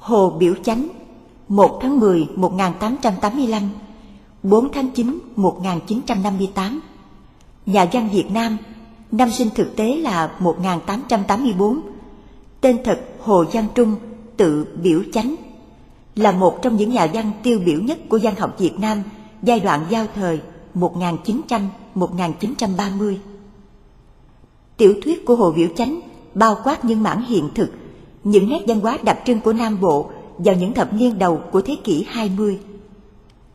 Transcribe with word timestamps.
Hồ 0.00 0.30
Biểu 0.30 0.54
Chánh 0.62 0.88
1 1.48 1.78
tháng 1.82 2.00
10 2.00 2.26
1885 2.36 3.62
4 4.42 4.72
tháng 4.72 4.90
9 4.90 5.18
1958 5.36 6.80
Nhà 7.66 7.88
văn 7.92 8.08
Việt 8.12 8.30
Nam 8.30 8.56
Năm 9.12 9.30
sinh 9.30 9.48
thực 9.54 9.76
tế 9.76 9.96
là 9.96 10.30
1884 10.38 11.80
Tên 12.60 12.78
thật 12.84 13.00
Hồ 13.20 13.44
Văn 13.52 13.66
Trung 13.74 13.96
Tự 14.36 14.66
Biểu 14.82 15.02
Chánh 15.12 15.34
Là 16.14 16.32
một 16.32 16.62
trong 16.62 16.76
những 16.76 16.90
nhà 16.90 17.06
văn 17.14 17.32
tiêu 17.42 17.60
biểu 17.66 17.80
nhất 17.80 17.98
của 18.08 18.18
văn 18.22 18.34
học 18.38 18.54
Việt 18.58 18.78
Nam 18.78 19.02
Giai 19.42 19.60
đoạn 19.60 19.86
giao 19.90 20.06
thời 20.14 20.40
1900-1930 20.74 23.16
Tiểu 24.76 24.94
thuyết 25.02 25.26
của 25.26 25.36
Hồ 25.36 25.52
Biểu 25.52 25.68
Chánh 25.76 26.00
bao 26.34 26.56
quát 26.64 26.84
những 26.84 27.02
mảng 27.02 27.24
hiện 27.24 27.48
thực, 27.54 27.70
những 28.24 28.48
nét 28.48 28.60
văn 28.66 28.80
hóa 28.80 28.98
đặc 29.02 29.18
trưng 29.26 29.40
của 29.40 29.52
Nam 29.52 29.80
Bộ 29.80 30.10
vào 30.38 30.54
những 30.54 30.72
thập 30.72 30.92
niên 30.92 31.18
đầu 31.18 31.40
của 31.52 31.62
thế 31.62 31.76
kỷ 31.84 32.04
20. 32.08 32.58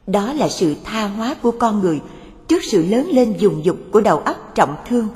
Đó 0.07 0.33
là 0.33 0.49
sự 0.49 0.75
tha 0.83 1.07
hóa 1.07 1.35
của 1.41 1.51
con 1.51 1.79
người 1.79 1.99
trước 2.47 2.63
sự 2.63 2.85
lớn 2.85 3.07
lên 3.11 3.33
dùng 3.39 3.65
dục 3.65 3.77
của 3.91 4.01
đầu 4.01 4.17
óc 4.17 4.51
trọng 4.55 4.75
thương, 4.87 5.07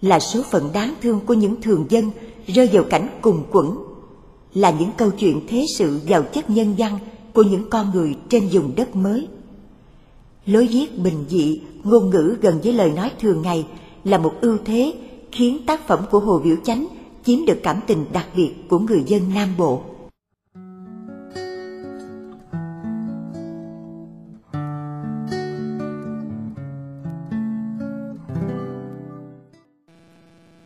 là 0.00 0.20
số 0.20 0.42
phận 0.50 0.70
đáng 0.72 0.94
thương 1.02 1.20
của 1.26 1.34
những 1.34 1.62
thường 1.62 1.86
dân 1.88 2.10
rơi 2.46 2.70
vào 2.72 2.84
cảnh 2.90 3.08
cùng 3.20 3.44
quẫn, 3.52 3.66
là 4.54 4.70
những 4.70 4.90
câu 4.96 5.10
chuyện 5.10 5.40
thế 5.48 5.64
sự 5.76 6.00
giàu 6.06 6.22
chất 6.22 6.50
nhân 6.50 6.74
văn 6.78 6.98
của 7.34 7.42
những 7.42 7.70
con 7.70 7.90
người 7.94 8.16
trên 8.28 8.48
vùng 8.52 8.72
đất 8.76 8.96
mới. 8.96 9.28
Lối 10.46 10.66
viết 10.66 10.98
bình 10.98 11.24
dị, 11.28 11.60
ngôn 11.84 12.10
ngữ 12.10 12.36
gần 12.40 12.60
với 12.64 12.72
lời 12.72 12.90
nói 12.90 13.10
thường 13.20 13.42
ngày 13.42 13.66
là 14.04 14.18
một 14.18 14.32
ưu 14.40 14.56
thế 14.64 14.94
khiến 15.32 15.66
tác 15.66 15.88
phẩm 15.88 16.00
của 16.10 16.18
Hồ 16.18 16.40
Biểu 16.44 16.56
Chánh 16.64 16.86
chiếm 17.24 17.46
được 17.46 17.60
cảm 17.62 17.80
tình 17.86 18.04
đặc 18.12 18.26
biệt 18.36 18.52
của 18.68 18.78
người 18.78 19.04
dân 19.06 19.34
Nam 19.34 19.48
Bộ. 19.58 19.82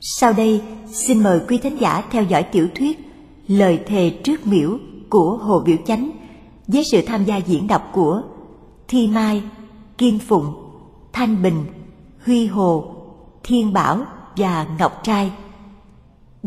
Sau 0.00 0.32
đây, 0.32 0.62
xin 0.86 1.22
mời 1.22 1.40
quý 1.48 1.58
thính 1.58 1.76
giả 1.80 2.02
theo 2.10 2.22
dõi 2.22 2.42
tiểu 2.42 2.68
thuyết 2.74 3.06
Lời 3.46 3.80
thề 3.86 4.10
trước 4.24 4.46
miễu 4.46 4.78
của 5.10 5.36
Hồ 5.36 5.60
Biểu 5.60 5.76
Chánh 5.86 6.10
với 6.66 6.84
sự 6.84 7.02
tham 7.06 7.24
gia 7.24 7.36
diễn 7.36 7.66
đọc 7.66 7.82
của 7.92 8.22
Thi 8.88 9.08
Mai, 9.08 9.42
Kiên 9.98 10.18
Phụng, 10.18 10.54
Thanh 11.12 11.42
Bình, 11.42 11.64
Huy 12.24 12.46
Hồ, 12.46 12.94
Thiên 13.44 13.72
Bảo 13.72 13.98
và 14.36 14.66
Ngọc 14.78 15.00
Trai. 15.02 15.32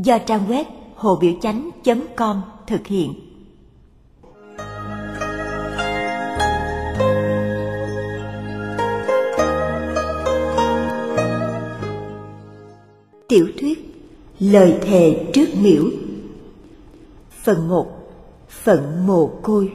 Do 0.04 0.18
trang 0.18 0.48
web 0.50 0.64
hồ 0.96 1.18
biểu 1.22 1.32
chánh.com 1.42 2.42
thực 2.68 2.88
hiện. 2.88 3.14
Tiểu 13.28 13.48
thuyết 13.60 13.90
Lời 14.40 14.80
thề 14.82 15.26
trước 15.34 15.46
miễu 15.62 15.84
Phần 17.44 17.68
1 17.68 17.88
Phận 18.50 19.08
mồ 19.08 19.28
côi 19.28 19.72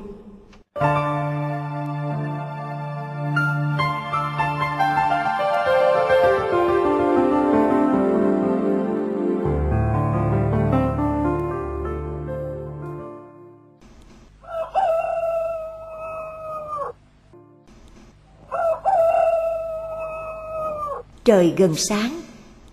Trời 21.35 21.55
gần 21.57 21.75
sáng, 21.75 22.21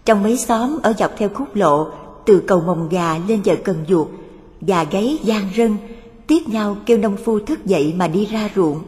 trong 0.05 0.23
mấy 0.23 0.37
xóm 0.37 0.77
ở 0.83 0.93
dọc 0.93 1.11
theo 1.17 1.29
khúc 1.29 1.55
lộ 1.55 1.87
từ 2.25 2.43
cầu 2.47 2.61
mồng 2.61 2.89
gà 2.89 3.17
lên 3.27 3.41
chợ 3.41 3.55
cần 3.63 3.85
duột, 3.89 4.07
gà 4.61 4.83
gáy 4.83 5.19
gian 5.23 5.49
rân 5.57 5.77
tiếp 6.27 6.39
nhau 6.47 6.77
kêu 6.85 6.97
nông 6.97 7.17
phu 7.17 7.39
thức 7.39 7.65
dậy 7.65 7.93
mà 7.97 8.07
đi 8.07 8.25
ra 8.25 8.49
ruộng. 8.55 8.81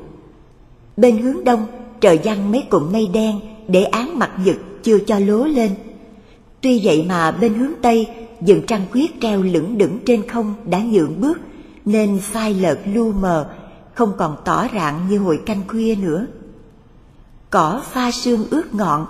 Bên 0.98 1.18
hướng 1.18 1.44
đông 1.44 1.66
trời 2.02 2.20
giăng 2.24 2.52
mấy 2.52 2.62
cụm 2.70 2.92
mây 2.92 3.08
đen 3.14 3.40
để 3.68 3.84
án 3.84 4.20
mặt 4.20 4.32
nhật 4.46 4.56
chưa 4.84 5.00
cho 5.00 5.20
lố 5.20 5.44
lên. 5.44 5.72
Tuy 6.62 6.82
vậy 6.84 7.06
mà 7.10 7.32
bên 7.32 7.54
hướng 7.54 7.74
tây 7.82 8.08
dừng 8.42 8.66
trăng 8.68 8.86
khuyết 8.92 9.22
treo 9.22 9.42
lững 9.42 9.78
đững 9.78 10.00
trên 10.06 10.28
không 10.28 10.54
đã 10.66 10.80
nhượng 10.80 11.22
bước 11.22 11.40
nên 11.86 12.20
phai 12.22 12.54
lợt 12.54 12.80
lu 12.94 13.12
mờ 13.12 13.50
không 13.94 14.14
còn 14.18 14.38
tỏ 14.46 14.68
rạng 14.74 15.08
như 15.10 15.18
hồi 15.18 15.40
canh 15.46 15.62
khuya 15.68 15.96
nữa. 15.96 16.26
Cỏ 17.50 17.82
pha 17.92 18.12
sương 18.12 18.46
ướt 18.52 18.76
ngọn 18.76 19.06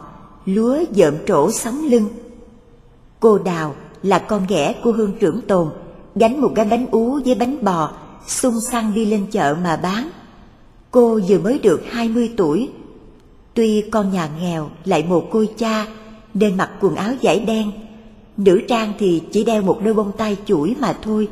lúa 0.46 0.78
dợm 0.92 1.14
trổ 1.28 1.52
sóng 1.52 1.86
lưng. 1.86 2.10
Cô 3.20 3.38
Đào 3.38 3.76
là 4.04 4.20
con 4.20 4.46
ghẻ 4.50 4.76
của 4.84 4.92
hương 4.92 5.14
trưởng 5.20 5.42
tồn, 5.42 5.70
gánh 6.16 6.42
một 6.42 6.52
cái 6.56 6.66
bánh 6.66 6.88
ú 6.92 7.20
với 7.26 7.36
bánh 7.36 7.64
bò, 7.64 7.92
xung 8.28 8.60
xăng 8.62 8.94
đi 8.94 9.06
lên 9.06 9.26
chợ 9.32 9.56
mà 9.64 9.76
bán. 9.76 10.10
Cô 10.92 11.20
vừa 11.28 11.40
mới 11.40 11.60
được 11.60 11.82
20 11.92 12.32
tuổi. 12.38 12.70
Tuy 13.54 13.82
con 13.82 14.12
nhà 14.12 14.30
nghèo 14.40 14.70
lại 14.86 15.06
một 15.10 15.28
cô 15.32 15.46
cha 15.58 15.86
nên 16.34 16.58
mặc 16.58 16.72
quần 16.82 16.96
áo 16.96 17.14
vải 17.22 17.40
đen, 17.40 17.72
nữ 18.38 18.62
trang 18.68 18.94
thì 19.00 19.22
chỉ 19.32 19.44
đeo 19.44 19.62
một 19.62 19.80
đôi 19.84 19.94
bông 19.94 20.12
tai 20.18 20.38
chuỗi 20.46 20.76
mà 20.80 20.98
thôi. 21.02 21.28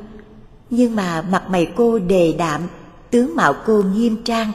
Nhưng 0.70 0.96
mà 0.96 1.22
mặt 1.22 1.44
mày 1.50 1.66
cô 1.76 2.00
đề 2.00 2.34
đạm, 2.38 2.62
tướng 3.12 3.36
mạo 3.36 3.54
cô 3.66 3.84
nghiêm 3.96 4.24
trang, 4.24 4.52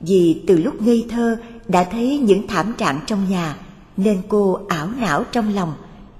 vì 0.00 0.42
từ 0.46 0.56
lúc 0.56 0.82
ngây 0.82 1.06
thơ 1.10 1.36
đã 1.68 1.84
thấy 1.84 2.18
những 2.18 2.46
thảm 2.46 2.74
trạng 2.78 3.00
trong 3.06 3.30
nhà 3.30 3.56
nên 4.04 4.22
cô 4.28 4.58
ảo 4.68 4.88
não 4.98 5.24
trong 5.32 5.54
lòng, 5.54 5.72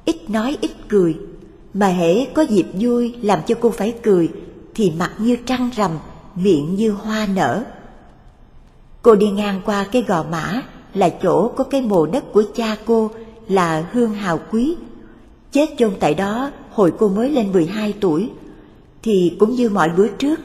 ít 0.04 0.30
nói 0.30 0.56
ít 0.60 0.70
cười. 0.88 1.18
Mà 1.74 1.86
hễ 1.86 2.24
có 2.24 2.42
dịp 2.42 2.66
vui 2.80 3.14
làm 3.22 3.38
cho 3.46 3.54
cô 3.60 3.70
phải 3.70 3.94
cười, 4.02 4.28
thì 4.74 4.92
mặt 4.98 5.12
như 5.18 5.36
trăng 5.46 5.70
rằm, 5.76 5.91
miệng 6.34 6.74
như 6.74 6.91
hoa 6.91 7.26
nở. 7.34 7.64
Cô 9.02 9.14
đi 9.14 9.30
ngang 9.30 9.60
qua 9.64 9.86
cái 9.92 10.02
gò 10.02 10.24
mã 10.30 10.62
là 10.94 11.08
chỗ 11.22 11.48
có 11.48 11.64
cái 11.64 11.82
mồ 11.82 12.06
đất 12.06 12.32
của 12.32 12.42
cha 12.54 12.76
cô 12.86 13.10
là 13.48 13.88
Hương 13.92 14.14
Hào 14.14 14.41
Quý. 14.50 14.76
Chết 15.52 15.66
chôn 15.78 15.91
tại 16.00 16.14
đó 16.14 16.50
hồi 16.72 16.92
cô 16.98 17.08
mới 17.08 17.30
lên 17.30 17.52
12 17.52 17.94
tuổi. 18.00 18.30
Thì 19.02 19.36
cũng 19.38 19.54
như 19.54 19.70
mọi 19.70 19.88
bữa 19.97 20.08
trước, 20.08 20.41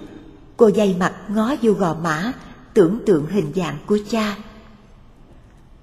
cô 0.57 0.67
dây 0.67 0.95
mặt 0.99 1.13
ngó 1.29 1.55
vô 1.61 1.71
gò 1.71 1.95
mã, 2.03 2.33
tưởng 2.73 2.99
tượng 3.05 3.25
hình 3.25 3.51
dạng 3.55 3.77
của 3.85 3.97
cha. 4.09 4.35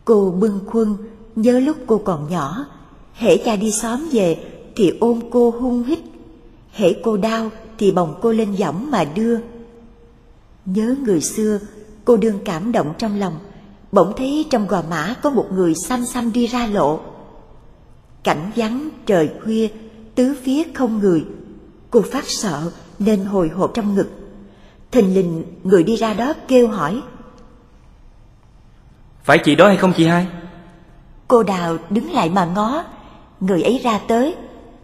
Cô 0.04 0.34
bưng 0.40 0.60
khuâng 0.66 0.96
Nhớ 1.36 1.60
lúc 1.60 1.76
cô 1.86 1.98
còn 1.98 2.28
nhỏ, 2.30 2.66
hễ 3.14 3.36
cha 3.36 3.56
đi 3.56 3.72
xóm 3.72 4.08
về 4.12 4.38
thì 4.76 4.92
ôm 5.00 5.20
cô 5.30 5.50
hung 5.50 5.84
hít, 5.84 5.98
hễ 6.72 6.92
cô 7.02 7.16
đau 7.16 7.50
thì 7.78 7.92
bồng 7.92 8.14
cô 8.22 8.32
lên 8.32 8.54
võng 8.58 8.90
mà 8.90 9.04
đưa. 9.04 9.38
Nhớ 10.64 10.94
người 11.04 11.20
xưa, 11.20 11.58
cô 12.04 12.16
đương 12.16 12.38
cảm 12.44 12.72
động 12.72 12.94
trong 12.98 13.18
lòng, 13.18 13.38
bỗng 13.92 14.12
thấy 14.16 14.46
trong 14.50 14.66
gò 14.66 14.82
mã 14.90 15.14
có 15.22 15.30
một 15.30 15.46
người 15.52 15.74
xăm 15.74 16.04
xăm 16.06 16.32
đi 16.32 16.46
ra 16.46 16.66
lộ. 16.66 17.00
Cảnh 18.22 18.50
vắng 18.56 18.88
trời 19.06 19.30
khuya, 19.44 19.68
tứ 20.14 20.34
phía 20.42 20.62
không 20.74 20.98
người, 20.98 21.24
cô 21.90 22.02
phát 22.02 22.24
sợ 22.26 22.70
nên 22.98 23.24
hồi 23.24 23.48
hộp 23.48 23.70
trong 23.74 23.94
ngực. 23.94 24.08
Thình 24.90 25.14
lình 25.14 25.44
người 25.64 25.82
đi 25.82 25.96
ra 25.96 26.14
đó 26.14 26.32
kêu 26.48 26.68
hỏi. 26.68 27.02
Phải 29.24 29.38
chị 29.44 29.54
đó 29.54 29.68
hay 29.68 29.76
không 29.76 29.92
chị 29.96 30.06
hai? 30.06 30.26
Cô 31.32 31.42
Đào 31.42 31.76
đứng 31.90 32.12
lại 32.12 32.30
mà 32.30 32.44
ngó, 32.44 32.84
người 33.40 33.62
ấy 33.62 33.80
ra 33.84 34.00
tới, 34.08 34.34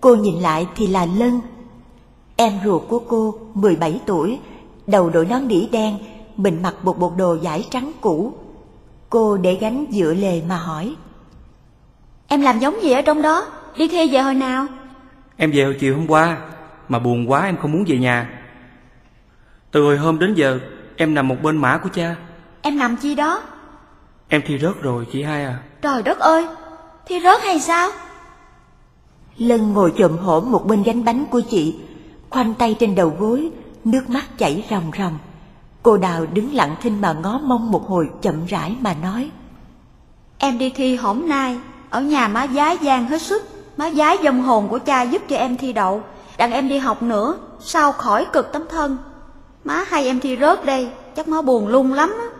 cô 0.00 0.14
nhìn 0.14 0.34
lại 0.34 0.66
thì 0.76 0.86
là 0.86 1.06
Lân. 1.06 1.40
Em 2.36 2.52
ruột 2.64 2.82
của 2.88 2.98
cô, 2.98 3.34
17 3.54 4.00
tuổi, 4.06 4.38
đầu 4.86 5.10
đội 5.10 5.26
nón 5.26 5.48
đỉ 5.48 5.68
đen, 5.72 5.98
mình 6.36 6.62
mặc 6.62 6.74
một 6.82 6.98
bộ 6.98 7.12
đồ 7.16 7.36
vải 7.42 7.66
trắng 7.70 7.92
cũ. 8.00 8.32
Cô 9.10 9.36
để 9.36 9.54
gánh 9.54 9.86
dựa 9.90 10.14
lề 10.14 10.42
mà 10.48 10.56
hỏi. 10.56 10.94
Em 12.28 12.40
làm 12.40 12.58
giống 12.58 12.82
gì 12.82 12.92
ở 12.92 13.02
trong 13.02 13.22
đó? 13.22 13.46
Đi 13.76 13.88
thi 13.88 14.08
về 14.12 14.20
hồi 14.20 14.34
nào? 14.34 14.66
Em 15.36 15.50
về 15.50 15.64
hồi 15.64 15.76
chiều 15.80 15.96
hôm 15.96 16.06
qua, 16.06 16.38
mà 16.88 16.98
buồn 16.98 17.30
quá 17.30 17.44
em 17.44 17.56
không 17.56 17.72
muốn 17.72 17.84
về 17.86 17.98
nhà. 17.98 18.40
Từ 19.70 19.82
hồi 19.82 19.96
hôm 19.98 20.18
đến 20.18 20.34
giờ, 20.34 20.58
em 20.96 21.14
nằm 21.14 21.28
một 21.28 21.36
bên 21.42 21.56
mã 21.56 21.78
của 21.78 21.88
cha. 21.94 22.16
Em 22.62 22.78
nằm 22.78 22.96
chi 22.96 23.14
đó? 23.14 23.42
Em 24.28 24.42
thi 24.46 24.58
rớt 24.58 24.82
rồi 24.82 25.06
chị 25.12 25.22
hai 25.22 25.44
à. 25.44 25.58
Trời 25.82 26.02
đất 26.02 26.18
ơi, 26.18 26.46
thi 27.06 27.20
rớt 27.20 27.42
hay 27.42 27.60
sao? 27.60 27.90
Lân 29.36 29.72
ngồi 29.72 29.92
chồm 29.98 30.18
hổm 30.18 30.52
một 30.52 30.66
bên 30.66 30.82
gánh 30.82 31.04
bánh 31.04 31.24
của 31.30 31.40
chị, 31.50 31.74
khoanh 32.30 32.54
tay 32.54 32.76
trên 32.80 32.94
đầu 32.94 33.12
gối, 33.18 33.50
nước 33.84 34.10
mắt 34.10 34.38
chảy 34.38 34.64
ròng 34.70 34.90
ròng. 34.98 35.18
Cô 35.82 35.96
Đào 35.96 36.26
đứng 36.26 36.54
lặng 36.54 36.76
thinh 36.82 37.00
mà 37.00 37.12
ngó 37.12 37.38
mông 37.38 37.70
một 37.70 37.88
hồi 37.88 38.10
chậm 38.22 38.46
rãi 38.46 38.76
mà 38.80 38.94
nói. 39.02 39.30
Em 40.38 40.58
đi 40.58 40.70
thi 40.70 40.96
hổm 40.96 41.28
nay, 41.28 41.58
ở 41.90 42.00
nhà 42.00 42.28
má 42.28 42.46
giái 42.54 42.78
gian 42.78 43.08
hết 43.08 43.22
sức, 43.22 43.42
má 43.76 43.90
giái 43.90 44.16
dòng 44.22 44.42
hồn 44.42 44.68
của 44.68 44.78
cha 44.78 45.02
giúp 45.02 45.22
cho 45.28 45.36
em 45.36 45.56
thi 45.56 45.72
đậu, 45.72 46.02
đặng 46.38 46.52
em 46.52 46.68
đi 46.68 46.78
học 46.78 47.02
nữa, 47.02 47.34
sao 47.60 47.92
khỏi 47.92 48.26
cực 48.32 48.52
tấm 48.52 48.62
thân. 48.70 48.98
Má 49.64 49.84
hay 49.88 50.04
em 50.04 50.20
thi 50.20 50.36
rớt 50.40 50.64
đây 50.64 50.88
Chắc 51.18 51.28
má 51.28 51.42
buồn 51.42 51.68
lung 51.68 51.92
lắm 51.92 52.14
á 52.20 52.37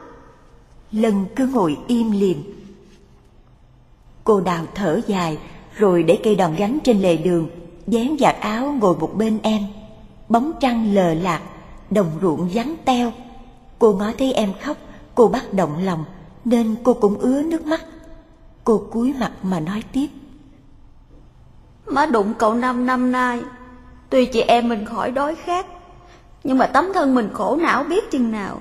Lân 0.92 1.24
cứ 1.36 1.46
ngồi 1.46 1.78
im 1.86 2.10
liềm. 2.10 2.36
Cô 4.24 4.40
đào 4.40 4.64
thở 4.74 5.00
dài, 5.06 5.38
rồi 5.76 6.02
để 6.02 6.18
cây 6.24 6.34
đòn 6.34 6.54
gánh 6.54 6.78
trên 6.84 7.00
lề 7.00 7.16
đường, 7.16 7.48
dán 7.86 8.16
vạt 8.18 8.36
áo 8.40 8.74
ngồi 8.80 8.96
một 8.96 9.14
bên 9.16 9.38
em. 9.42 9.62
Bóng 10.28 10.52
trăng 10.60 10.94
lờ 10.94 11.14
lạc, 11.14 11.42
đồng 11.90 12.10
ruộng 12.22 12.48
vắng 12.54 12.76
teo. 12.84 13.12
Cô 13.78 13.92
ngó 13.92 14.12
thấy 14.18 14.32
em 14.32 14.52
khóc, 14.62 14.76
cô 15.14 15.28
bắt 15.28 15.52
động 15.52 15.84
lòng, 15.84 16.04
nên 16.44 16.76
cô 16.82 16.94
cũng 16.94 17.18
ứa 17.18 17.42
nước 17.42 17.66
mắt. 17.66 17.84
Cô 18.64 18.82
cúi 18.90 19.12
mặt 19.12 19.32
mà 19.42 19.60
nói 19.60 19.82
tiếp. 19.92 20.08
Má 21.86 22.06
đụng 22.06 22.34
cậu 22.38 22.54
năm 22.54 22.86
năm 22.86 23.12
nay 23.12 23.42
Tuy 24.10 24.26
chị 24.26 24.40
em 24.40 24.68
mình 24.68 24.84
khỏi 24.84 25.10
đói 25.10 25.34
khát 25.34 25.66
Nhưng 26.44 26.58
mà 26.58 26.66
tấm 26.66 26.92
thân 26.94 27.14
mình 27.14 27.30
khổ 27.32 27.56
não 27.56 27.84
biết 27.84 28.10
chừng 28.10 28.30
nào 28.30 28.60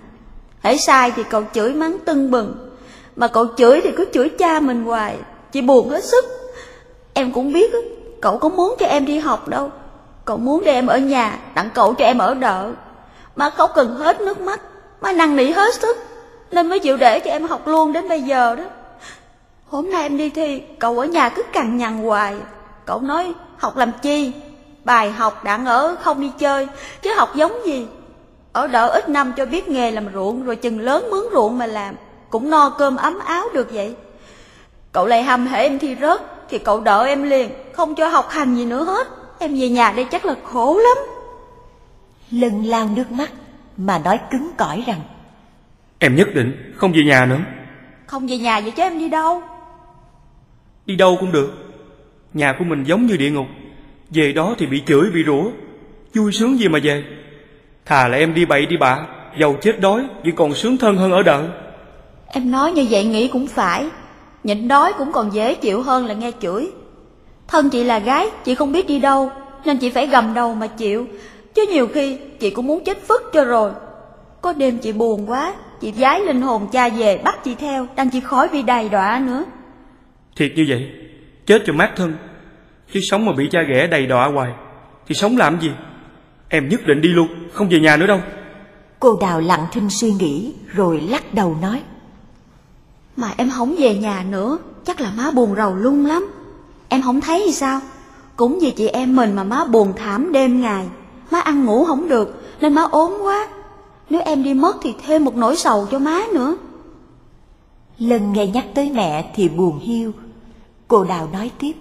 Hãy 0.68 0.78
sai 0.78 1.12
thì 1.12 1.24
cậu 1.24 1.44
chửi 1.54 1.74
mắng 1.74 1.98
tưng 2.06 2.32
bừng. 2.32 2.70
Mà 3.16 3.28
cậu 3.28 3.48
chửi 3.58 3.82
thì 3.84 3.92
cứ 3.98 4.06
chửi 4.14 4.30
cha 4.30 4.60
mình 4.60 4.84
hoài 4.84 5.18
Chị 5.52 5.62
buồn 5.62 5.90
hết 5.90 6.04
sức. 6.04 6.26
Em 7.14 7.32
cũng 7.32 7.54
biết 7.54 7.72
cậu 8.22 8.38
có 8.38 8.50
muốn 8.50 8.76
cho 8.80 8.86
em 8.86 9.06
đi 9.06 9.20
học 9.20 9.48
đâu. 9.48 9.72
Cậu 10.26 10.38
muốn 10.38 10.64
để 10.64 10.74
em 10.74 10.88
ở 10.88 10.98
nhà, 10.98 11.40
Tặng 11.56 11.70
cậu 11.74 11.94
cho 11.94 12.06
em 12.06 12.18
ở 12.18 12.34
đợ. 12.34 12.72
Mà 13.36 13.50
khóc 13.50 13.72
cần 13.76 13.96
hết 13.96 14.22
nước 14.22 14.42
mắt 14.42 14.62
Mà 15.02 15.12
năn 15.14 15.36
nỉ 15.36 15.52
hết 15.52 15.74
sức. 15.74 15.98
Nên 16.52 16.70
mới 16.70 16.80
chịu 16.80 16.98
để 16.98 17.20
cho 17.20 17.32
em 17.32 17.48
học 17.48 17.68
luôn 17.68 17.94
đến 17.94 18.10
bây 18.10 18.22
giờ 18.22 18.56
đó. 18.56 18.64
Hôm 19.68 19.90
nay 19.92 20.04
em 20.04 20.18
đi 20.18 20.30
thi, 20.30 20.62
Cậu 20.80 21.00
ở 21.00 21.06
nhà 21.06 21.30
cứ 21.30 21.44
cằn 21.54 21.78
nhằn 21.78 21.98
hoài. 21.98 22.36
Cậu 22.86 23.02
nói, 23.02 23.34
học 23.58 23.78
làm 23.78 23.92
chi? 24.02 24.32
Bài 24.86 25.12
học 25.12 25.44
đặng 25.44 25.66
ở 25.66 25.96
không 26.02 26.22
đi 26.22 26.32
chơi, 26.40 26.68
Chứ 27.02 27.14
học 27.14 27.36
giống 27.36 27.66
gì? 27.66 27.88
Ở 28.58 28.68
đỡ 28.68 28.88
ít 28.88 29.10
năm 29.10 29.34
cho 29.38 29.46
biết 29.46 29.68
nghề 29.68 29.92
làm 29.92 30.06
ruộng 30.14 30.46
Rồi 30.46 30.56
chừng 30.56 30.80
lớn 30.80 31.08
mướn 31.12 31.24
ruộng 31.34 31.58
mà 31.58 31.66
làm. 31.66 31.96
Cũng 32.30 32.50
no 32.50 32.70
cơm 32.70 32.96
ấm 32.96 33.20
áo 33.20 33.46
được 33.54 33.72
vậy. 33.72 33.96
Cậu 34.92 35.06
lại 35.06 35.24
hầm 35.24 35.48
hệ 35.48 35.64
em 35.64 35.80
thi 35.80 35.96
rớt 36.02 36.22
Thì 36.50 36.58
cậu 36.58 36.82
đợi 36.82 37.10
em 37.10 37.24
liền. 37.24 37.50
Không 37.74 37.96
cho 37.96 38.08
học 38.08 38.30
hành 38.30 38.56
gì 38.56 38.66
nữa 38.66 38.84
hết. 38.84 39.08
Em 39.40 39.56
về 39.60 39.70
nhà 39.70 39.92
đây 39.92 40.06
chắc 40.06 40.26
là 40.26 40.36
khổ 40.44 40.78
lắm. 40.78 40.98
Lân 42.32 42.64
lao 42.64 42.90
nước 42.96 43.12
mắt, 43.12 43.32
mà 43.78 44.00
nói 44.00 44.20
cứng 44.32 44.52
cỏi 44.58 44.84
rằng. 44.88 45.00
Em 46.00 46.16
nhất 46.16 46.28
định 46.34 46.74
không 46.78 46.92
về 46.92 47.04
nhà 47.06 47.26
nữa. 47.26 47.40
Không 48.06 48.28
về 48.28 48.38
nhà 48.38 48.60
vậy 48.60 48.72
chứ 48.72 48.84
em 48.84 49.00
đi 49.00 49.10
đâu? 49.10 49.42
Đi 50.86 50.96
đâu 50.96 51.18
cũng 51.20 51.32
được. 51.32 51.54
Nhà 52.34 52.56
của 52.60 52.66
mình 52.66 52.84
giống 52.84 53.06
như 53.06 53.18
địa 53.18 53.32
ngục. 53.32 53.48
Về 54.10 54.34
đó 54.34 54.56
thì 54.58 54.66
bị 54.66 54.84
chửi 54.88 55.10
bị 55.14 55.24
rủa. 55.26 55.44
Vui 56.14 56.32
sướng 56.32 56.60
gì 56.60 56.68
mà 56.68 56.80
về 56.84 57.04
Thà 57.88 58.08
là 58.08 58.18
em 58.18 58.34
đi 58.34 58.46
bậy 58.46 58.66
đi 58.66 58.78
bạ 58.78 59.06
Giàu 59.40 59.56
chết 59.62 59.80
đói 59.80 60.02
Chỉ 60.24 60.32
còn 60.36 60.54
sướng 60.54 60.78
thân 60.78 60.98
hơn 60.98 61.12
ở 61.12 61.24
đợ 61.24 61.44
Em 62.28 62.52
nói 62.52 62.72
như 62.72 62.88
vậy 62.90 63.06
nghĩ 63.06 63.28
cũng 63.28 63.48
phải 63.48 63.86
Nhịn 64.44 64.68
đói 64.68 64.94
cũng 64.98 65.12
còn 65.12 65.34
dễ 65.34 65.56
chịu 65.56 65.82
hơn 65.82 66.06
là 66.06 66.14
nghe 66.14 66.32
chửi. 66.42 66.72
Thân 67.48 67.70
chị 67.70 67.84
là 67.84 68.00
gái 68.00 68.30
Chị 68.44 68.56
không 68.56 68.72
biết 68.72 68.88
đi 68.88 69.00
đâu 69.00 69.32
Nên 69.66 69.78
chị 69.78 69.90
phải 69.90 70.08
gầm 70.08 70.34
đầu 70.34 70.56
mà 70.56 70.68
chịu. 70.68 71.08
Chứ 71.54 71.66
nhiều 71.72 71.88
khi 71.88 72.18
chị 72.40 72.50
cũng 72.50 72.68
muốn 72.68 72.84
chết 72.84 72.98
phức 73.08 73.22
cho 73.34 73.44
rồi. 73.44 73.72
Có 74.42 74.54
đêm 74.54 74.78
chị 74.78 74.92
buồn 74.92 75.30
quá 75.30 75.54
Chị 75.82 75.94
giái 75.94 76.20
linh 76.20 76.42
hồn 76.42 76.68
cha 76.72 76.90
về 76.90 77.18
bắt 77.24 77.44
chị 77.44 77.56
theo 77.56 77.88
Đang 77.96 78.10
chị 78.10 78.20
khỏi 78.20 78.48
bị 78.52 78.62
đầy 78.62 78.90
đọa 78.90 79.22
nữa. 79.28 79.46
Thiệt 80.36 80.52
như 80.56 80.66
vậy 80.70 80.90
Chết 81.46 81.64
cho 81.66 81.74
mát 81.74 81.92
thân. 81.96 82.14
Chứ 82.94 83.00
sống 83.04 83.26
mà 83.26 83.32
bị 83.34 83.50
cha 83.52 83.62
ghẻ 83.62 83.88
đầy 83.88 84.06
đọa 84.06 84.28
hoài 84.28 84.52
Thì 85.08 85.16
sống 85.16 85.38
làm 85.38 85.60
gì 85.62 85.72
Em 86.50 86.70
nhất 86.70 86.82
định 86.88 87.02
đi 87.02 87.10
luôn 87.10 87.28
Không 87.54 87.70
về 87.70 87.80
nhà 87.80 87.98
nữa 87.98 88.08
đâu. 88.08 88.20
Cô 89.00 89.18
đào 89.22 89.42
lặng 89.42 89.66
thinh 89.72 89.90
suy 89.90 90.12
nghĩ, 90.12 90.54
rồi 90.68 91.02
lắc 91.02 91.34
đầu 91.34 91.58
nói. 91.62 91.82
Mà 93.16 93.34
em 93.38 93.50
không 93.50 93.76
về 93.78 93.96
nhà 93.96 94.26
nữa 94.30 94.58
Chắc 94.86 95.02
là 95.02 95.12
má 95.18 95.32
buồn 95.32 95.56
rầu 95.56 95.76
lung 95.76 96.06
lắm. 96.06 96.32
Em 96.90 97.02
không 97.02 97.22
thấy 97.22 97.44
thì 97.46 97.52
sao? 97.52 97.82
Cũng 98.36 98.60
vì 98.62 98.72
chị 98.72 98.88
em 98.88 99.16
mình 99.16 99.36
mà 99.36 99.44
má 99.44 99.66
buồn 99.66 99.94
thảm 99.96 100.32
đêm 100.32 100.62
ngày. 100.62 100.88
Má 101.32 101.40
ăn 101.40 101.66
ngủ 101.66 101.86
không 101.86 102.10
được 102.10 102.44
Nên 102.62 102.74
má 102.74 102.82
ốm 102.92 103.14
quá. 103.22 103.48
Nếu 104.10 104.22
em 104.22 104.44
đi 104.44 104.54
mất 104.54 104.76
thì 104.82 104.94
thêm 105.06 105.26
một 105.26 105.36
nỗi 105.36 105.56
sầu 105.56 105.88
cho 105.92 106.00
má 106.00 106.22
nữa. 106.34 106.58
Lân 108.00 108.34
nghe 108.34 108.48
nhắc 108.48 108.66
tới 108.76 108.92
mẹ 108.92 109.32
thì 109.36 109.50
buồn 109.50 109.80
hiu. 109.80 110.12
Cô 110.88 111.04
đào 111.04 111.30
nói 111.34 111.52
tiếp. 111.60 111.74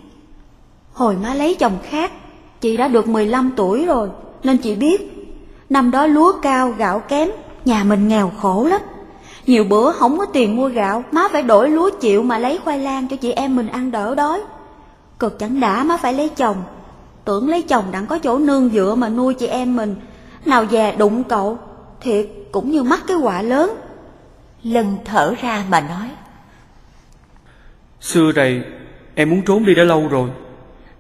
Hồi 0.93 1.17
má 1.23 1.35
lấy 1.35 1.55
chồng 1.55 1.79
khác 1.83 2.13
Chị 2.61 2.77
đã 2.77 2.89
được 2.89 3.09
15 3.09 3.51
tuổi 3.57 3.87
rồi 3.87 4.09
Nên 4.43 4.57
chị 4.57 4.75
biết 4.75 5.01
Năm 5.71 5.91
đó 5.91 6.07
lúa 6.07 6.33
cao 6.43 6.75
gạo 6.79 7.01
kém 7.01 7.29
Nhà 7.65 7.85
mình 7.85 8.09
nghèo 8.09 8.33
khổ 8.41 8.65
lắm. 8.65 8.81
Nhiều 9.47 9.65
bữa 9.65 9.93
không 9.93 10.19
có 10.19 10.25
tiền 10.25 10.57
mua 10.57 10.69
gạo 10.69 11.05
Má 11.13 11.29
phải 11.33 11.43
đổi 11.43 11.71
lúa 11.71 11.91
chịu 12.01 12.23
mà 12.23 12.39
lấy 12.39 12.59
khoai 12.65 12.79
lang 12.79 13.09
Cho 13.09 13.17
chị 13.17 13.33
em 13.33 13.57
mình 13.57 13.67
ăn 13.67 13.91
đỡ 13.91 14.15
đói. 14.15 14.41
Cực 15.19 15.39
chẳng 15.39 15.61
đã 15.61 15.85
má 15.85 15.97
phải 15.97 16.13
lấy 16.13 16.29
chồng. 16.29 16.57
Tưởng 17.25 17.49
lấy 17.49 17.63
chồng 17.63 17.85
đặng 17.93 18.07
có 18.07 18.19
chỗ 18.19 18.39
nương 18.39 18.71
dựa 18.71 18.95
mà 18.95 19.09
nuôi 19.09 19.35
chị 19.35 19.47
em 19.47 19.77
mình. 19.77 19.95
Nào 20.45 20.65
già 20.65 20.91
đụng 20.91 21.25
cậu 21.25 21.59
Thiệt 22.01 22.27
cũng 22.53 22.71
như 22.71 22.83
mắc 22.83 23.01
cái 23.07 23.17
quả 23.17 23.43
lớn. 23.43 23.71
Lân 24.63 24.97
thở 25.05 25.35
ra 25.43 25.65
mà 25.71 25.81
nói. 25.81 26.11
Xưa 28.01 28.33
này 28.33 28.63
em 29.15 29.31
muốn 29.31 29.43
trốn 29.43 29.65
đi 29.65 29.75
đã 29.75 29.85
lâu 29.85 30.09
rồi. 30.09 30.29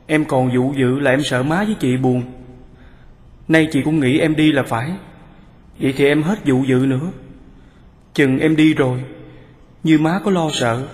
Em 0.06 0.24
còn 0.24 0.52
dụ 0.52 0.72
dự 0.76 0.98
là 0.98 1.10
em 1.10 1.20
sợ 1.24 1.42
má 1.42 1.64
với 1.64 1.76
chị 1.80 1.96
buồn 1.96 2.22
Nay 3.48 3.68
chị 3.72 3.82
cũng 3.82 4.00
nghĩ 4.00 4.18
em 4.18 4.36
đi 4.36 4.52
là 4.52 4.62
phải. 4.62 4.92
Vậy 5.80 5.94
thì 5.96 6.04
em 6.06 6.22
hết 6.22 6.44
dụ 6.44 6.64
dự 6.64 6.86
nữa. 6.86 7.10
Chừng 8.14 8.38
em 8.38 8.56
đi 8.56 8.74
rồi, 8.74 9.04
Như 9.82 9.98
má 9.98 10.20
có 10.24 10.30
lo 10.30 10.50
sợ, 10.52 10.86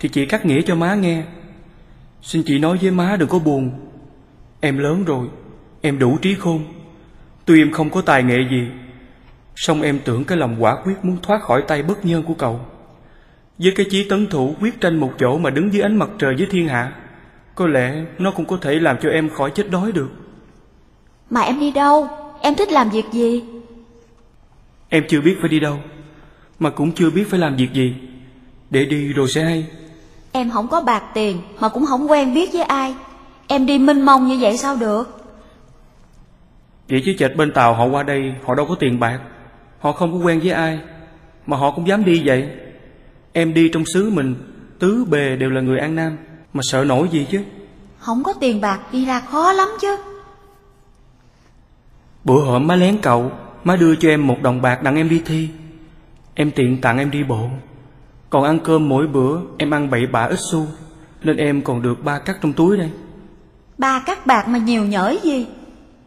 Thì 0.00 0.08
chị 0.08 0.26
cắt 0.26 0.46
nghĩa 0.46 0.62
cho 0.62 0.74
má 0.74 0.94
nghe. 0.94 1.24
Xin 2.22 2.42
chị 2.46 2.58
nói 2.58 2.78
với 2.82 2.90
má 2.90 3.16
đừng 3.16 3.28
có 3.28 3.38
buồn. 3.38 3.70
Em 4.60 4.78
lớn 4.78 5.04
rồi, 5.04 5.26
Em 5.80 5.98
đủ 5.98 6.18
trí 6.18 6.34
khôn. 6.34 6.64
Tuy 7.44 7.62
em 7.62 7.72
không 7.72 7.90
có 7.90 8.00
tài 8.00 8.22
nghệ 8.22 8.38
gì, 8.50 8.68
song 9.56 9.82
em 9.82 9.98
tưởng 10.04 10.24
cái 10.24 10.38
lòng 10.38 10.56
quả 10.58 10.76
quyết 10.84 11.04
muốn 11.04 11.16
thoát 11.22 11.42
khỏi 11.42 11.62
tay 11.68 11.82
bất 11.82 12.04
nhân 12.04 12.22
của 12.22 12.34
cậu. 12.34 12.60
Với 13.58 13.72
cái 13.76 13.86
chí 13.90 14.08
tấn 14.08 14.26
thủ 14.26 14.54
quyết 14.60 14.80
tranh 14.80 14.96
một 14.96 15.12
chỗ 15.18 15.38
mà 15.38 15.50
đứng 15.50 15.72
dưới 15.72 15.82
ánh 15.82 15.96
mặt 15.96 16.10
trời 16.18 16.34
với 16.38 16.46
thiên 16.50 16.68
hạ, 16.68 16.92
Có 17.54 17.66
lẽ 17.66 18.04
nó 18.18 18.30
cũng 18.30 18.46
có 18.46 18.56
thể 18.56 18.74
làm 18.74 18.96
cho 19.02 19.08
em 19.10 19.28
khỏi 19.28 19.50
chết 19.54 19.70
đói 19.70 19.92
được. 19.92 20.10
Mà 21.30 21.40
em 21.40 21.60
đi 21.60 21.70
đâu? 21.70 22.08
Em 22.40 22.54
thích 22.54 22.72
làm 22.72 22.90
việc 22.90 23.04
gì? 23.12 23.44
Em 24.88 25.04
chưa 25.08 25.20
biết 25.20 25.36
phải 25.40 25.48
đi 25.48 25.60
đâu 25.60 25.78
Mà 26.58 26.70
cũng 26.70 26.92
chưa 26.92 27.10
biết 27.10 27.24
phải 27.30 27.40
làm 27.40 27.56
việc 27.56 27.72
gì. 27.72 27.94
Để 28.70 28.84
đi 28.84 29.12
rồi 29.12 29.28
sẽ 29.28 29.44
hay. 29.44 29.66
Em 30.32 30.50
không 30.50 30.68
có 30.68 30.80
bạc 30.80 31.02
tiền 31.14 31.40
Mà 31.60 31.68
cũng 31.68 31.86
không 31.86 32.10
quen 32.10 32.34
biết 32.34 32.52
với 32.52 32.62
ai. 32.62 32.94
Em 33.46 33.66
đi 33.66 33.78
minh 33.78 34.02
mông 34.02 34.26
như 34.28 34.38
vậy 34.40 34.58
sao 34.58 34.76
được? 34.76 35.20
Vậy 36.88 37.02
chứ 37.04 37.14
chợt 37.18 37.32
bên 37.36 37.52
Tàu 37.52 37.74
họ 37.74 37.84
qua 37.84 38.02
đây 38.02 38.34
Họ 38.44 38.54
đâu 38.54 38.66
có 38.66 38.74
tiền 38.80 39.00
bạc. 39.00 39.20
Họ 39.78 39.92
không 39.92 40.12
có 40.12 40.18
quen 40.26 40.40
với 40.40 40.50
ai 40.50 40.78
Mà 41.46 41.56
họ 41.56 41.70
cũng 41.70 41.88
dám 41.88 42.04
đi 42.04 42.22
vậy. 42.24 42.48
Em 43.32 43.54
đi 43.54 43.70
trong 43.72 43.84
xứ 43.86 44.10
mình 44.10 44.34
Tứ 44.78 45.04
bề 45.10 45.36
đều 45.36 45.50
là 45.50 45.60
người 45.60 45.78
An 45.78 45.96
Nam 45.96 46.16
Mà 46.52 46.62
sợ 46.62 46.84
nổi 46.84 47.08
gì 47.12 47.26
chứ? 47.30 47.42
Không 47.98 48.22
có 48.22 48.32
tiền 48.32 48.60
bạc 48.60 48.80
đi 48.92 49.04
ra 49.04 49.20
khó 49.20 49.52
lắm 49.52 49.68
chứ 49.80 49.96
Bữa 52.24 52.40
hổm 52.40 52.66
má 52.66 52.76
lén 52.76 52.98
cậu 53.02 53.30
Má 53.64 53.76
đưa 53.76 53.96
cho 53.96 54.08
em 54.08 54.26
một 54.26 54.36
đồng 54.42 54.62
bạc 54.62 54.82
đặng 54.82 54.96
em 54.96 55.08
đi 55.08 55.22
thi. 55.26 55.48
Em 56.34 56.50
tiện 56.50 56.80
tặng 56.80 56.98
em 56.98 57.10
đi 57.10 57.22
bộ. 57.22 57.48
Còn 58.30 58.44
ăn 58.44 58.58
cơm 58.58 58.88
mỗi 58.88 59.06
bữa 59.06 59.38
Em 59.58 59.70
ăn 59.70 59.90
bậy 59.90 60.06
bạ 60.06 60.24
ít 60.24 60.38
xu 60.38 60.66
Nên 61.22 61.36
em 61.36 61.62
còn 61.62 61.82
được 61.82 62.04
ba 62.04 62.18
cắt 62.18 62.36
trong 62.42 62.52
túi 62.52 62.76
đây. 62.76 62.90
Ba 63.78 64.02
cắt 64.06 64.26
bạc 64.26 64.48
mà 64.48 64.58
nhiều 64.58 64.84
nhởi 64.84 65.20
gì? 65.22 65.46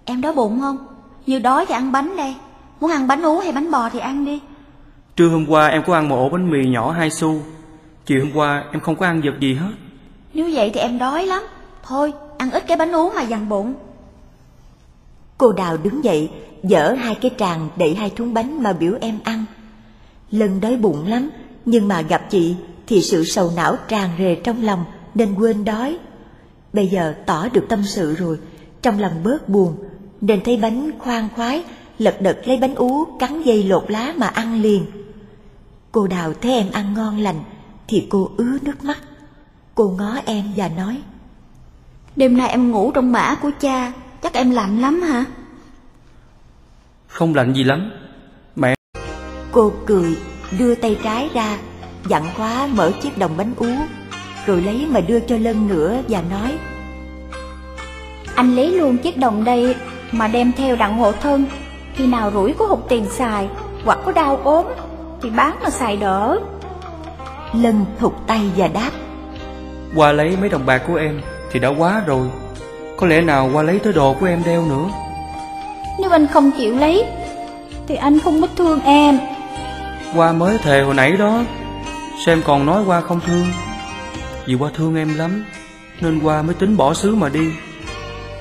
Em 0.05 0.21
đói 0.21 0.33
bụng 0.33 0.59
không? 0.61 0.77
Như 1.25 1.39
đói 1.39 1.65
thì 1.65 1.73
ăn 1.73 1.91
bánh 1.91 2.15
đây. 2.17 2.35
Muốn 2.79 2.91
ăn 2.91 3.07
bánh 3.07 3.21
ú 3.21 3.39
hay 3.39 3.51
bánh 3.51 3.71
bò 3.71 3.89
thì 3.89 3.99
ăn 3.99 4.25
đi. 4.25 4.39
Trưa 5.15 5.27
hôm 5.27 5.45
qua 5.49 5.67
em 5.67 5.83
có 5.87 5.93
ăn 5.93 6.09
một 6.09 6.15
ổ 6.15 6.29
bánh 6.29 6.51
mì 6.51 6.67
nhỏ 6.67 6.91
hai 6.91 7.09
xu. 7.09 7.41
Chiều 8.05 8.19
hôm 8.19 8.31
qua 8.33 8.63
em 8.71 8.81
không 8.81 8.95
có 8.95 9.05
ăn 9.05 9.21
vật 9.23 9.39
gì 9.39 9.53
hết. 9.53 9.71
Nếu 10.33 10.49
vậy 10.53 10.71
thì 10.73 10.79
em 10.79 10.97
đói 10.97 11.25
lắm. 11.25 11.43
Thôi 11.83 12.13
ăn 12.37 12.51
ít 12.51 12.63
cái 12.67 12.77
bánh 12.77 12.91
ú 12.91 13.09
mà 13.09 13.21
dằn 13.21 13.49
bụng 13.49 13.73
Cô 15.37 15.51
đào 15.51 15.77
đứng 15.77 16.03
dậy, 16.03 16.29
dở 16.63 16.95
hai 16.99 17.15
cái 17.15 17.31
tràng 17.37 17.69
đẩy 17.77 17.95
hai 17.95 18.09
thúng 18.09 18.33
bánh 18.33 18.63
mà 18.63 18.73
biểu 18.73 18.93
em 19.01 19.19
ăn. 19.23 19.45
lần 20.31 20.61
đói 20.61 20.75
bụng 20.75 21.07
lắm, 21.07 21.29
nhưng 21.65 21.87
mà 21.87 22.01
gặp 22.01 22.21
chị 22.29 22.55
thì 22.87 23.01
sự 23.01 23.23
sầu 23.23 23.51
não 23.55 23.75
tràn 23.87 24.09
rề 24.17 24.35
trong 24.35 24.63
lòng 24.63 24.85
nên 25.15 25.35
quên 25.35 25.65
đói. 25.65 25.97
Bây 26.73 26.87
giờ 26.87 27.15
tỏ 27.25 27.47
được 27.49 27.65
tâm 27.69 27.83
sự 27.83 28.15
rồi, 28.15 28.39
trong 28.81 28.99
lòng 28.99 29.23
bớt 29.23 29.49
buồn, 29.49 29.75
nên 30.21 30.43
thấy 30.43 30.57
bánh 30.57 30.91
khoan 30.99 31.29
khoái, 31.35 31.63
lật 31.99 32.21
đật 32.21 32.37
lấy 32.45 32.57
bánh 32.57 32.75
ú 32.75 33.05
cắn 33.19 33.43
dây 33.43 33.63
lột 33.63 33.91
lá 33.91 34.13
mà 34.17 34.27
ăn 34.27 34.61
liền. 34.61 34.85
Cô 35.91 36.07
đào 36.07 36.33
thấy 36.41 36.51
em 36.51 36.71
ăn 36.71 36.93
ngon 36.93 37.17
lành 37.17 37.43
thì 37.87 38.07
cô 38.09 38.31
ứa 38.37 38.57
nước 38.61 38.83
mắt. 38.83 38.97
Cô 39.75 39.95
ngó 39.97 40.17
em 40.25 40.45
và 40.55 40.67
nói, 40.67 41.01
Đêm 42.15 42.37
nay 42.37 42.49
em 42.49 42.71
ngủ 42.71 42.91
trong 42.91 43.11
mã 43.11 43.35
của 43.35 43.51
cha 43.59 43.93
Chắc 44.21 44.33
em 44.33 44.51
lạnh 44.51 44.81
lắm 44.81 45.01
hả? 45.01 45.25
Không 47.07 47.35
lạnh 47.35 47.53
gì 47.53 47.63
lắm. 47.63 47.91
Cô 49.51 49.73
cười, 49.85 50.17
đưa 50.59 50.75
tay 50.75 50.97
trái 51.03 51.29
ra, 51.33 51.57
dặn 52.07 52.23
khóa 52.37 52.67
mở 52.73 52.91
chiếc 53.01 53.17
đồng 53.17 53.37
bánh 53.37 53.53
ú, 53.57 53.67
rồi 54.45 54.61
lấy 54.61 54.87
mà 54.89 54.99
đưa 54.99 55.19
cho 55.19 55.37
Lân 55.37 55.67
nữa 55.67 56.01
và 56.07 56.23
nói 56.29 56.57
Anh 58.35 58.55
lấy 58.55 58.71
luôn 58.71 58.97
chiếc 58.97 59.17
đồng 59.17 59.43
đây 59.43 59.75
mà 60.11 60.27
đem 60.27 60.51
theo 60.57 60.75
đặng 60.75 60.97
hộ 60.97 61.11
thân. 61.11 61.45
Khi 61.95 62.07
nào 62.07 62.31
rủi 62.31 62.53
có 62.53 62.65
hụt 62.65 62.79
tiền 62.89 63.05
xài 63.09 63.49
hoặc 63.85 63.99
có 64.05 64.11
đau 64.11 64.37
ốm 64.43 64.65
thì 65.21 65.29
bán 65.29 65.59
mà 65.63 65.69
xài 65.69 65.97
đỡ. 65.97 66.39
Lân 67.53 67.85
thụt 67.99 68.13
tay 68.27 68.51
và 68.55 68.67
đáp 68.67 68.91
Qua 69.95 70.11
lấy 70.11 70.37
mấy 70.39 70.49
đồng 70.49 70.65
bạc 70.65 70.81
của 70.87 70.95
em 70.95 71.21
thì 71.51 71.59
đã 71.59 71.69
quá 71.69 72.03
rồi 72.07 72.27
Có 72.97 73.07
lẽ 73.07 73.21
nào 73.21 73.49
qua 73.53 73.63
lấy 73.63 73.79
tới 73.79 73.93
đồ 73.93 74.13
của 74.13 74.25
em 74.25 74.43
đeo 74.45 74.65
nữa. 74.65 74.89
Nếu 75.99 76.09
anh 76.09 76.27
không 76.27 76.51
chịu 76.57 76.75
lấy 76.77 77.05
Thì 77.87 77.95
anh 77.95 78.19
không 78.19 78.41
biết 78.41 78.47
thương 78.55 78.81
em. 78.81 79.19
Qua 80.15 80.31
mới 80.31 80.57
thề 80.57 80.81
hồi 80.81 80.93
nãy 80.93 81.11
đó 81.11 81.43
Sao 82.25 82.33
em 82.33 82.41
còn 82.45 82.65
nói 82.65 82.83
qua 82.85 83.01
không 83.01 83.19
thương. 83.27 83.45
Vì 84.45 84.55
qua 84.55 84.69
thương 84.73 84.95
em 84.95 85.17
lắm 85.17 85.45
Nên 86.01 86.19
qua 86.19 86.41
mới 86.41 86.55
tính 86.55 86.77
bỏ 86.77 86.93
xứ 86.93 87.15
mà 87.15 87.29
đi. 87.29 87.49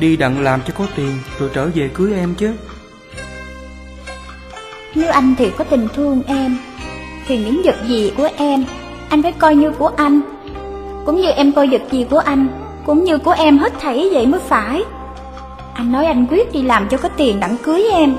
Đi 0.01 0.17
đặng 0.17 0.43
làm 0.43 0.61
cho 0.67 0.75
có 0.79 0.87
tiền 0.97 1.19
Rồi 1.39 1.51
trở 1.55 1.69
về 1.75 1.91
cưới 1.95 2.13
em 2.15 2.35
chứ. 2.35 2.55
Nếu 4.95 5.11
anh 5.11 5.35
thì 5.39 5.51
có 5.51 5.65
tình 5.65 5.89
thương 5.95 6.23
em 6.27 6.59
Thì 7.27 7.39
những 7.39 7.63
vật 7.65 7.77
gì 7.87 8.13
của 8.17 8.29
em 8.37 8.65
Anh 9.09 9.23
phải 9.23 9.33
coi 9.33 9.57
như 9.57 9.71
của 9.71 9.91
anh. 9.97 10.21
Cũng 11.07 11.21
như 11.21 11.31
em 11.31 11.53
coi 11.53 11.69
vật 11.69 11.83
gì 11.91 12.07
của 12.11 12.19
anh 12.19 12.66
cũng 12.87 13.05
như 13.05 13.19
của 13.19 13.31
em 13.31 13.59
hết 13.59 13.73
thảy 13.81 14.09
vậy 14.13 14.27
mới 14.27 14.41
phải. 14.41 14.83
Anh 15.75 15.93
nói 15.93 16.07
anh 16.07 16.27
quyết 16.31 16.53
đi 16.53 16.63
làm 16.63 16.89
cho 16.89 16.97
có 16.97 17.09
tiền 17.09 17.41
đặng 17.41 17.57
cưới 17.63 17.85
em. 17.93 18.17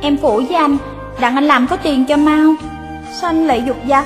Em 0.00 0.16
phụ 0.16 0.36
với 0.48 0.56
anh, 0.56 0.76
Đặng 1.20 1.34
anh 1.34 1.44
làm 1.44 1.66
có 1.66 1.76
tiền 1.76 2.04
cho 2.04 2.16
mau. 2.16 2.54
Sao 3.12 3.30
anh 3.30 3.46
lại 3.46 3.62
dục 3.66 3.76
dặt 3.86 4.04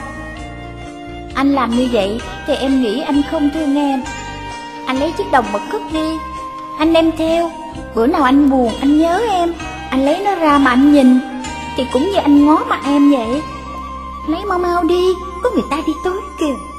Anh 1.34 1.52
làm 1.52 1.70
như 1.70 1.88
vậy 1.92 2.20
Thì 2.46 2.54
em 2.54 2.82
nghĩ 2.82 3.00
anh 3.00 3.22
không 3.30 3.50
thương 3.54 3.76
em. 3.76 4.02
Anh 4.86 4.98
lấy 4.98 5.12
chiếc 5.18 5.32
đồng 5.32 5.44
mà 5.52 5.58
cất 5.72 5.82
đi. 5.92 6.16
Anh 6.78 6.92
đem 6.92 7.10
theo. 7.16 7.50
Bữa 7.94 8.06
nào 8.06 8.22
anh 8.22 8.50
buồn, 8.50 8.72
anh 8.80 8.98
nhớ 8.98 9.20
em. 9.30 9.54
Anh 9.90 10.04
lấy 10.04 10.20
nó 10.24 10.34
ra 10.34 10.58
mà 10.58 10.70
anh 10.70 10.92
nhìn. 10.92 11.18
Thì 11.76 11.86
cũng 11.92 12.02
như 12.02 12.16
anh 12.16 12.46
ngó 12.46 12.64
mặt 12.68 12.80
em 12.84 13.10
vậy. 13.10 13.42
Lấy 14.28 14.44
mau 14.44 14.58
mau 14.58 14.84
đi, 14.84 15.14
Có 15.42 15.50
người 15.50 15.64
ta 15.70 15.76
đi 15.86 15.92
tới 16.04 16.14
kìa. 16.40 16.77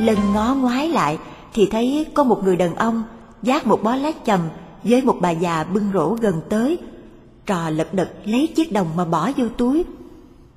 Lân 0.00 0.18
ngó 0.34 0.54
ngoái 0.54 0.88
lại 0.88 1.18
thì 1.52 1.68
thấy 1.70 2.06
có 2.14 2.24
một 2.24 2.44
người 2.44 2.56
đàn 2.56 2.74
ông 2.74 3.02
vác 3.42 3.66
một 3.66 3.82
bó 3.82 3.96
lá 3.96 4.10
chầm 4.26 4.40
với 4.84 5.02
một 5.02 5.16
bà 5.20 5.30
già 5.30 5.64
bưng 5.64 5.90
rổ 5.94 6.14
gần 6.14 6.40
tới. 6.48 6.78
Trò 7.46 7.70
lật 7.70 7.94
đật 7.94 8.10
lấy 8.24 8.46
chiếc 8.46 8.72
đồng 8.72 8.88
mà 8.96 9.04
bỏ 9.04 9.30
vô 9.36 9.46
túi. 9.56 9.84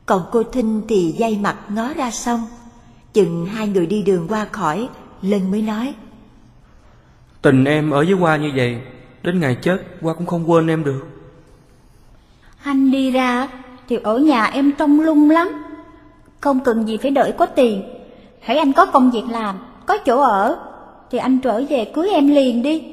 Còn 0.05 0.21
cô 0.31 0.43
Thinh 0.43 0.81
thì 0.87 1.15
dây 1.17 1.37
mặt 1.41 1.57
ngó 1.69 1.93
ra 1.93 2.11
xong. 2.11 2.41
Chừng 3.13 3.45
hai 3.45 3.67
người 3.67 3.85
đi 3.85 4.03
đường 4.03 4.27
qua 4.27 4.45
khỏi, 4.45 4.89
Lân 5.21 5.51
mới 5.51 5.61
nói. 5.61 5.93
Tình 7.43 7.65
em 7.65 7.91
ở 7.91 8.03
với 8.05 8.13
qua 8.13 8.37
như 8.37 8.51
vậy 8.55 8.77
Đến 9.23 9.39
ngày 9.39 9.57
chết 9.61 9.77
qua 10.01 10.13
cũng 10.13 10.25
không 10.25 10.51
quên 10.51 10.67
em 10.67 10.83
được 10.83 11.07
Anh 12.63 12.91
đi 12.91 13.11
ra 13.11 13.47
Thì 13.89 13.99
ở 14.03 14.17
nhà 14.17 14.45
em 14.45 14.71
trông 14.71 15.01
lung 15.01 15.29
lắm 15.29 15.47
Không 16.39 16.59
cần 16.59 16.87
gì 16.87 16.97
phải 16.97 17.11
đợi 17.11 17.33
có 17.37 17.45
tiền 17.45 17.83
Hãy 18.43 18.57
anh 18.57 18.73
có 18.73 18.85
công 18.85 19.11
việc 19.11 19.23
làm 19.29 19.59
Có 19.85 19.97
chỗ 19.97 20.21
ở 20.21 20.57
Thì 21.11 21.17
anh 21.17 21.39
trở 21.39 21.63
về 21.69 21.91
cưới 21.93 22.09
em 22.09 22.27
liền 22.27 22.63
đi. 22.63 22.83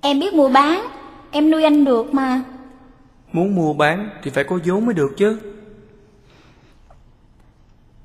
Em 0.00 0.20
biết 0.20 0.34
mua 0.34 0.48
bán 0.48 0.86
Em 1.30 1.50
nuôi 1.50 1.64
anh 1.64 1.84
được 1.84 2.14
mà. 2.14 2.40
Muốn 3.32 3.54
mua 3.54 3.72
bán 3.72 4.08
thì 4.22 4.30
phải 4.30 4.44
có 4.44 4.58
vốn 4.64 4.86
mới 4.86 4.94
được 4.94 5.16
chứ. 5.16 5.38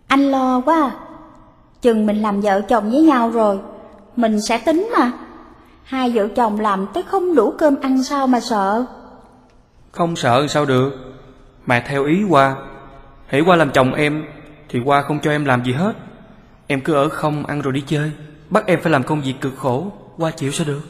Anh 0.07 0.31
lo 0.31 0.61
quá. 0.61 0.81
À. 0.81 0.91
Chừng 1.81 2.05
mình 2.05 2.21
làm 2.21 2.41
vợ 2.41 2.61
chồng 2.61 2.89
với 2.91 3.01
nhau 3.01 3.29
rồi 3.29 3.59
Mình 4.15 4.41
sẽ 4.41 4.57
tính 4.57 4.89
mà. 4.97 5.11
Hai 5.83 6.11
vợ 6.11 6.27
chồng 6.35 6.59
làm 6.59 6.87
tới 6.93 7.03
không 7.03 7.35
đủ 7.35 7.53
cơm 7.57 7.75
ăn 7.81 8.03
sao 8.03 8.27
mà 8.27 8.39
sợ? 8.39 8.85
Không 9.91 10.15
sợ 10.15 10.47
sao 10.47 10.65
được. 10.65 10.91
Mà 11.65 11.83
theo 11.87 12.05
ý 12.05 12.23
qua 12.29 12.55
Hãy 13.27 13.41
qua 13.41 13.55
làm 13.55 13.71
chồng 13.71 13.93
em 13.93 14.25
Thì 14.69 14.79
qua 14.85 15.01
không 15.01 15.19
cho 15.19 15.31
em 15.31 15.45
làm 15.45 15.63
gì 15.63 15.73
hết 15.73 15.93
Em 16.71 16.81
cứ 16.81 16.93
ở 16.93 17.09
không 17.09 17.45
ăn 17.45 17.61
rồi 17.61 17.73
đi 17.73 17.83
chơi. 17.87 18.11
Bắt 18.49 18.63
em 18.67 18.79
phải 18.81 18.91
làm 18.91 19.03
công 19.03 19.21
việc 19.21 19.33
cực 19.41 19.57
khổ 19.57 19.91
Qua 20.17 20.31
chịu 20.31 20.51
sao 20.51 20.67
được? 20.67 20.81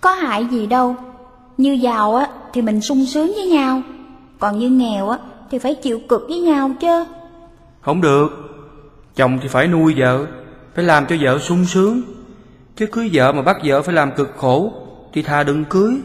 Có 0.00 0.14
hại 0.14 0.46
gì 0.50 0.66
đâu. 0.66 0.96
Như 1.56 1.72
giàu 1.72 2.16
á 2.16 2.28
thì 2.52 2.62
mình 2.62 2.80
sung 2.80 3.06
sướng 3.06 3.32
với 3.34 3.46
nhau. 3.46 3.82
Còn 4.38 4.58
như 4.58 4.70
nghèo 4.70 5.08
á 5.08 5.18
thì 5.50 5.58
phải 5.58 5.74
chịu 5.74 6.00
cực 6.08 6.26
với 6.28 6.38
nhau 6.38 6.70
chứ. 6.80 7.04
Không 7.80 8.00
được. 8.00 8.28
Chồng 9.16 9.38
thì 9.42 9.48
phải 9.48 9.66
nuôi 9.66 9.94
vợ 9.96 10.26
Phải 10.74 10.84
làm 10.84 11.06
cho 11.06 11.16
vợ 11.20 11.38
sung 11.38 11.64
sướng. 11.64 12.02
Chứ 12.76 12.86
cưới 12.86 13.10
vợ 13.12 13.32
mà 13.32 13.42
bắt 13.42 13.56
vợ 13.64 13.82
phải 13.82 13.94
làm 13.94 14.12
cực 14.16 14.34
khổ 14.36 14.72
Thì 15.12 15.22
thà 15.22 15.42
đừng 15.42 15.64
cưới. 15.64 16.00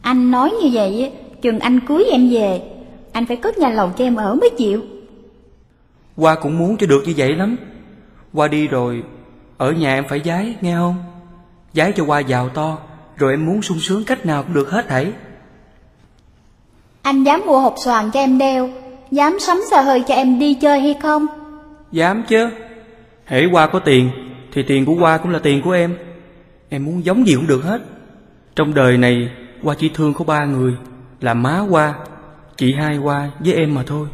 Anh 0.00 0.30
nói 0.30 0.50
như 0.62 0.70
vậy 0.72 1.02
á 1.02 1.18
Chừng 1.42 1.58
anh 1.58 1.80
cưới 1.80 2.04
em 2.04 2.30
về 2.30 2.62
Anh 3.12 3.26
phải 3.26 3.36
cất 3.36 3.58
nhà 3.58 3.70
lầu 3.70 3.90
cho 3.98 4.04
em 4.04 4.16
ở 4.16 4.34
mới 4.34 4.50
chịu 4.50 4.82
Qua 6.16 6.34
cũng 6.34 6.58
muốn 6.58 6.76
cho 6.76 6.86
được 6.86 7.02
như 7.06 7.14
vậy 7.16 7.34
lắm. 7.34 7.56
Qua 8.36 8.48
đi 8.48 8.68
rồi 8.68 9.02
Ở 9.56 9.72
nhà 9.72 9.94
em 9.94 10.04
phải 10.08 10.20
giái 10.24 10.56
nghe 10.60 10.74
không? 10.74 10.96
Giái 11.72 11.92
cho 11.96 12.04
qua 12.04 12.20
giàu 12.20 12.48
to 12.48 12.78
Rồi 13.16 13.32
em 13.32 13.46
muốn 13.46 13.62
sung 13.62 13.78
sướng 13.80 14.04
cách 14.04 14.26
nào 14.26 14.42
cũng 14.42 14.54
được 14.54 14.70
hết 14.70 14.88
thảy 14.88 15.12
Anh 17.02 17.24
dám 17.24 17.42
mua 17.46 17.58
hộp 17.58 17.74
xoàn 17.84 18.10
cho 18.10 18.20
em 18.20 18.38
đeo 18.38 18.70
Dám 19.10 19.38
sắm 19.40 19.60
xe 19.70 19.82
hơi 19.82 20.02
cho 20.08 20.14
em 20.14 20.38
đi 20.38 20.54
chơi 20.54 20.80
hay 20.80 20.94
không? 21.02 21.26
Dám 21.92 22.22
chứ. 22.28 22.48
Hễ 23.24 23.46
qua 23.52 23.66
có 23.66 23.78
tiền 23.78 24.10
Thì 24.52 24.62
tiền 24.62 24.86
của 24.86 24.94
qua 25.00 25.18
cũng 25.18 25.32
là 25.32 25.38
tiền 25.38 25.62
của 25.64 25.70
em. 25.70 25.96
Em 26.68 26.84
muốn 26.84 27.04
giống 27.04 27.26
gì 27.26 27.34
cũng 27.34 27.46
được 27.46 27.64
hết. 27.64 27.82
Trong 28.56 28.74
đời 28.74 28.96
này 28.96 29.30
qua 29.62 29.74
chỉ 29.78 29.90
thương 29.94 30.14
có 30.14 30.24
ba 30.24 30.44
người 30.44 30.76
Là 31.20 31.34
má 31.34 31.64
qua 31.70 31.94
Chị 32.56 32.74
hai 32.78 32.98
qua 32.98 33.30
với 33.38 33.54
em 33.54 33.74
mà 33.74 33.82
thôi 33.86 34.08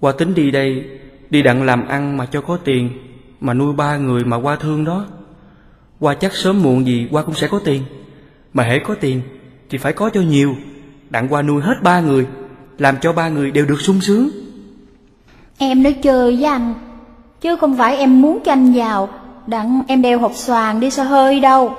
qua 0.00 0.12
tính 0.12 0.34
đi 0.34 0.50
đây, 0.50 0.84
Đi 1.30 1.42
đặng 1.42 1.62
làm 1.62 1.88
ăn 1.88 2.16
mà 2.16 2.26
cho 2.26 2.40
có 2.40 2.56
tiền, 2.56 2.90
Mà 3.40 3.54
nuôi 3.54 3.72
ba 3.72 3.96
người 3.96 4.24
mà 4.24 4.36
qua 4.36 4.56
thương 4.56 4.84
đó. 4.84 5.06
Qua 6.00 6.14
chắc 6.14 6.34
sớm 6.34 6.62
muộn 6.62 6.86
gì 6.86 7.08
qua 7.10 7.22
cũng 7.22 7.34
sẽ 7.34 7.48
có 7.48 7.58
tiền. 7.64 7.82
Mà 8.52 8.62
hễ 8.62 8.78
có 8.78 8.94
tiền 8.94 9.20
Thì 9.70 9.78
phải 9.78 9.92
có 9.92 10.10
cho 10.10 10.20
nhiều, 10.20 10.56
Đặng 11.10 11.28
qua 11.28 11.42
nuôi 11.42 11.62
hết 11.62 11.74
ba 11.82 12.00
người, 12.00 12.26
Làm 12.78 12.96
cho 13.00 13.12
ba 13.12 13.28
người 13.28 13.50
đều 13.50 13.66
được 13.66 13.80
sung 13.80 14.00
sướng. 14.00 14.28
Em 15.58 15.82
nói 15.82 15.92
chơi 15.92 16.36
với 16.36 16.44
anh, 16.44 16.74
Chứ 17.40 17.56
không 17.56 17.76
phải 17.76 17.96
em 17.96 18.22
muốn 18.22 18.38
cho 18.44 18.52
anh 18.52 18.72
giàu. 18.72 19.08
Đặng, 19.46 19.82
em 19.88 20.02
đeo 20.02 20.18
hộp 20.18 20.34
xoàn 20.34 20.80
đi 20.80 20.90
xa 20.90 21.04
hơi 21.04 21.40
đâu. 21.40 21.74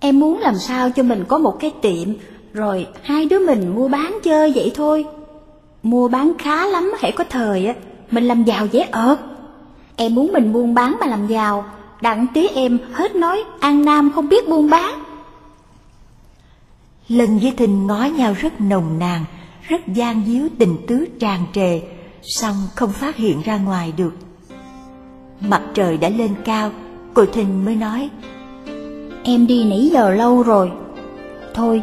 Em 0.00 0.20
muốn 0.20 0.38
làm 0.38 0.54
sao 0.54 0.90
cho 0.90 1.02
mình 1.02 1.24
có 1.28 1.38
một 1.38 1.56
cái 1.60 1.72
tiệm, 1.82 2.08
Rồi 2.52 2.86
hai 3.02 3.26
đứa 3.26 3.46
mình 3.46 3.74
mua 3.74 3.88
bán 3.88 4.18
chơi 4.22 4.52
vậy 4.54 4.72
thôi. 4.74 5.06
Mua 5.88 6.08
bán 6.08 6.32
khá 6.38 6.66
lắm 6.66 6.92
hãy 6.98 7.12
có 7.12 7.24
thời 7.24 7.66
á 7.66 7.74
Mình 8.10 8.24
làm 8.24 8.44
giàu 8.44 8.66
dễ 8.66 8.80
ợt 8.80 9.18
Em 9.96 10.14
muốn 10.14 10.32
mình 10.32 10.52
buôn 10.52 10.74
bán 10.74 10.96
mà 11.00 11.06
làm 11.06 11.26
giàu. 11.26 11.64
Đặng 12.00 12.26
tí 12.34 12.46
em 12.48 12.78
hết 12.92 13.16
nói 13.16 13.44
An 13.60 13.84
Nam 13.84 14.10
không 14.14 14.28
biết 14.28 14.48
buôn 14.48 14.70
bán. 14.70 15.04
Lân 17.08 17.38
với 17.38 17.52
Thinh 17.56 17.86
ngó 17.86 18.04
nhau 18.04 18.34
rất 18.40 18.60
nồng 18.60 18.98
nàn, 18.98 19.24
rất 19.62 19.88
gian 19.88 20.22
díu 20.26 20.48
tình 20.58 20.76
tứ 20.86 21.06
tràn 21.20 21.40
trề, 21.54 21.80
song 22.22 22.54
không 22.74 22.92
phát 22.92 23.16
hiện 23.16 23.42
ra 23.42 23.56
ngoài 23.56 23.92
được. 23.96 24.12
Mặt 25.40 25.62
trời 25.74 25.96
đã 25.96 26.08
lên 26.08 26.34
cao, 26.44 26.70
cô 27.14 27.24
Thinh 27.26 27.64
mới 27.64 27.76
nói, 27.76 28.10
Em 29.24 29.46
đi 29.46 29.64
nãy 29.64 29.90
giờ 29.92 30.10
lâu 30.10 30.42
rồi. 30.42 30.70
Thôi 31.54 31.82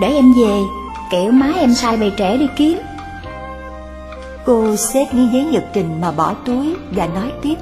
để 0.00 0.08
em 0.08 0.32
về 0.32 0.62
Kẻo 1.10 1.30
má 1.30 1.52
em 1.56 1.74
sai 1.74 1.96
bày 1.96 2.12
trẻ 2.16 2.36
đi 2.36 2.46
kiếm 2.56 2.78
cô 4.46 4.76
xếp 4.76 5.06
miếng 5.12 5.32
giấy 5.32 5.44
nhật 5.44 5.64
trình 5.72 6.00
mà 6.00 6.10
bỏ 6.10 6.34
túi 6.44 6.74
và 6.90 7.06
nói 7.06 7.32
tiếp, 7.42 7.54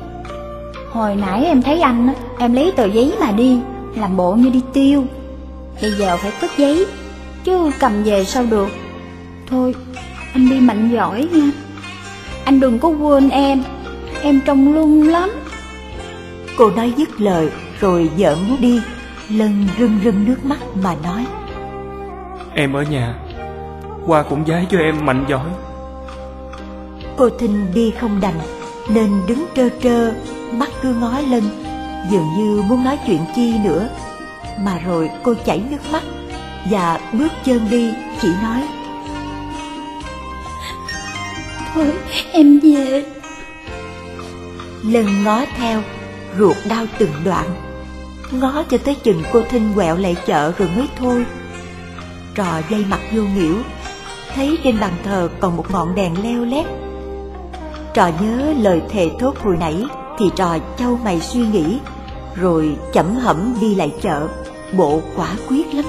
Hồi 0.91 1.17
nãy 1.17 1.45
em 1.45 1.63
thấy 1.63 1.81
anh 1.81 2.07
á, 2.07 2.15
Em 2.39 2.53
lấy 2.53 2.73
tờ 2.77 2.85
giấy 2.85 3.15
mà 3.21 3.33
đi 3.33 3.59
Làm 3.95 4.17
bộ 4.17 4.35
như 4.35 4.51
đi 4.51 4.61
tiêu. 4.73 5.05
Bây 5.83 5.93
giờ 5.93 6.17
phải 6.17 6.33
cất 6.41 6.51
giấy 6.57 6.87
Chứ 7.45 7.71
cầm 7.81 8.03
về 8.03 8.25
sao 8.25 8.45
được? 8.51 8.69
Thôi 9.47 9.75
anh 10.35 10.51
đi 10.51 10.61
mạnh 10.61 10.91
giỏi 10.93 11.29
nha. 11.33 11.51
Anh 12.45 12.61
đừng 12.61 12.79
có 12.79 12.89
quên 12.89 13.29
em 13.29 13.63
Em 14.23 14.41
trông 14.47 14.75
lung 14.75 15.09
lắm. 15.09 15.31
Cô 16.59 16.71
nói 16.71 16.93
dứt 16.97 17.21
lời 17.21 17.51
rồi 17.81 18.11
muốn 18.19 18.61
đi, 18.61 18.81
Lân 19.31 19.67
rưng 19.79 19.99
rưng 20.05 20.25
nước 20.25 20.45
mắt 20.45 20.59
mà 20.83 20.95
nói, 21.05 21.27
Em 22.55 22.73
ở 22.73 22.83
nhà 22.83 23.15
Qua 24.07 24.23
cũng 24.23 24.45
giái 24.47 24.67
cho 24.71 24.79
em 24.79 25.07
mạnh 25.07 25.25
giỏi 25.29 25.47
cô 27.17 27.29
Thinh 27.39 27.67
đi 27.75 27.93
không 28.01 28.21
đành, 28.21 28.41
nên 28.89 29.23
đứng 29.29 29.47
trơ 29.57 29.69
trơ, 29.83 30.13
mắt 30.53 30.69
cứ 30.83 30.95
ngó 30.95 31.21
Lân, 31.31 31.43
dường 32.11 32.27
như 32.39 32.63
muốn 32.63 32.85
nói 32.85 32.99
chuyện 33.07 33.21
chi 33.37 33.55
nữa. 33.65 33.89
Mà 34.59 34.79
rồi 34.79 35.11
cô 35.23 35.35
chảy 35.45 35.63
nước 35.71 35.93
mắt 35.93 36.03
và 36.71 37.01
bước 37.13 37.33
chân 37.45 37.71
đi 37.71 37.93
chỉ 38.23 38.29
nói 38.43 38.63
ơi 41.75 41.93
em 42.33 42.61
về. 42.61 43.05
Lân 44.83 45.25
ngó 45.25 45.45
theo 45.57 45.83
Ruột 46.39 46.57
đau 46.69 46.87
từng 46.99 47.13
đoạn. 47.25 47.49
Ngó 48.31 48.65
cho 48.71 48.79
tới 48.79 48.95
chừng 48.95 49.23
cô 49.33 49.43
Thinh 49.51 49.73
quẹo 49.75 49.97
lại 49.97 50.17
chợ 50.27 50.53
rồi 50.59 50.69
mới 50.77 50.89
thôi. 50.99 51.27
Trò 52.35 52.61
dây 52.71 52.85
mặt 52.91 53.01
vô 53.13 53.23
nghỉu 53.23 53.57
Thấy 54.35 54.59
trên 54.65 54.81
bàn 54.81 54.93
thờ 55.05 55.29
còn 55.41 55.57
một 55.57 55.71
ngọn 55.71 55.95
đèn 55.95 56.23
leo 56.23 56.45
lét 56.45 56.67
Trò 57.95 58.11
nhớ 58.21 58.55
lời 58.59 58.83
thề 58.89 59.11
thốt 59.21 59.39
hồi 59.39 59.57
nãy 59.61 59.85
Thì 60.19 60.31
trò 60.37 60.59
châu 60.79 60.97
mày 61.05 61.21
suy 61.21 61.47
nghĩ 61.47 61.79
Rồi 62.35 62.77
chậm 62.93 63.15
hẩm 63.15 63.55
đi 63.61 63.75
lại 63.75 63.95
chợ. 64.03 64.29
Bộ 64.77 65.01
quả 65.17 65.37
quyết 65.49 65.75
lắm. 65.75 65.85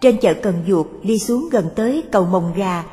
Trên 0.00 0.18
chợ 0.20 0.34
Cần 0.34 0.54
Duột 0.68 0.86
đi 1.02 1.18
xuống 1.18 1.48
gần 1.52 1.68
tới 1.76 2.02
cầu 2.12 2.26
Mồng 2.26 2.52
Gà 2.56 2.84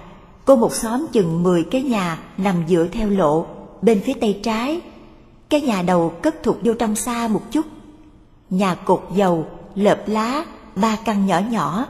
Có 0.45 0.55
một 0.55 0.73
xóm 0.73 1.05
chừng 1.11 1.43
10 1.43 1.63
cái 1.63 1.81
nhà 1.81 2.17
nằm 2.37 2.55
dựa 2.67 2.87
theo 2.91 3.09
lộ 3.09 3.45
Bên 3.81 4.01
phía 4.01 4.13
tay 4.13 4.39
trái. 4.43 4.81
Cái 5.49 5.61
nhà 5.61 5.81
đầu 5.81 6.09
cất 6.09 6.43
thuộc 6.43 6.57
vô 6.63 6.73
trong 6.73 6.95
xa 6.95 7.27
một 7.27 7.41
chút. 7.51 7.65
Nhà 8.49 8.75
cột 8.75 9.03
dầu, 9.15 9.45
lợp 9.75 10.03
lá, 10.07 10.45
ba 10.75 10.97
căn 11.05 11.25
nhỏ 11.25 11.41
nhỏ. 11.49 11.85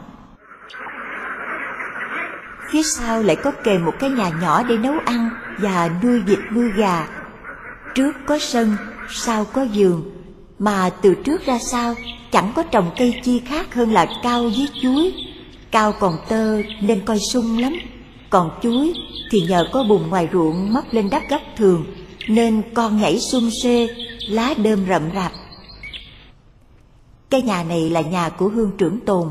Phía 2.73 2.83
sau 2.83 3.23
lại 3.23 3.35
có 3.35 3.51
kề 3.63 3.77
một 3.77 3.93
cái 3.99 4.09
nhà 4.09 4.29
nhỏ 4.41 4.63
để 4.63 4.77
nấu 4.77 4.93
ăn 5.05 5.29
và 5.57 5.89
nuôi 6.03 6.19
vịt 6.19 6.39
nuôi 6.55 6.71
gà. 6.75 7.07
Trước 7.95 8.11
có 8.25 8.39
sân, 8.39 8.75
sau 9.09 9.45
có 9.45 9.63
giường, 9.63 10.11
mà 10.59 10.89
từ 10.89 11.15
trước 11.25 11.45
ra 11.45 11.59
sau 11.59 11.95
chẳng 12.31 12.51
có 12.55 12.63
trồng 12.63 12.91
cây 12.97 13.19
chi 13.23 13.41
khác 13.45 13.73
hơn 13.73 13.91
là 13.91 14.07
cao 14.23 14.43
với 14.43 14.67
chuối. 14.81 15.13
Cao 15.71 15.93
còn 15.99 16.17
tơ 16.29 16.61
nên 16.81 17.05
coi 17.05 17.19
sung 17.19 17.57
lắm, 17.57 17.73
còn 18.29 18.59
chuối 18.63 18.93
thì 19.31 19.41
nhờ 19.41 19.65
có 19.71 19.83
bùn 19.89 20.09
ngoài 20.09 20.29
ruộng 20.33 20.73
móc 20.73 20.85
lên 20.91 21.09
đắp 21.09 21.21
gấp 21.29 21.41
thường 21.57 21.85
nên 22.27 22.61
con 22.73 23.01
nhảy 23.01 23.19
sung 23.19 23.49
xê, 23.63 23.87
lá 24.29 24.53
đơm 24.57 24.85
rậm 24.89 25.01
rạp. 25.15 25.31
Cái 27.29 27.41
nhà 27.41 27.63
này 27.63 27.89
là 27.89 28.01
nhà 28.01 28.29
của 28.29 28.47
hương 28.47 28.71
trưởng 28.77 28.99
tồn. 28.99 29.27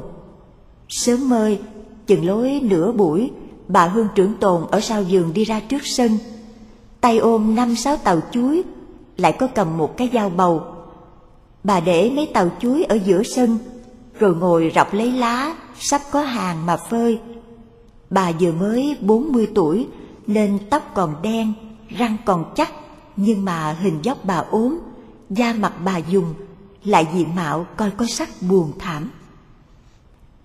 Sớm 0.88 1.28
mơi, 1.28 1.58
chừng 2.06 2.26
lối 2.26 2.61
nửa 2.62 2.92
buổi, 2.92 3.30
bà 3.68 3.87
hương 3.87 4.09
trưởng 4.14 4.35
tồn 4.40 4.62
ở 4.71 4.80
sau 4.80 5.02
giường 5.02 5.32
đi 5.35 5.44
ra 5.44 5.61
trước 5.61 5.82
sân. 5.85 6.18
Tay 7.00 7.18
ôm 7.18 7.54
năm 7.54 7.76
sáu 7.76 7.97
tàu 7.97 8.21
chuối, 8.32 8.62
lại 9.16 9.32
có 9.32 9.47
cầm 9.47 9.78
một 9.78 9.97
cái 9.97 10.11
dao 10.12 10.30
bầu. 10.30 10.62
Bà 11.64 11.80
để 11.80 12.11
mấy 12.16 12.26
tàu 12.26 12.50
chuối 12.61 12.85
ở 12.85 12.99
giữa 13.04 13.23
sân, 13.23 13.59
rồi 14.18 14.35
ngồi 14.37 14.73
rọc 14.75 14.94
lấy 14.94 15.12
lá, 15.12 15.54
sắp 15.78 16.00
có 16.11 16.23
hàng 16.23 16.66
mà 16.66 16.76
phơi. 16.76 17.21
Bà 18.11 18.32
vừa 18.40 18.52
mới 18.52 18.97
40 19.00 19.49
tuổi, 19.54 19.87
nên 20.26 20.59
tóc 20.71 20.90
còn 20.94 21.14
đen, 21.23 21.52
răng 21.88 22.16
còn 22.25 22.52
chắc, 22.54 22.73
nhưng 23.16 23.44
mà 23.44 23.76
hình 23.80 23.99
dốc 24.02 24.18
bà 24.25 24.37
ốm, 24.37 24.78
da 25.30 25.52
mặt 25.52 25.73
bà 25.85 25.97
dùng, 25.97 26.35
lại 26.85 27.06
diện 27.14 27.35
mạo 27.35 27.66
coi 27.76 27.90
có 27.90 28.06
sắc 28.09 28.28
buồn 28.40 28.73
thảm. 28.78 29.11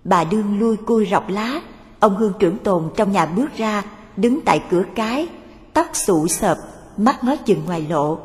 Bà 0.08 0.24
đương 0.24 0.60
lui 0.60 0.78
cui 0.78 1.08
rọc 1.12 1.30
lá, 1.30 1.62
ông 2.00 2.16
hương 2.16 2.34
trưởng 2.40 2.58
tồn 2.58 2.84
trong 2.96 3.12
nhà 3.12 3.26
bước 3.26 3.58
ra, 3.58 3.84
đứng 4.18 4.40
tại 4.46 4.62
cửa 4.70 4.84
cái, 4.96 5.28
tóc 5.74 5.88
xụ 5.94 6.28
sợp, 6.28 6.58
mắt 6.98 7.24
ngó 7.24 7.36
chừng 7.36 7.66
ngoài 7.66 7.86
lộ. 7.90 8.18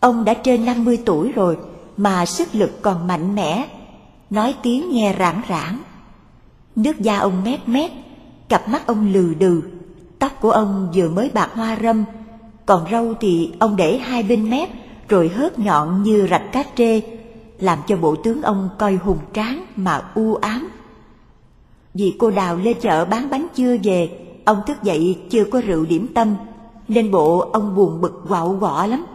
Ông 0.00 0.24
đã 0.24 0.34
trên 0.34 0.64
50 0.64 0.98
tuổi 1.04 1.32
rồi, 1.32 1.58
mà 1.96 2.26
sức 2.26 2.48
lực 2.54 2.82
còn 2.82 3.06
mạnh 3.06 3.34
mẽ, 3.34 3.68
nói 4.30 4.54
tiếng 4.62 4.90
nghe 4.90 5.14
rảng 5.18 5.42
rảng 5.48 5.82
Nước 6.76 7.00
da 7.00 7.18
ông 7.18 7.44
mét 7.44 7.68
mét, 7.68 7.90
cặp 8.48 8.68
mắt 8.68 8.86
ông 8.86 9.12
lừ 9.12 9.34
đừ, 9.38 9.62
tóc 10.18 10.32
của 10.40 10.50
ông 10.50 10.88
vừa 10.94 11.08
mới 11.08 11.30
bạc 11.34 11.50
hoa 11.54 11.78
râm, 11.82 12.04
còn 12.66 12.86
râu 12.90 13.14
thì 13.20 13.52
ông 13.58 13.76
để 13.76 13.98
hai 13.98 14.22
bên 14.22 14.50
mép 14.50 14.68
rồi 15.08 15.28
hớt 15.28 15.58
nhọn 15.58 16.02
như 16.02 16.26
rạch 16.30 16.52
cá 16.52 16.64
trê, 16.76 17.00
làm 17.58 17.78
cho 17.86 17.96
bộ 17.96 18.16
tướng 18.16 18.42
ông 18.42 18.68
coi 18.78 18.94
hùng 18.94 19.18
tráng 19.32 19.64
mà 19.76 20.02
u 20.14 20.34
ám. 20.34 20.68
Vì 21.94 22.16
cô 22.18 22.30
Đào 22.30 22.56
lên 22.56 22.80
chợ 22.80 23.04
bán 23.04 23.30
bánh 23.30 23.46
chưa 23.54 23.76
về, 23.82 24.10
ông 24.44 24.62
thức 24.66 24.82
dậy 24.82 25.18
chưa 25.30 25.44
có 25.44 25.60
rượu 25.60 25.84
điểm 25.84 26.08
tâm, 26.14 26.36
nên 26.88 27.10
bộ 27.10 27.50
ông 27.52 27.74
buồn 27.74 28.00
bực 28.00 28.22
quạo 28.28 28.56
quọ 28.60 28.86
lắm. 28.86 29.06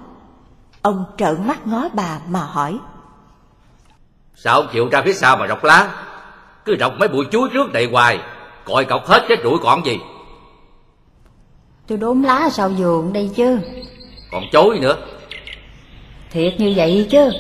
Ông 0.82 1.06
trợn 1.18 1.48
mắt 1.48 1.68
ngó 1.68 1.90
bà 1.94 2.20
mà 2.30 2.40
hỏi. 2.40 2.80
Sao 4.36 4.56
ông 4.56 4.68
chịu 4.74 4.90
ra 4.92 5.02
phía 5.06 5.14
sau 5.14 5.38
mà 5.38 5.48
rọc 5.48 5.64
lá? 5.64 6.06
Cứ 6.66 6.76
rọc 6.80 6.94
mấy 7.00 7.08
bụi 7.10 7.26
chuối 7.32 7.50
trước 7.54 7.74
đây 7.74 7.90
hoài, 7.92 8.20
cội 8.66 8.86
cọc 8.86 9.06
hết 9.06 9.26
cái 9.30 9.38
rủi 9.44 9.58
còn 9.64 9.86
gì? 9.86 9.98
Tôi 11.88 11.98
đốn 11.98 12.22
lá 12.22 12.50
sau 12.50 12.72
giường 12.72 13.14
đây 13.14 13.32
chứ 13.36 13.60
Còn 14.32 14.44
chối 14.52 14.80
nữa. 14.80 14.96
Thiệt 16.32 16.54
như 16.60 16.74
vậy 16.76 17.08
chứ 17.12 17.32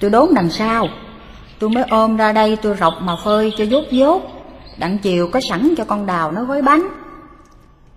Tôi 0.00 0.10
đốn 0.10 0.28
đằng 0.34 0.50
sau 0.50 0.88
Tôi 1.58 1.70
mới 1.70 1.84
ôm 1.90 2.16
ra 2.16 2.32
đây 2.32 2.56
tôi 2.56 2.76
rọc 2.80 2.94
mà 3.00 3.16
phơi 3.24 3.52
cho 3.56 3.64
dốt 3.64 3.84
dốt 3.90 4.37
Đặng 4.78 4.98
chiều 4.98 5.28
có 5.32 5.40
sẵn 5.48 5.74
cho 5.76 5.84
con 5.84 6.06
đào 6.06 6.32
nó 6.32 6.44
gói 6.44 6.62
bánh 6.62 6.88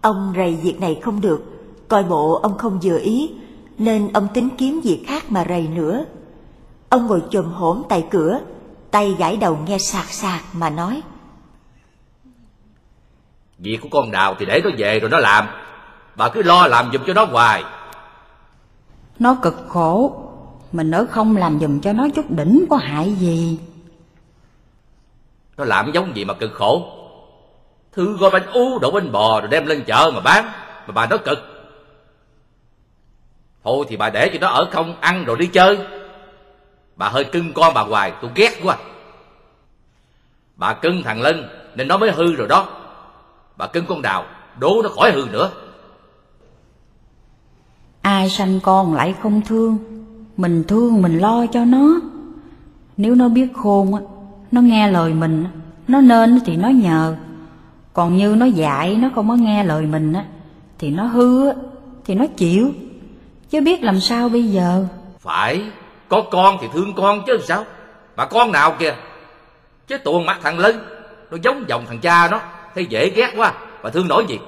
Ông 0.02 0.34
rầy 0.36 0.56
việc 0.56 0.80
này 0.80 1.00
không 1.04 1.22
được, 1.22 1.44
coi 1.88 2.04
bộ 2.04 2.34
ông 2.34 2.58
không 2.58 2.80
vừa 2.84 3.00
ý, 3.00 3.32
nên 3.78 4.14
ông 4.14 4.28
tính 4.34 4.50
kiếm 4.58 4.80
việc 4.84 5.04
khác 5.08 5.24
mà 5.32 5.46
rầy 5.50 5.68
nữa. 5.68 6.06
Ông 6.90 7.08
ngồi 7.08 7.24
chồm 7.30 7.46
hổm 7.46 7.84
tại 7.90 8.08
cửa, 8.12 8.40
tay 8.92 9.16
gãi 9.20 9.38
đầu 9.38 9.60
nghe 9.68 9.78
sạc 9.78 10.06
sạc 10.06 10.42
mà 10.54 10.70
nói. 10.70 11.02
Việc 13.58 13.78
của 13.82 13.90
con 13.92 14.12
đào 14.12 14.36
thì 14.40 14.46
để 14.46 14.62
nó 14.64 14.70
về 14.78 15.00
rồi 15.00 15.10
nó 15.10 15.20
làm. 15.20 15.48
Bà 16.16 16.30
cứ 16.30 16.44
lo 16.44 16.68
làm 16.68 16.90
giùm 16.94 17.02
cho 17.08 17.14
nó 17.14 17.26
hoài. 17.26 17.64
Nó 19.20 19.36
cực 19.36 19.66
khổ 19.68 20.22
Mình 20.72 20.92
ở 20.92 21.06
không 21.10 21.38
làm 21.38 21.60
giùm 21.60 21.80
cho 21.80 21.94
nó 21.94 22.08
chút 22.16 22.32
đỉnh 22.32 22.66
có 22.70 22.78
hại 22.78 23.14
gì 23.14 23.60
nó 25.58 25.66
làm 25.66 25.92
giống 25.92 26.16
gì 26.16 26.26
mà 26.26 26.34
cực 26.34 26.54
khổ. 26.54 26.98
Thư 27.92 28.18
gói 28.18 28.32
bánh 28.32 28.52
ú 28.54 28.80
đổ 28.80 28.92
bánh 28.92 29.12
bò 29.12 29.40
rồi 29.40 29.50
đem 29.50 29.66
lên 29.66 29.84
chợ 29.84 30.12
mà 30.14 30.20
bán. 30.20 30.46
Mà 30.88 30.94
bà 30.94 31.08
nói 31.08 31.20
cực. 31.20 31.40
Thôi 33.64 33.86
thì 33.90 33.98
bà 33.98 34.10
để 34.10 34.30
cho 34.34 34.40
nó 34.42 34.48
ở 34.48 34.68
không 34.72 34.96
ăn 35.00 35.26
rồi 35.26 35.38
đi 35.38 35.48
chơi. 35.48 35.78
Bà 36.96 37.10
hơi 37.10 37.24
cưng 37.24 37.54
con 37.54 37.74
bà 37.74 37.82
hoài, 37.82 38.14
tôi 38.22 38.32
ghét 38.36 38.60
quá. 38.64 38.78
Bà 40.56 40.74
cưng 40.74 41.04
thằng 41.04 41.22
Linh 41.22 41.48
nên 41.76 41.88
nó 41.88 41.98
mới 41.98 42.12
hư 42.12 42.36
rồi 42.36 42.48
đó. 42.48 42.68
Bà 43.58 43.68
cưng 43.68 43.86
con 43.86 44.02
đào, 44.02 44.26
đố 44.60 44.82
nó 44.84 44.90
khỏi 44.90 45.12
hư 45.12 45.26
nữa. 45.32 45.52
Ai 48.02 48.30
sanh 48.30 48.60
con 48.64 48.94
lại 48.94 49.16
không 49.22 49.42
thương, 49.42 49.78
Mình 50.38 50.64
thương 50.68 51.02
mình 51.02 51.18
lo 51.18 51.46
cho 51.46 51.66
nó 51.66 52.00
Nếu 52.98 53.16
nó 53.16 53.30
biết 53.30 53.48
khôn 53.54 53.96
á 53.96 54.02
nó 54.52 54.62
nghe 54.62 54.92
lời 54.92 55.14
mình 55.14 55.46
Nó 55.88 56.02
nên 56.02 56.40
thì 56.46 56.56
nó 56.56 56.70
nhờ 56.70 57.16
Còn 57.94 58.18
như 58.18 58.36
nó 58.36 58.46
dạy 58.46 58.96
nó 58.96 59.10
không 59.16 59.30
có 59.30 59.36
nghe 59.36 59.64
lời 59.64 59.86
mình 59.86 60.14
á 60.14 60.26
Thì 60.80 60.90
nó 60.90 61.04
hư 61.04 61.48
á 61.48 61.54
Thì 62.06 62.16
nó 62.16 62.26
chịu 62.38 62.72
Chứ 63.50 63.62
biết 63.62 63.84
làm 63.84 64.00
sao 64.00 64.30
bây 64.30 64.44
giờ 64.44 64.86
Phải, 65.20 65.62
có 66.10 66.22
con 66.32 66.58
thì 66.62 66.68
thương 66.74 66.94
con 66.94 67.24
chứ 67.28 67.38
sao? 67.48 67.66
Mà 68.16 68.26
con 68.26 68.52
nào 68.52 68.76
kìa? 68.80 68.96
Chứ 69.88 69.98
tuồng 69.98 70.26
mắt 70.26 70.40
thằng 70.44 70.60
Lân, 70.60 70.80
nó 71.32 71.38
giống 71.44 71.66
dòng 71.68 71.86
thằng 71.88 72.00
cha 72.00 72.28
nó, 72.32 72.42
thấy 72.76 72.86
dễ 72.86 73.10
ghét 73.10 73.34
quá, 73.38 73.54
mà 73.84 73.90
thương 73.90 74.08
nổi 74.08 74.26
gì? 74.28 74.40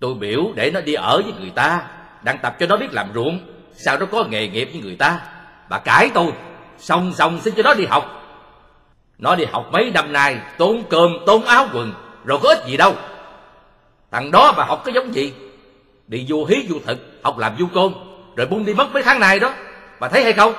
Tôi 0.00 0.14
biểu 0.14 0.40
để 0.54 0.70
nó 0.70 0.80
đi 0.80 0.94
ở 0.94 1.22
với 1.22 1.32
người 1.40 1.50
ta, 1.50 1.82
đang 2.22 2.38
tập 2.42 2.56
cho 2.60 2.66
nó 2.66 2.76
biết 2.76 2.92
làm 2.92 3.06
ruộng, 3.14 3.38
sao 3.72 3.98
nó 3.98 4.06
có 4.06 4.24
nghề 4.30 4.48
nghiệp 4.48 4.68
với 4.72 4.82
người 4.82 4.96
ta. 4.96 5.20
Bà 5.68 5.78
cãi 5.78 6.10
tôi, 6.14 6.32
xong 6.78 7.12
xong 7.14 7.40
xin 7.40 7.54
cho 7.56 7.62
nó 7.62 7.74
đi 7.74 7.86
học. 7.86 8.19
Nó 9.20 9.34
đi 9.34 9.44
học 9.44 9.66
mấy 9.72 9.90
năm 9.94 10.12
nay, 10.12 10.38
tốn 10.58 10.82
cơm, 10.90 11.10
tốn 11.26 11.44
áo 11.44 11.66
quần, 11.72 11.92
rồi 12.24 12.38
có 12.42 12.48
ích 12.48 12.66
gì 12.66 12.76
đâu. 12.76 12.94
Thằng 14.10 14.30
đó 14.30 14.54
bà 14.56 14.64
học 14.64 14.82
cái 14.84 14.94
giống 14.94 15.14
gì? 15.14 15.34
Đi 16.06 16.26
vô 16.28 16.44
hí 16.44 16.66
vô 16.68 16.76
thực, 16.86 16.98
học 17.22 17.38
làm 17.38 17.56
du 17.58 17.66
côn, 17.74 17.94
rồi 18.36 18.46
bung 18.46 18.64
đi 18.64 18.74
mất 18.74 18.92
mấy 18.92 19.02
tháng 19.02 19.20
này 19.20 19.38
đó. 19.38 19.52
Bà 20.00 20.08
thấy 20.08 20.24
hay 20.24 20.32
không? 20.32 20.52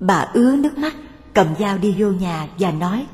Bà 0.00 0.26
ứa 0.34 0.56
nước 0.56 0.78
mắt, 0.78 0.92
cầm 1.34 1.46
dao 1.58 1.78
đi 1.78 1.94
vô 1.98 2.06
nhà 2.06 2.46
và 2.58 2.70
nói. 2.70 3.06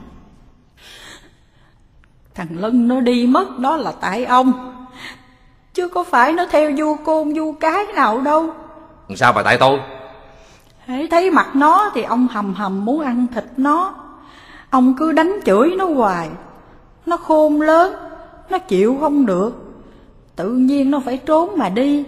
Thằng 2.34 2.48
Lân 2.50 2.88
nó 2.88 3.00
đi 3.00 3.26
mất 3.26 3.58
đó 3.58 3.76
là 3.76 3.92
tại 4.00 4.24
ông 4.24 4.52
Chứ 5.74 5.88
có 5.88 6.04
phải 6.04 6.32
nó 6.32 6.46
theo 6.50 6.70
du 6.78 6.96
côn 7.04 7.34
du 7.34 7.54
cái 7.60 7.84
nào 7.94 8.20
đâu 8.20 8.50
Sao 9.16 9.32
bà 9.32 9.42
tại 9.42 9.58
tôi? 9.58 9.78
Hãy 10.86 11.08
thấy 11.10 11.30
mặt 11.30 11.56
nó 11.56 11.90
thì 11.94 12.02
ông 12.02 12.28
hầm 12.28 12.54
hầm 12.54 12.84
muốn 12.84 13.00
ăn 13.00 13.26
thịt 13.34 13.44
nó. 13.56 13.94
Ông 14.70 14.94
cứ 14.98 15.12
đánh 15.12 15.40
chửi 15.44 15.70
nó 15.78 15.84
hoài. 15.84 16.28
Nó 17.06 17.16
khôn 17.16 17.60
lớn 17.60 17.94
Nó 18.50 18.58
chịu 18.58 18.96
không 19.00 19.26
được. 19.26 19.74
Tự 20.36 20.50
nhiên 20.50 20.90
nó 20.90 21.00
phải 21.00 21.16
trốn 21.16 21.58
mà 21.58 21.68
đi 21.68 22.04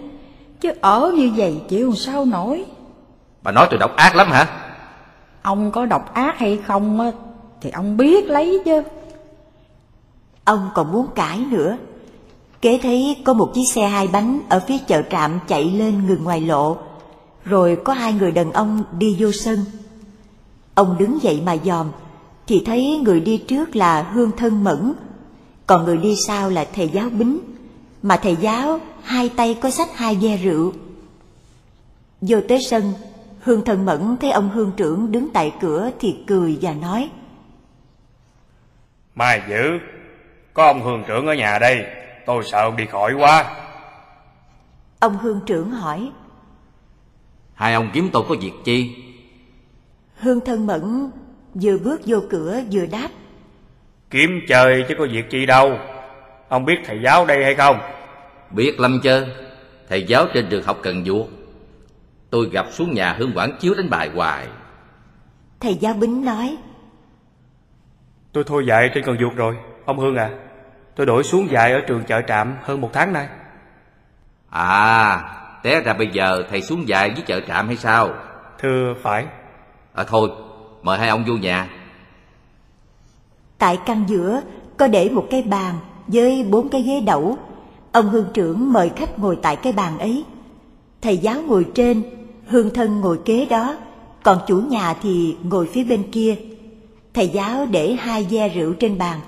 Chứ 0.60 0.72
ở 0.80 1.12
như 1.16 1.32
vậy 1.36 1.60
chịu 1.68 1.94
sao 1.94 2.24
nổi. 2.24 2.64
Bà 3.42 3.52
nói 3.52 3.66
tôi 3.70 3.78
độc 3.78 3.96
ác 3.96 4.16
lắm 4.16 4.30
hả? 4.30 4.46
Ông 5.42 5.70
có 5.70 5.86
độc 5.86 6.14
ác 6.14 6.38
hay 6.38 6.58
không 6.66 7.00
á, 7.00 7.10
Thì 7.60 7.70
ông 7.70 7.96
biết 7.96 8.30
lấy 8.30 8.62
chứ. 8.64 8.82
Ông 10.44 10.70
còn 10.74 10.92
muốn 10.92 11.06
cãi 11.14 11.44
nữa. 11.50 11.76
Kế 12.60 12.78
thấy 12.82 13.16
có 13.24 13.32
một 13.32 13.50
chiếc 13.54 13.64
xe 13.64 13.88
hai 13.88 14.08
bánh 14.12 14.40
ở 14.48 14.60
phía 14.60 14.78
chợ 14.86 15.02
trạm 15.10 15.38
chạy 15.48 15.64
lên 15.64 16.06
ngừng 16.06 16.24
ngoài 16.24 16.40
lộ, 16.40 16.76
rồi 17.46 17.78
có 17.84 17.92
hai 17.92 18.12
người 18.12 18.32
đàn 18.32 18.52
ông 18.52 18.84
đi 18.98 19.16
vô 19.18 19.32
sân. 19.32 19.64
Ông 20.74 20.96
đứng 20.98 21.22
dậy 21.22 21.42
mà 21.46 21.56
dòm, 21.64 21.90
thì 22.46 22.62
thấy 22.66 23.00
người 23.04 23.20
đi 23.20 23.38
trước 23.38 23.76
là 23.76 24.02
Hương 24.02 24.30
Thân 24.36 24.64
Mẫn, 24.64 24.92
còn 25.66 25.84
người 25.84 25.96
đi 25.96 26.16
sau 26.16 26.50
là 26.50 26.66
thầy 26.74 26.88
giáo 26.88 27.10
Bính, 27.10 27.40
mà 28.02 28.16
thầy 28.16 28.36
giáo 28.36 28.80
hai 29.02 29.28
tay 29.28 29.58
có 29.60 29.70
sách 29.70 29.88
hai 29.94 30.18
ve 30.20 30.36
rượu. 30.36 30.72
Vô 32.20 32.38
tới 32.48 32.58
sân, 32.62 32.92
Hương 33.40 33.64
Thân 33.64 33.84
Mẫn 33.86 34.16
thấy 34.20 34.30
ông 34.30 34.50
Hương 34.50 34.72
trưởng 34.76 35.12
đứng 35.12 35.28
tại 35.32 35.52
cửa 35.60 35.90
thì 36.00 36.16
cười 36.26 36.58
và 36.60 36.72
nói 36.72 37.10
Mai 39.14 39.42
dữ, 39.48 39.78
có 40.54 40.66
ông 40.66 40.82
Hương 40.82 41.04
trưởng 41.06 41.26
ở 41.26 41.34
nhà 41.34 41.58
đây, 41.58 41.84
tôi 42.26 42.42
sợ 42.44 42.58
ông 42.58 42.76
đi 42.76 42.86
khỏi 42.86 43.12
quá. 43.12 43.56
Ông 45.00 45.16
Hương 45.16 45.40
trưởng 45.46 45.70
hỏi 45.70 46.10
Hai 47.56 47.74
ông 47.74 47.90
kiếm 47.92 48.08
tôi 48.12 48.22
có 48.28 48.34
việc 48.40 48.52
chi? 48.64 48.96
Hương 50.16 50.40
Thân 50.40 50.66
Mẫn 50.66 51.10
vừa 51.54 51.78
bước 51.78 52.00
vô 52.06 52.18
cửa 52.30 52.60
vừa 52.72 52.86
đáp 52.86 53.08
Kiếm 54.10 54.30
chơi 54.48 54.84
chứ 54.88 54.94
có 54.98 55.06
việc 55.12 55.30
chi 55.30 55.46
đâu. 55.46 55.78
Ông 56.48 56.64
biết 56.64 56.76
thầy 56.84 56.98
giáo 57.04 57.26
đây 57.26 57.44
hay 57.44 57.54
không? 57.54 57.78
Biết 58.50 58.80
lâm 58.80 59.00
chớ 59.02 59.26
Thầy 59.88 60.02
giáo 60.02 60.26
trên 60.34 60.46
trường 60.50 60.62
học 60.62 60.78
Cần 60.82 61.04
Duộc 61.04 61.28
Tôi 62.30 62.48
gặp 62.52 62.66
xuống 62.70 62.94
nhà 62.94 63.16
Hương 63.18 63.32
Quảng 63.34 63.56
Chiếu 63.60 63.74
đánh 63.74 63.90
bài 63.90 64.10
hoài 64.14 64.46
Thầy 65.60 65.74
giáo 65.74 65.94
Bính 65.94 66.24
nói 66.24 66.56
Tôi 68.32 68.44
thôi 68.44 68.66
dạy 68.66 68.90
trên 68.94 69.04
Cần 69.04 69.16
Duộc 69.20 69.36
rồi, 69.36 69.56
ông 69.84 69.98
Hương 69.98 70.16
à. 70.16 70.30
Tôi 70.94 71.06
đổi 71.06 71.24
xuống 71.24 71.50
dạy 71.50 71.72
ở 71.72 71.80
trường 71.86 72.04
chợ 72.04 72.22
trạm 72.28 72.56
hơn 72.62 72.80
một 72.80 72.90
tháng 72.92 73.12
nay. 73.12 73.28
À 74.50 75.35
Té 75.66 75.80
ra 75.80 75.94
bây 75.94 76.08
giờ 76.12 76.44
thầy 76.50 76.62
xuống 76.62 76.88
dạy 76.88 77.10
với 77.10 77.22
chợ 77.26 77.40
trạm 77.48 77.66
hay 77.66 77.76
sao 77.76 78.10
Thưa 78.62 78.94
phải, 79.02 79.26
À 79.94 80.04
thôi 80.04 80.30
Mời 80.82 80.98
hai 80.98 81.08
ông 81.08 81.24
vô 81.28 81.34
nhà 81.34 81.70
Tại 83.58 83.78
căn 83.86 84.04
giữa 84.08 84.40
có 84.76 84.86
để 84.86 85.08
một 85.08 85.26
cái 85.30 85.42
bàn 85.42 85.74
với 86.06 86.46
bốn 86.50 86.68
cái 86.68 86.82
ghế 86.82 87.00
đẩu. 87.00 87.38
Ông 87.92 88.08
hương 88.08 88.26
trưởng 88.34 88.72
mời 88.72 88.90
khách 88.96 89.18
ngồi 89.18 89.38
tại 89.42 89.56
cái 89.56 89.72
bàn 89.72 89.98
ấy. 89.98 90.24
Thầy 91.02 91.18
giáo 91.18 91.42
ngồi 91.42 91.66
trên, 91.74 92.02
hương 92.46 92.74
thân 92.74 93.00
ngồi 93.00 93.18
kế 93.24 93.46
đó, 93.46 93.76
còn 94.22 94.38
chủ 94.46 94.60
nhà 94.60 94.94
thì 95.02 95.36
ngồi 95.42 95.66
phía 95.66 95.84
bên 95.84 96.02
kia. 96.12 96.36
Thầy 97.14 97.28
giáo 97.28 97.66
để 97.66 97.92
hai 97.92 98.26
ve 98.30 98.48
rượu 98.48 98.72
trên 98.72 98.98
bàn. 98.98 99.20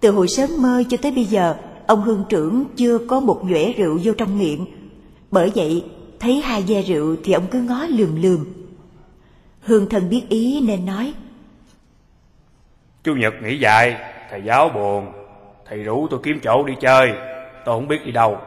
Từ 0.00 0.10
hồi 0.10 0.28
sớm 0.28 0.50
mơ 0.58 0.82
cho 0.88 0.96
tới 0.96 1.12
bây 1.12 1.24
giờ, 1.24 1.54
ông 1.86 2.02
hương 2.02 2.24
trưởng 2.28 2.64
chưa 2.76 2.98
có 2.98 3.20
một 3.20 3.40
nhuệ 3.44 3.74
rượu 3.76 3.98
vô 4.04 4.12
trong 4.18 4.38
miệng. 4.38 4.66
Bởi 5.34 5.52
vậy, 5.54 5.84
thấy 6.20 6.40
hai 6.40 6.62
ve 6.62 6.82
rượu 6.82 7.16
thì 7.24 7.32
ông 7.32 7.46
cứ 7.50 7.60
ngó 7.60 7.86
lườm 7.88 8.22
lườm. 8.22 8.44
Hương 9.60 9.88
thân 9.88 10.10
biết 10.10 10.22
ý 10.28 10.60
nên 10.60 10.86
nói, 10.86 11.14
Chủ 13.04 13.14
nhật 13.14 13.34
nghỉ 13.42 13.58
dài, 13.58 13.96
thầy 14.30 14.42
giáo 14.44 14.68
buồn. 14.68 15.06
Thầy 15.68 15.82
rủ 15.82 16.06
tôi 16.10 16.20
kiếm 16.22 16.40
chỗ 16.42 16.64
đi 16.64 16.72
chơi, 16.80 17.12
tôi 17.64 17.76
không 17.76 17.88
biết 17.88 18.06
đi 18.06 18.12
đâu. 18.12 18.38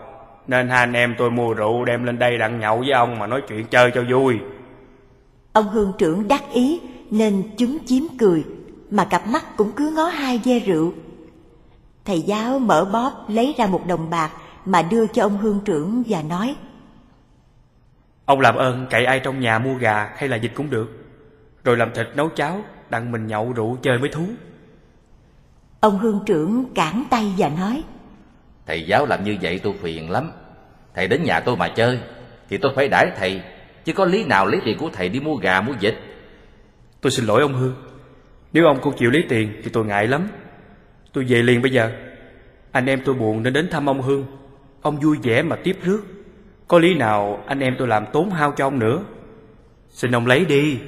Nên 0.48 0.70
hai 0.70 0.80
anh 0.80 0.94
em 0.94 1.16
tôi 1.18 1.32
mua 1.32 1.54
rượu 1.54 1.86
đem 1.86 2.04
lên 2.04 2.20
đây 2.20 2.38
đặng 2.38 2.60
nhậu 2.60 2.78
với 2.78 2.92
ông 2.92 3.20
mà 3.20 3.28
nói 3.28 3.42
chuyện 3.48 3.66
chơi 3.66 3.92
cho 3.96 4.04
vui. 4.12 4.36
Ông 5.54 5.70
hương 5.70 5.94
trưởng 5.98 6.28
đắc 6.28 6.44
ý 6.54 6.82
nên 7.12 7.44
chúng 7.58 7.78
chiếm 7.86 8.04
cười, 8.20 8.44
mà 8.92 9.06
cặp 9.06 9.28
mắt 9.28 9.58
cũng 9.58 9.72
cứ 9.72 9.92
ngó 9.96 10.06
hai 10.06 10.42
ve 10.44 10.60
rượu. 10.60 10.94
Thầy 12.06 12.22
giáo 12.22 12.60
mở 12.60 12.90
bóp 12.94 13.12
lấy 13.28 13.56
ra 13.58 13.66
một 13.66 13.82
đồng 13.88 14.10
bạc 14.10 14.32
mà 14.66 14.82
đưa 14.82 15.08
cho 15.08 15.24
ông 15.24 15.38
hương 15.38 15.60
trưởng 15.66 16.04
và 16.08 16.22
nói 16.22 16.56
Ông 18.28 18.40
làm 18.40 18.56
ơn 18.56 18.88
cậy 18.90 19.06
ai 19.06 19.20
trong 19.20 19.40
nhà 19.40 19.60
mua 19.60 19.74
gà 19.74 20.10
hay 20.16 20.30
là 20.30 20.38
vịt 20.42 20.52
cũng 20.56 20.70
được. 20.70 20.90
Rồi 21.64 21.78
làm 21.78 21.94
thịt 21.94 22.08
nấu 22.16 22.30
cháo, 22.30 22.62
đặng 22.90 23.12
mình 23.12 23.28
nhậu 23.28 23.54
rượu 23.54 23.78
chơi 23.82 23.98
với 23.98 24.10
thú. 24.10 24.26
Ông 25.80 26.00
hương 26.00 26.20
trưởng 26.26 26.66
cản 26.76 27.04
tay 27.10 27.34
và 27.38 27.50
nói 27.50 27.84
Thầy 28.66 28.84
giáo 28.84 29.06
làm 29.06 29.24
như 29.24 29.38
vậy 29.42 29.60
tôi 29.64 29.74
phiền 29.82 30.12
lắm 30.12 30.32
Thầy 30.94 31.08
đến 31.08 31.24
nhà 31.24 31.40
tôi 31.40 31.56
mà 31.56 31.68
chơi 31.68 32.00
Thì 32.50 32.58
tôi 32.58 32.72
phải 32.76 32.88
đãi 32.88 33.12
thầy 33.18 33.42
Chứ 33.86 33.94
có 33.94 34.06
lý 34.06 34.24
nào 34.24 34.46
lấy 34.48 34.62
tiền 34.66 34.78
của 34.78 34.90
thầy 34.94 35.10
đi 35.10 35.20
mua 35.20 35.36
gà 35.36 35.62
mua 35.62 35.74
vịt 35.82 35.96
Tôi 37.02 37.12
xin 37.12 37.26
lỗi 37.26 37.42
ông 37.42 37.54
Hương. 37.54 37.76
Nếu 38.54 38.66
ông 38.66 38.82
không 38.82 38.98
chịu 38.98 39.10
lấy 39.10 39.24
tiền 39.30 39.62
thì 39.64 39.70
tôi 39.74 39.86
ngại 39.86 40.08
lắm. 40.08 40.28
Tôi 41.14 41.26
về 41.28 41.44
liền 41.44 41.62
bây 41.62 41.72
giờ. 41.72 41.92
Anh 42.72 42.86
em 42.86 43.02
tôi 43.06 43.16
buồn 43.16 43.44
nên 43.44 43.54
đến 43.54 43.70
thăm 43.70 43.90
ông 43.90 44.02
Hương. 44.02 44.26
Ông 44.82 45.00
vui 45.00 45.18
vẻ 45.24 45.42
mà 45.42 45.56
tiếp 45.64 45.78
rước. 45.84 46.04
Có 46.68 46.80
lý 46.80 46.94
nào 46.94 47.44
anh 47.48 47.60
em 47.60 47.76
tôi 47.78 47.88
làm 47.88 48.06
tốn 48.14 48.30
hao 48.30 48.52
cho 48.52 48.68
ông 48.68 48.80
nữa. 48.80 49.04
Xin 49.90 50.16
ông 50.16 50.28
lấy 50.28 50.46
đi. 50.46 50.80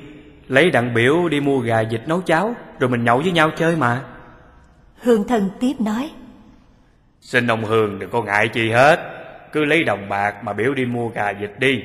Lấy 0.47 0.71
đặng 0.71 0.93
biểu 0.93 1.29
đi 1.29 1.39
mua 1.39 1.59
gà 1.59 1.83
vịt 1.89 2.01
nấu 2.07 2.21
cháo 2.21 2.55
rồi 2.79 2.89
mình 2.89 3.03
nhậu 3.03 3.17
với 3.17 3.31
nhau 3.31 3.51
chơi 3.55 3.75
mà. 3.75 4.01
Hương 5.01 5.27
thân 5.27 5.49
tiếp 5.59 5.73
nói. 5.79 6.11
Xin 7.21 7.47
ông 7.47 7.63
Hương 7.63 7.99
đừng 7.99 8.09
có 8.09 8.21
ngại 8.21 8.47
chi 8.47 8.71
hết. 8.71 8.99
Cứ 9.51 9.65
lấy 9.65 9.83
đồng 9.83 10.09
bạc 10.09 10.43
mà 10.43 10.53
biểu 10.53 10.73
đi 10.73 10.85
mua 10.85 11.09
gà 11.09 11.33
vịt 11.33 11.51
đi. 11.57 11.83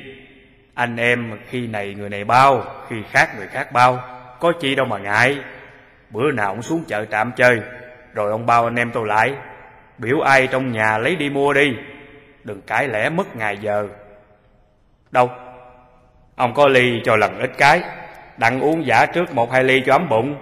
Anh 0.73 0.97
em 0.97 1.39
khi 1.49 1.67
này 1.67 1.93
người 1.93 2.09
này 2.09 2.23
bao 2.23 2.63
Khi 2.89 2.95
khác 3.11 3.37
người 3.37 3.47
khác 3.47 3.71
bao. 3.71 3.99
Có 4.39 4.51
chi 4.59 4.75
đâu 4.75 4.85
mà 4.85 4.97
ngại. 4.97 5.37
Bữa 6.09 6.31
nào 6.31 6.47
ông 6.47 6.61
xuống 6.61 6.83
chợ 6.87 7.05
trạm 7.05 7.31
chơi 7.35 7.61
Rồi 8.13 8.31
ông 8.31 8.45
bao 8.45 8.63
anh 8.63 8.75
em 8.75 8.91
tôi 8.93 9.07
lại. 9.07 9.33
Biểu 9.97 10.19
ai 10.19 10.47
trong 10.47 10.71
nhà 10.71 10.97
lấy 10.97 11.15
đi 11.15 11.29
mua 11.29 11.53
đi 11.53 11.73
Đừng 12.45 12.61
cãi 12.61 12.87
lẽ 12.87 13.09
mất 13.09 13.35
ngày 13.35 13.57
giờ. 13.61 13.87
Đâu? 15.11 15.29
Ông 16.35 16.53
có 16.53 16.67
ly 16.67 17.01
cho 17.03 17.15
lần 17.15 17.39
ít 17.39 17.51
cái. 17.57 17.81
Đặng 18.37 18.61
uống 18.61 18.85
giả 18.85 19.05
trước 19.05 19.33
một 19.33 19.51
hai 19.51 19.63
ly 19.63 19.83
cho 19.85 19.93
ấm 19.93 20.09
bụng. 20.09 20.35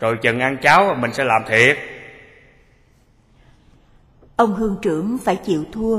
Rồi 0.00 0.18
chừng 0.22 0.40
ăn 0.40 0.56
cháo 0.62 0.94
mình 0.98 1.12
sẽ 1.12 1.24
làm 1.24 1.42
thiệt. 1.48 1.78
Ông 4.36 4.54
hương 4.54 4.76
trưởng 4.82 5.18
phải 5.24 5.36
chịu 5.36 5.64
thua. 5.72 5.98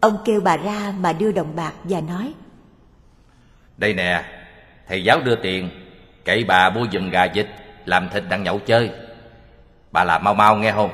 Ông 0.00 0.18
kêu 0.24 0.40
bà 0.40 0.56
ra 0.56 0.92
mà 0.98 1.12
đưa 1.12 1.32
đồng 1.32 1.56
bạc 1.56 1.72
và 1.84 2.00
nói. 2.00 2.34
Đây 3.76 3.94
nè 3.94 4.24
Thầy 4.88 5.04
giáo 5.04 5.20
đưa 5.24 5.36
tiền 5.36 5.70
Cậy 6.24 6.44
bà 6.44 6.70
mua 6.70 6.86
giùm 6.92 7.10
gà 7.10 7.26
vịt 7.34 7.46
Làm 7.84 8.08
thịt 8.08 8.24
đặng 8.28 8.42
nhậu 8.42 8.58
chơi. 8.58 8.90
Bà 9.92 10.04
làm 10.04 10.24
mau 10.24 10.34
mau 10.34 10.56
nghe 10.56 10.72
không? 10.72 10.90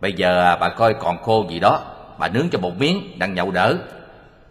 Bây 0.00 0.12
giờ 0.12 0.56
bà 0.60 0.68
coi 0.68 0.94
còn 0.94 1.22
khô 1.22 1.46
gì 1.50 1.60
đó 1.60 1.91
Bà 2.18 2.28
nướng 2.28 2.48
cho 2.50 2.58
một 2.58 2.78
miếng 2.78 3.18
đặng 3.18 3.34
nhậu 3.34 3.50
đỡ. 3.50 3.78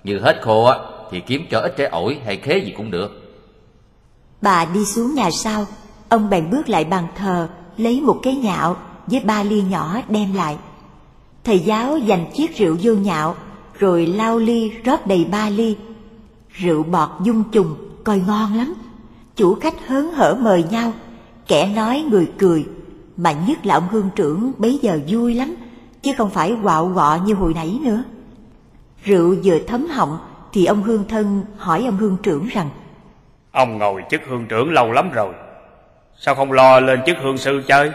Như 0.04 0.19
hết 0.19 0.41
khô 0.41 0.63
á, 0.63 0.78
Thì 1.12 1.21
kiếm 1.21 1.45
cho 1.52 1.60
ít 1.60 1.74
trái 1.78 1.88
ổi 1.88 2.19
hay 2.26 2.38
khế 2.38 2.58
gì 2.58 2.74
cũng 2.78 2.91
được. 2.91 3.21
Bà 4.41 4.65
đi 4.65 4.86
xuống 4.86 5.15
nhà 5.15 5.32
sau, 5.32 5.65
Ông 6.10 6.30
bèn 6.30 6.50
bước 6.50 6.69
lại 6.69 6.84
bàn 6.84 7.08
thờ, 7.17 7.50
Lấy 7.78 8.02
một 8.02 8.19
cái 8.24 8.36
nhạo 8.36 8.78
với 9.08 9.19
ba 9.19 9.43
ly 9.43 9.62
nhỏ 9.62 9.97
đem 10.10 10.34
lại. 10.34 10.58
Thầy 11.43 11.60
giáo 11.60 11.97
dành 11.97 12.26
chiếc 12.34 12.58
rượu 12.58 12.78
vô 12.82 12.93
nhạo, 12.93 13.36
Rồi 13.80 14.06
lao 14.06 14.38
ly, 14.38 14.71
rót 14.84 15.08
đầy 15.08 15.26
ba 15.26 15.50
ly. 15.50 15.76
Rượu 16.50 16.84
bọt 16.84 17.10
dung 17.24 17.43
trùng, 17.52 17.76
Coi 18.04 18.19
ngon 18.28 18.54
lắm. 18.58 18.74
Chủ 19.36 19.56
khách 19.56 19.88
hớn 19.88 20.12
hở 20.12 20.38
mời 20.41 20.63
nhau, 20.63 20.93
Kẻ 21.47 21.65
nói 21.76 22.06
người 22.10 22.32
cười, 22.38 22.65
Mà 23.17 23.32
nhất 23.32 23.65
là 23.65 23.76
ông 23.76 23.88
hương 23.91 24.10
trưởng 24.15 24.52
bấy 24.58 24.80
giờ 24.82 25.00
vui 25.08 25.34
lắm. 25.34 25.56
Chứ 26.01 26.11
không 26.17 26.29
phải 26.29 26.55
quạo 26.63 26.91
quọ 26.95 27.17
như 27.25 27.33
hồi 27.33 27.53
nãy 27.53 27.79
nữa. 27.83 28.03
Rượu 29.03 29.35
vừa 29.43 29.59
thấm 29.67 29.87
họng 29.87 30.17
Thì 30.53 30.65
ông 30.65 30.83
hương 30.83 31.07
thân 31.07 31.45
hỏi 31.57 31.83
ông 31.85 31.97
hương 31.97 32.17
trưởng 32.23 32.47
rằng 32.47 32.69
Ông 33.51 33.77
ngồi 33.77 34.03
chức 34.09 34.21
hương 34.27 34.45
trưởng 34.47 34.73
lâu 34.73 34.91
lắm 34.91 35.11
rồi. 35.11 35.33
Sao 36.17 36.35
không 36.35 36.51
lo 36.51 36.79
lên 36.79 36.99
chức 37.05 37.17
hương 37.21 37.37
sư 37.37 37.61
chơi? 37.67 37.91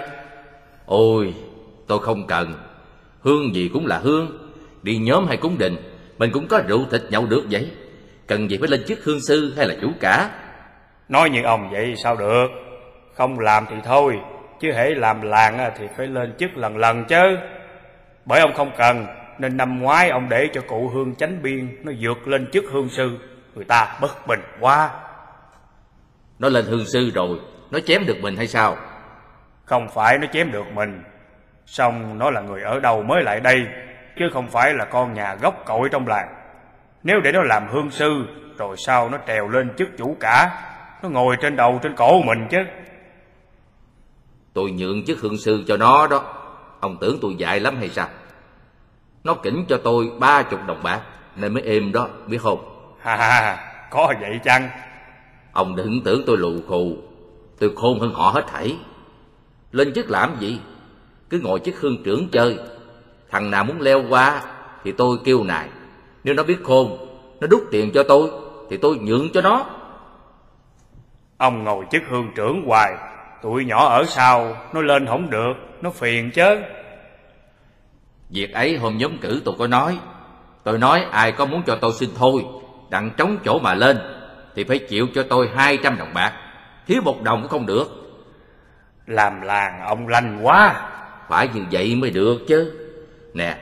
Ôi 0.87 1.35
tôi 1.87 1.99
không 1.99 2.27
cần. 2.27 2.55
Hương 3.21 3.55
gì 3.55 3.71
cũng 3.73 3.87
là 3.87 3.99
hương. 3.99 4.39
Đi 4.83 4.99
nhóm 4.99 5.27
hay 5.27 5.37
cúng 5.37 5.59
đình 5.59 5.77
Mình 6.19 6.31
cũng 6.33 6.49
có 6.49 6.63
rượu 6.69 6.81
thịt 6.91 7.03
nhậu 7.11 7.27
được 7.27 7.43
vậy. 7.51 7.71
Cần 8.27 8.51
gì 8.51 8.59
phải 8.59 8.69
lên 8.69 8.85
chức 8.87 9.05
hương 9.05 9.21
sư 9.21 9.55
hay 9.57 9.67
là 9.69 9.75
chủ 9.81 9.89
cả? 10.01 10.31
Nói 11.09 11.31
như 11.31 11.43
ông 11.43 11.71
vậy 11.73 11.95
sao 11.97 12.17
được? 12.17 12.47
Không 13.15 13.39
làm 13.39 13.67
thì 13.71 13.77
thôi 13.85 14.15
Chứ 14.61 14.73
hễ 14.73 14.91
làm 14.91 15.23
làng 15.23 15.59
á 15.59 15.71
thì 15.79 15.87
phải 15.97 16.07
lên 16.07 16.35
chức 16.39 16.57
lần 16.57 16.77
lần 16.77 17.05
chứ 17.05 17.37
Bởi 18.27 18.41
ông 18.41 18.55
không 18.55 18.71
cần 18.77 19.07
Nên 19.39 19.57
năm 19.57 19.81
ngoái 19.81 20.11
ông 20.11 20.29
để 20.29 20.49
cho 20.53 20.61
cụ 20.61 20.89
hương 20.89 21.15
chánh 21.15 21.43
biên 21.43 21.77
Nó 21.85 21.93
vượt 22.01 22.29
lên 22.29 22.51
chức 22.53 22.65
hương 22.73 22.89
sư. 22.89 23.19
Người 23.55 23.65
ta 23.65 23.99
bất 24.01 24.27
bình 24.27 24.41
quá. 24.61 24.91
Nó 26.39 26.49
lên 26.49 26.65
hương 26.65 26.87
sư 26.87 27.11
rồi 27.15 27.41
Nó 27.71 27.81
chém 27.81 28.07
được 28.07 28.17
mình 28.21 28.37
hay 28.37 28.47
sao? 28.47 28.77
Không 29.65 29.89
phải 29.89 30.19
nó 30.19 30.27
chém 30.33 30.53
được 30.53 30.67
mình 30.75 31.03
Xong 31.67 32.19
nó 32.19 32.31
là 32.31 32.41
người 32.41 32.63
ở 32.63 32.81
đâu 32.81 33.03
mới 33.03 33.23
lại 33.23 33.41
đây 33.41 33.67
Chứ 34.19 34.25
không 34.33 34.49
phải 34.49 34.75
là 34.75 34.85
con 34.85 35.15
nhà 35.15 35.35
gốc 35.35 35.63
cội 35.67 35.89
trong 35.93 36.07
làng. 36.09 36.29
Nếu 37.03 37.21
để 37.21 37.33
nó 37.33 37.43
làm 37.43 37.69
hương 37.69 37.91
sư 37.91 38.27
Rồi 38.59 38.77
sau 38.77 39.09
nó 39.09 39.19
trèo 39.27 39.49
lên 39.49 39.71
chức 39.79 39.89
chủ 39.99 40.17
cả? 40.21 40.63
Nó 41.03 41.09
ngồi 41.09 41.37
trên 41.41 41.57
đầu 41.57 41.81
trên 41.83 41.97
cổ 41.97 42.23
mình 42.23 42.47
chứ. 42.51 42.59
Tôi 44.53 44.71
nhượng 44.71 45.05
chức 45.05 45.19
hương 45.21 45.39
sư 45.39 45.65
cho 45.69 45.77
nó 45.77 46.07
đó 46.07 46.46
Ông 46.81 46.97
tưởng 47.01 47.19
tôi 47.23 47.35
dại 47.39 47.61
lắm 47.61 47.77
hay 47.79 47.89
sao? 47.89 48.09
Nó 49.25 49.35
kỉnh 49.35 49.65
cho 49.69 49.77
tôi 49.85 50.11
ba 50.19 50.43
chục 50.43 50.61
đồng 50.67 50.83
bạc 50.83 51.01
Nên 51.37 51.55
mới 51.55 51.63
êm 51.63 51.93
đó 51.93 52.09
biết 52.27 52.39
không? 52.43 52.93
Ha 53.01 53.17
ha, 53.17 53.73
có 53.91 54.15
vậy 54.21 54.41
chăng? 54.45 54.69
Ông 55.53 55.77
đừng 55.77 56.01
tưởng 56.05 56.23
tôi 56.27 56.39
lù 56.39 56.53
khù. 56.69 56.97
Tôi 57.59 57.73
khôn 57.77 58.01
hơn 58.01 58.15
họ 58.15 58.31
hết 58.31 58.45
thảy. 58.47 58.77
Lên 59.73 59.93
chức 59.95 60.11
làm 60.11 60.37
gì? 60.41 60.61
Cứ 61.31 61.41
ngồi 61.41 61.61
chức 61.61 61.81
hương 61.81 62.03
trưởng 62.03 62.29
chơi. 62.29 62.59
Thằng 63.31 63.51
nào 63.51 63.65
muốn 63.65 63.81
leo 63.81 64.03
qua 64.09 64.43
Thì 64.85 64.93
tôi 64.93 65.19
kêu 65.25 65.45
nài. 65.45 65.69
Nếu 66.25 66.35
nó 66.35 66.43
biết 66.43 66.59
khôn 66.65 66.99
Nó 67.41 67.47
đút 67.47 67.63
tiền 67.71 67.91
cho 67.95 68.03
tôi 68.03 68.31
Thì 68.71 68.77
tôi 68.77 68.99
nhượng 68.99 69.33
cho 69.33 69.41
nó. 69.41 69.67
Ông 71.39 71.65
ngồi 71.65 71.85
chức 71.91 72.03
hương 72.09 72.31
trưởng 72.35 72.63
hoài, 72.67 72.95
tụi 73.43 73.65
nhỏ 73.65 73.89
ở 73.89 74.05
sau, 74.09 74.57
nó 74.73 74.81
lên 74.81 75.07
không 75.07 75.31
được, 75.31 75.55
nó 75.81 75.91
phiền 75.91 76.31
chứ. 76.31 76.57
Việc 78.31 78.53
ấy 78.53 78.77
hôm 78.77 78.99
nhóm 78.99 79.19
cử 79.19 79.43
tôi 79.45 79.55
có 79.59 79.67
nói 79.67 79.99
Tôi 80.65 80.79
nói 80.79 81.05
ai 81.11 81.33
có 81.33 81.47
muốn 81.47 81.63
cho 81.67 81.77
tôi 81.81 81.93
xin 81.93 82.11
thôi 82.17 82.45
Đặng 82.91 83.11
trống 83.17 83.39
chỗ 83.45 83.59
mà 83.59 83.75
lên 83.75 83.99
Thì 84.55 84.65
phải 84.65 84.79
chịu 84.79 85.07
cho 85.15 85.23
tôi 85.23 85.51
hai 85.57 85.79
trăm 85.83 85.99
đồng 85.99 86.15
bạc 86.15 86.33
Thiếu 86.87 87.03
một 87.05 87.23
đồng 87.23 87.43
cũng 87.43 87.51
không 87.51 87.67
được 87.67 87.89
Làm 89.07 89.41
làng 89.41 89.81
ông 89.81 90.09
lành 90.09 90.41
quá. 90.43 90.89
Phải 91.29 91.49
như 91.55 91.65
vậy 91.71 91.97
mới 91.97 92.11
được 92.11 92.39
chứ 92.49 92.73
Nè 93.35 93.57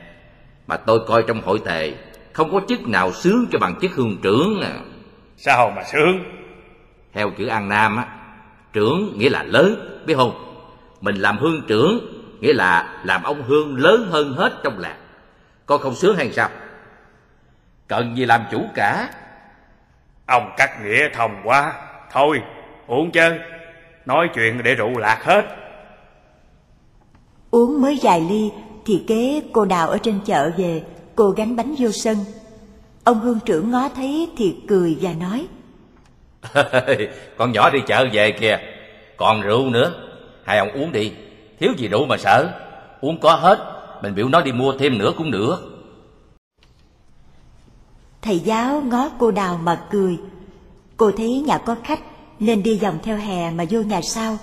Mà 0.66 0.76
tôi 0.76 0.98
coi 1.06 1.24
trong 1.28 1.40
hội 1.42 1.60
tề 1.64 1.92
Không 2.32 2.52
có 2.52 2.60
chức 2.68 2.88
nào 2.88 3.12
sướng 3.12 3.46
cho 3.52 3.58
bằng 3.58 3.74
chức 3.80 3.90
hương 3.94 4.16
trưởng 4.22 4.60
à. 4.62 4.74
Sao 5.36 5.70
mà 5.76 5.82
sướng? 5.84 6.24
Theo 7.12 7.30
chữ 7.30 7.46
An 7.46 7.68
Nam 7.68 7.96
á 7.96 8.06
Trưởng 8.74 9.18
nghĩa 9.18 9.30
là 9.30 9.42
lớn 9.42 10.00
Biết 10.06 10.14
không 10.16 10.32
Mình 11.00 11.16
làm 11.16 11.38
hương 11.38 11.62
trưởng 11.66 12.00
Nghĩa 12.40 12.52
là 12.52 13.00
làm 13.04 13.22
ông 13.22 13.42
hương 13.42 13.76
lớn 13.76 14.08
hơn 14.10 14.32
hết 14.32 14.52
trong 14.64 14.78
làng 14.78 14.98
Con 15.66 15.80
không 15.80 15.94
sướng 15.94 16.16
hay 16.16 16.32
sao 16.32 16.48
Cần 17.88 18.16
gì 18.16 18.24
làm 18.24 18.44
chủ 18.50 18.64
cả 18.74 19.08
Ông 20.26 20.50
cắt 20.56 20.84
nghĩa 20.84 21.08
thông 21.14 21.30
quá. 21.44 21.72
Thôi, 22.12 22.42
uống 22.86 23.10
chứ. 23.10 23.30
Nói 24.06 24.28
chuyện 24.34 24.62
để 24.64 24.74
rượu 24.74 24.98
lạc 24.98 25.24
hết. 25.24 25.44
Uống 27.50 27.82
mới 27.82 27.98
vài 28.02 28.20
ly 28.20 28.50
thì 28.86 29.04
kế 29.06 29.42
cô 29.52 29.64
đào 29.64 29.88
ở 29.88 29.98
trên 29.98 30.20
chợ 30.24 30.50
về, 30.56 30.82
cô 31.14 31.30
gánh 31.30 31.56
bánh 31.56 31.74
vô 31.78 31.90
sân. 31.90 32.16
Ông 33.04 33.20
hương 33.20 33.38
trưởng 33.44 33.70
ngó 33.70 33.88
thấy 33.88 34.30
thì 34.36 34.56
cười 34.68 34.98
và 35.00 35.12
nói, 35.12 35.46
Con 37.36 37.52
nhỏ 37.52 37.70
đi 37.70 37.78
chợ 37.86 38.06
về 38.12 38.32
kìa. 38.32 38.58
Còn 39.16 39.40
rượu 39.40 39.70
nữa. 39.70 39.92
Hai 40.44 40.58
ông 40.58 40.70
uống 40.70 40.92
đi. 40.92 41.12
Thiếu 41.60 41.72
gì 41.76 41.88
rượu 41.88 42.06
mà 42.06 42.16
sợ. 42.16 42.48
Uống 43.00 43.20
có 43.20 43.34
hết. 43.34 43.58
Mình 44.02 44.14
biểu 44.14 44.28
nó 44.28 44.40
đi 44.40 44.52
mua 44.52 44.72
thêm 44.78 44.98
nữa 44.98 45.12
cũng 45.16 45.30
được. 45.30 45.56
Thầy 48.22 48.38
giáo 48.38 48.82
ngó 48.86 49.10
cô 49.18 49.30
đào 49.30 49.60
mà 49.62 49.80
cười. 49.90 50.18
Cô 50.96 51.10
thấy 51.16 51.40
nhà 51.46 51.58
có 51.58 51.76
khách 51.84 52.00
nên 52.40 52.62
đi 52.62 52.78
vòng 52.78 52.98
theo 53.02 53.16
hè 53.16 53.50
mà 53.50 53.64
vô 53.70 53.80
nhà 53.80 54.00
sau. 54.02 54.38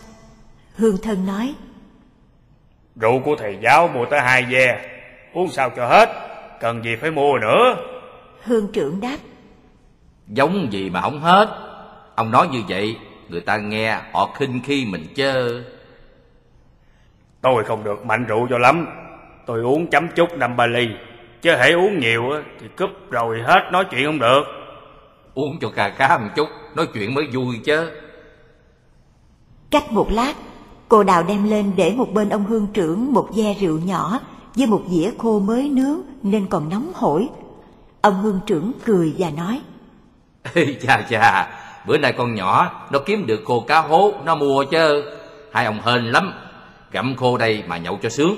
Hương 0.76 0.98
thân 0.98 1.26
nói, 1.26 1.54
Rượu 2.96 3.22
của 3.26 3.36
thầy 3.36 3.58
giáo 3.64 3.88
mua 3.88 4.06
tới 4.06 4.20
hai 4.20 4.44
ve, 4.52 4.90
uống 5.34 5.50
sao 5.50 5.70
cho 5.76 5.88
hết, 5.88 6.10
cần 6.60 6.84
gì 6.84 6.96
phải 6.96 7.12
mua 7.12 7.38
nữa. 7.42 7.76
Hương 8.44 8.72
trưởng 8.72 9.02
đáp, 9.02 9.18
Giống 10.28 10.68
gì 10.72 10.90
mà 10.90 11.02
không 11.02 11.20
hết 11.20 11.71
Ông 12.22 12.32
nói 12.32 12.48
như 12.48 12.62
vậy 12.68 12.98
Người 13.30 13.42
ta 13.42 13.58
nghe 13.58 13.98
họ 14.14 14.30
khinh 14.36 14.62
khi 14.64 14.86
mình 14.86 15.06
chớ. 15.16 15.64
Tôi 17.42 17.64
không 17.64 17.84
được 17.84 18.06
mạnh 18.06 18.26
rượu 18.26 18.48
cho 18.50 18.58
lắm, 18.58 18.88
tôi 19.46 19.62
uống 19.62 19.88
chấm 19.88 20.08
chút 20.16 20.38
năm 20.38 20.56
ba 20.56 20.68
ly, 20.68 20.88
chứ 21.42 21.56
hãy 21.56 21.72
uống 21.72 22.00
nhiều 22.00 22.32
á 22.32 22.42
thì 22.60 22.68
cúp 22.78 22.90
rồi 23.10 23.42
hết 23.42 23.70
nói 23.72 23.86
chuyện 23.92 24.06
không 24.06 24.20
được. 24.20 24.44
Uống 25.34 25.60
cho 25.62 25.70
cà 25.70 25.90
cá 25.90 26.18
một 26.18 26.28
chút 26.36 26.48
Nói 26.76 26.88
chuyện 26.94 27.14
mới 27.14 27.28
vui 27.34 27.60
chứ 27.66 27.90
Cách 29.72 29.92
một 29.92 30.08
lát, 30.12 30.34
cô 30.90 31.04
đào 31.04 31.24
đem 31.24 31.50
lên 31.50 31.72
để 31.76 31.94
một 31.98 32.14
bên 32.14 32.30
ông 32.30 32.46
hương 32.46 32.68
trưởng 32.74 33.14
một 33.14 33.30
ve 33.36 33.54
rượu 33.54 33.80
nhỏ 33.80 34.20
với 34.56 34.68
một 34.68 34.82
dĩa 34.90 35.12
khô 35.18 35.40
mới 35.40 35.70
nướng 35.70 36.02
nên 36.24 36.48
còn 36.48 36.70
nóng 36.70 36.92
hổi. 36.96 37.30
Ông 38.02 38.22
hương 38.22 38.40
trưởng 38.46 38.72
cười 38.86 39.16
và 39.18 39.30
nói, 39.30 39.62
Ê, 40.54 40.76
Chà 40.82 41.06
chà 41.10 41.61
Bữa 41.86 41.98
nay 41.98 42.14
con 42.14 42.36
nhỏ 42.36 42.72
Nó 42.92 43.00
kiếm 43.00 43.26
được 43.28 43.42
khô 43.46 43.60
cá 43.60 43.82
hố 43.82 44.14
Nó 44.26 44.36
mua 44.36 44.64
chứ. 44.64 45.04
Hai 45.54 45.66
ông 45.66 45.80
hên 45.86 46.06
lắm 46.06 46.34
Gặm 46.92 47.16
khô 47.16 47.38
đây 47.38 47.64
mà 47.68 47.78
nhậu 47.78 48.00
cho 48.02 48.10
sướng. 48.10 48.36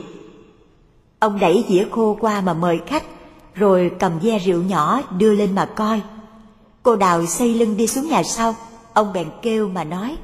Ông 1.19 1.39
đẩy 1.39 1.65
dĩa 1.67 1.85
khô 1.91 2.17
qua 2.19 2.41
mà 2.41 2.53
mời 2.53 2.79
khách, 2.87 3.03
rồi 3.55 3.91
cầm 3.99 4.19
ve 4.19 4.39
rượu 4.39 4.61
nhỏ 4.61 5.01
đưa 5.17 5.35
lên 5.35 5.55
mà 5.55 5.65
coi. 5.65 6.01
Cô 6.83 6.95
đào 6.95 7.25
xây 7.25 7.53
lưng 7.53 7.77
đi 7.77 7.87
xuống 7.87 8.07
nhà 8.09 8.23
sau, 8.23 8.55
ông 8.93 9.13
bèn 9.13 9.27
kêu 9.41 9.69
mà 9.69 9.83
nói, 9.83 10.17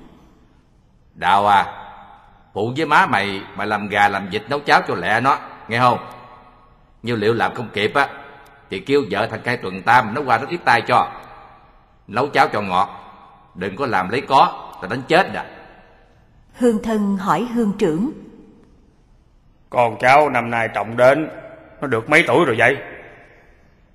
Đào 1.14 1.48
à 1.48 1.66
Phụ 2.54 2.74
với 2.78 2.86
má 2.86 3.06
mày 3.06 3.42
Mà 3.56 3.66
làm 3.66 3.88
gà 3.88 4.10
làm 4.10 4.30
vịt 4.30 4.44
nấu 4.50 4.60
cháo 4.60 4.82
cho 4.88 4.96
lẹ 4.96 5.22
nó 5.22 5.38
Nghe 5.68 5.80
không? 5.80 6.00
Như 7.04 7.16
liệu 7.16 7.34
làm 7.34 7.54
không 7.54 7.70
kịp 7.74 7.94
á 7.94 8.08
Thì 8.70 8.80
kêu 8.80 9.02
vợ 9.12 9.28
thằng 9.32 9.42
cai 9.42 9.58
tuần 9.58 9.82
tam 9.82 10.14
Nó 10.14 10.22
qua 10.26 10.38
nó 10.38 10.46
tiếp 10.50 10.60
tay 10.66 10.82
cho. 10.82 11.08
Nấu 12.08 12.28
cháo 12.28 12.48
cho 12.48 12.62
ngọt 12.62 12.99
Đừng 13.60 13.76
có 13.76 13.86
làm 13.86 14.10
lấy 14.10 14.22
có 14.22 14.72
Tao 14.82 14.90
đánh 14.90 15.02
chết 15.08 15.34
à 15.34 15.46
Hương 16.54 16.84
thân 16.84 17.18
hỏi 17.18 17.48
hương 17.54 17.74
trưởng, 17.80 18.12
Con 19.70 19.98
cháu 20.00 20.30
năm 20.30 20.50
nay 20.50 20.70
trọng 20.74 20.98
đến, 20.98 21.30
nó 21.82 21.88
được 21.88 22.10
mấy 22.10 22.24
tuổi 22.28 22.46
rồi 22.46 22.56
vậy? 22.60 22.78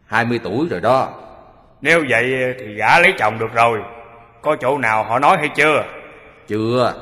20 0.06 0.40
tuổi 0.44 0.66
rồi 0.70 0.80
đó. 0.80 1.08
Nếu 1.80 2.04
vậy 2.10 2.54
thì 2.58 2.74
gả 2.74 2.98
lấy 2.98 3.14
chồng 3.18 3.38
được 3.38 3.54
rồi. 3.54 3.82
Có 4.42 4.56
chỗ 4.60 4.78
nào 4.78 5.04
họ 5.04 5.18
nói 5.18 5.36
hay 5.38 5.48
chưa? 5.48 5.84
Chưa. 6.46 6.94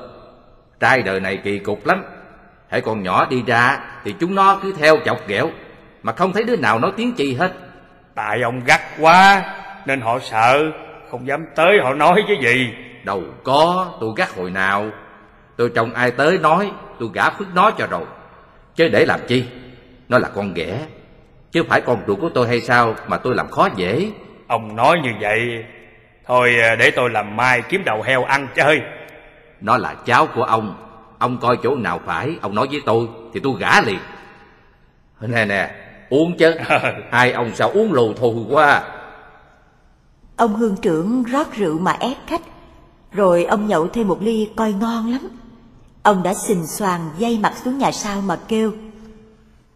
Trai 0.81 1.03
đời 1.03 1.21
này 1.21 1.37
kỳ 1.37 1.59
cục 1.59 1.87
lắm. 1.87 2.05
Hãy 2.69 2.81
con 2.81 3.03
nhỏ 3.03 3.27
đi 3.31 3.43
ra 3.47 3.81
Thì 4.05 4.15
chúng 4.21 4.35
nó 4.35 4.59
cứ 4.63 4.73
theo 4.79 4.97
chọc 5.05 5.29
ghẹo. 5.29 5.51
Mà 6.03 6.13
không 6.13 6.33
thấy 6.33 6.45
đứa 6.45 6.57
nào 6.57 6.79
nói 6.79 6.93
tiếng 6.97 7.13
chi 7.13 7.35
hết. 7.35 7.53
Tại 8.15 8.43
ông 8.43 8.61
gắt 8.65 8.81
quá, 9.01 9.43
nên 9.87 10.01
họ 10.01 10.19
sợ, 10.19 10.73
không 11.13 11.27
dám 11.27 11.47
tới 11.55 11.79
họ 11.83 11.95
nói 11.95 12.25
cái 12.29 12.37
gì. 12.43 12.75
Đâu 13.05 13.23
có 13.45 13.93
tôi 14.01 14.11
gắt 14.17 14.37
hồi 14.37 14.51
nào. 14.51 14.91
Tôi 15.57 15.71
trông 15.75 15.95
ai 15.95 16.11
tới 16.11 16.39
nói 16.39 16.71
Tôi 16.99 17.09
gả 17.15 17.31
phước 17.31 17.47
nó 17.55 17.71
cho 17.71 17.87
rồi. 17.87 18.05
Chứ 18.75 18.89
để 18.89 19.05
làm 19.07 19.21
chi? 19.29 19.45
Nó 20.09 20.19
là 20.19 20.29
con 20.29 20.55
ghẻ. 20.55 20.79
Chứ 21.51 21.63
phải 21.69 21.81
con 21.81 22.03
ruột 22.07 22.21
của 22.21 22.29
tôi 22.29 22.49
hay 22.49 22.61
sao 22.61 22.95
Mà 23.07 23.17
tôi 23.17 23.35
làm 23.35 23.49
khó 23.49 23.69
dễ? 23.77 24.11
Ông 24.47 24.77
nói 24.77 25.01
như 25.03 25.11
vậy, 25.21 25.65
thôi 26.27 26.55
à, 26.63 26.75
để 26.75 26.91
tôi 26.91 27.11
làm 27.11 27.37
mai 27.37 27.63
kiếm 27.63 27.83
đầu 27.85 28.03
heo 28.03 28.25
ăn 28.25 28.49
chơi. 28.55 28.81
Nó 29.61 29.77
là 29.77 29.95
cháu 30.05 30.27
của 30.27 30.43
ông. 30.43 30.75
Ông 31.19 31.39
coi 31.39 31.57
chỗ 31.63 31.77
nào 31.77 32.01
phải 32.07 32.37
Ông 32.41 32.55
nói 32.55 32.67
với 32.71 32.81
tôi 32.87 33.07
Thì 33.35 33.41
tôi 33.43 33.53
gả 33.59 33.81
liền. 33.81 33.99
Nè 35.21 35.45
nè 35.45 35.71
Uống 36.11 36.37
chứ. 36.37 36.55
Hai 37.11 37.33
ông 37.33 37.55
sao 37.55 37.71
uống 37.71 37.93
lù 37.93 38.13
thù 38.15 38.47
quá 38.51 38.83
ông 40.37 40.55
hương 40.55 40.77
trưởng 40.77 41.23
rót 41.23 41.53
rượu 41.53 41.79
mà 41.79 41.93
ép 41.93 42.17
khách, 42.27 42.43
rồi 43.13 43.45
ông 43.45 43.67
nhậu 43.67 43.89
thêm 43.89 44.09
một 44.09 44.19
ly 44.21 44.51
coi 44.57 44.73
ngon 44.73 45.11
lắm. 45.11 45.21
Ông 46.03 46.23
đã 46.23 46.35
xình 46.35 46.67
xoàng 46.67 47.11
dây 47.19 47.39
mặt 47.39 47.53
xuống 47.65 47.79
nhà 47.79 47.93
sau 47.93 48.21
mà 48.21 48.39
kêu, 48.49 48.73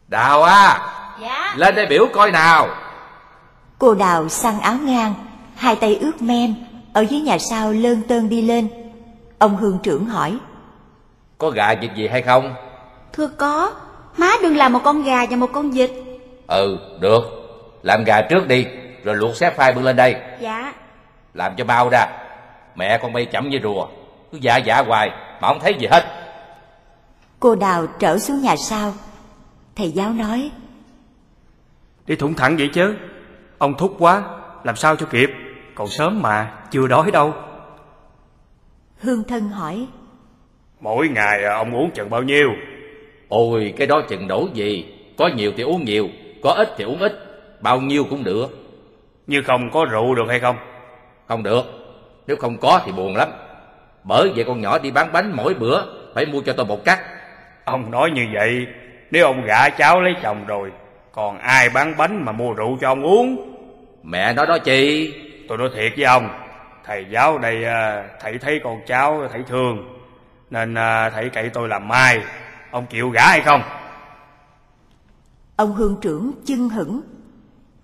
Đào 0.09 0.43
à 0.43 0.93
Dạ. 1.21 1.55
Lên 1.57 1.75
đây 1.75 1.87
biểu 1.87 2.07
coi 2.13 2.31
nào. 2.31 2.69
Cô 3.79 3.95
đào 3.95 4.29
săn 4.29 4.61
áo 4.61 4.77
ngang, 4.85 5.15
hai 5.55 5.77
tay 5.77 5.97
ướt 5.97 6.23
men, 6.23 6.55
ở 6.93 7.01
dưới 7.01 7.21
nhà 7.21 7.39
sau 7.39 7.73
lơn 7.73 8.03
tơn 8.03 8.29
đi 8.29 8.43
lên. 8.43 8.69
Ông 9.39 9.57
hương 9.57 9.79
trưởng 9.83 10.07
hỏi, 10.07 10.39
Có 11.39 11.51
gà 11.51 11.75
việc 11.81 11.91
gì 11.97 12.09
hay 12.09 12.23
không? 12.23 12.55
Thưa 13.13 13.27
có 13.27 13.73
Má 14.17 14.31
đừng 14.43 14.57
làm 14.57 14.73
một 14.73 14.81
con 14.85 15.03
gà 15.03 15.27
và 15.31 15.37
một 15.37 15.51
con 15.53 15.71
vịt. 15.71 15.91
Ừ 16.47 16.79
được 17.01 17.23
Làm 17.83 18.05
gà 18.05 18.21
trước 18.23 18.49
đi 18.49 18.67
Rồi 19.07 19.17
luộc 19.17 19.37
xếp 19.37 19.57
phai 19.57 19.73
bưng 19.73 19.85
lên 19.85 19.97
đây 19.97 20.17
Dạ 20.41 20.73
Làm 21.35 21.57
cho 21.57 21.65
bao 21.65 21.89
ra 21.93 22.07
Mẹ 22.75 22.99
con 23.03 23.13
bay 23.13 23.25
chậm 23.25 23.49
như 23.49 23.59
rùa 23.63 23.89
Cứ 24.33 24.39
dạ 24.41 24.57
dạ 24.57 24.83
hoài 24.83 25.11
Mà 25.41 25.49
không 25.49 25.61
thấy 25.61 25.75
gì 25.75 25.87
hết 25.87 26.05
cô 27.41 27.55
đào 27.55 27.87
trở 27.99 28.19
xuống 28.19 28.43
nhà 28.43 28.57
sau. 28.57 28.95
Thầy 29.77 29.91
giáo 29.91 30.13
nói, 30.13 30.51
Đi 32.07 32.17
thủng 32.17 32.35
thẳng 32.35 32.57
vậy 32.57 32.71
chứ. 32.75 32.97
Ông 33.59 33.75
thúc 33.79 33.97
quá, 33.99 34.23
làm 34.65 34.77
sao 34.77 34.97
cho 34.97 35.07
kịp. 35.07 35.31
Còn 35.75 35.89
sớm 35.89 36.23
mà, 36.23 36.53
chưa 36.71 36.87
đói 36.87 37.11
đâu. 37.11 37.35
hương 38.99 39.25
thân 39.25 39.49
hỏi, 39.49 39.87
Mỗi 40.81 41.09
ngày 41.09 41.45
ông 41.45 41.77
uống 41.77 41.91
chừng 41.91 42.11
bao 42.11 42.23
nhiêu? 42.23 42.49
Ôi 43.29 43.75
cái 43.77 43.87
đó 43.87 44.03
chừng 44.09 44.29
đổ 44.29 44.49
gì 44.55 44.95
Có 45.19 45.31
nhiều 45.37 45.53
thì 45.57 45.63
uống 45.63 45.85
nhiều 45.85 46.09
Có 46.43 46.51
ít 46.51 46.69
thì 46.77 46.85
uống 46.85 46.99
ít 46.99 47.13
Bao 47.61 47.81
nhiêu 47.81 48.05
cũng 48.11 48.25
được 48.25 48.66
Như 49.27 49.43
không 49.43 49.71
có 49.71 49.85
rượu 49.91 50.15
được 50.15 50.29
hay 50.29 50.41
không? 50.41 50.57
Không 51.29 51.43
được. 51.43 51.63
Nếu 52.27 52.37
không 52.37 52.59
có 52.59 52.81
thì 52.85 52.93
buồn 52.93 53.17
lắm. 53.17 53.29
Bởi 54.05 54.33
vậy 54.35 54.45
con 54.45 54.61
nhỏ 54.61 54.79
đi 54.79 54.91
bán 54.91 55.13
bánh 55.13 55.33
mỗi 55.37 55.55
bữa 55.55 55.83
Phải 56.15 56.27
mua 56.27 56.41
cho 56.41 56.53
tôi 56.53 56.67
một 56.67 56.85
cắt. 56.85 57.01
Ông 57.65 57.91
nói 57.91 58.11
như 58.11 58.27
vậy, 58.33 58.67
Nếu 59.11 59.27
ông 59.27 59.45
gả 59.45 59.69
cháu 59.69 60.01
lấy 60.01 60.15
chồng 60.23 60.47
rồi 60.47 60.73
Còn 61.13 61.39
ai 61.39 61.69
bán 61.69 61.97
bánh 61.97 62.25
mà 62.25 62.33
mua 62.33 62.53
rượu 62.53 62.79
cho 62.81 62.89
ông 62.89 63.03
uống? 63.03 63.57
Mẹ 64.03 64.33
nói 64.33 64.47
đó 64.47 64.59
chị. 64.59 65.15
Tôi 65.49 65.59
nói 65.59 65.71
thiệt 65.75 65.93
với 65.97 66.05
ông 66.05 66.29
Thầy 66.85 67.07
giáo 67.11 67.39
đây 67.39 67.65
à, 67.65 68.05
thầy 68.21 68.39
thấy 68.39 68.61
con 68.65 68.81
cháu 68.87 69.29
thầy 69.33 69.43
thương 69.43 69.99
Nên 70.51 70.75
à, 70.75 71.11
thầy 71.11 71.29
cậy 71.29 71.49
tôi 71.49 71.69
làm 71.69 71.89
mai 71.89 72.21
Ông 72.71 72.87
chịu 72.87 73.11
gả 73.11 73.27
hay 73.27 73.41
không? 73.41 73.63
Ông 75.57 75.73
hương 75.73 75.97
trưởng 76.03 76.33
chưng 76.45 76.69
hửng 76.69 77.01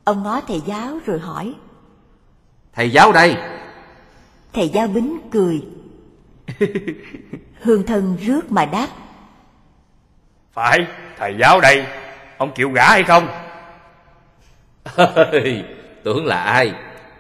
Ông 0.05 0.23
ngó 0.23 0.41
thầy 0.49 0.61
giáo 0.61 0.99
rồi 1.07 1.19
hỏi. 1.19 1.55
Thầy 2.73 2.91
giáo 2.91 3.13
đây. 3.13 3.37
Thầy 4.53 4.69
giáo 4.69 4.87
bính 4.89 5.19
cười. 5.33 5.63
Hương 7.63 7.87
thân 7.87 8.17
rước 8.21 8.53
mà 8.53 8.65
đáp. 8.65 8.89
Phải 10.53 10.79
thầy 11.19 11.37
giáo 11.41 11.61
đây. 11.61 11.87
Ông 12.39 12.53
chịu 12.55 12.71
gả 12.71 12.89
hay 12.89 13.03
không? 13.03 13.29
Tưởng 16.05 16.27
là 16.27 16.43
ai. 16.43 16.73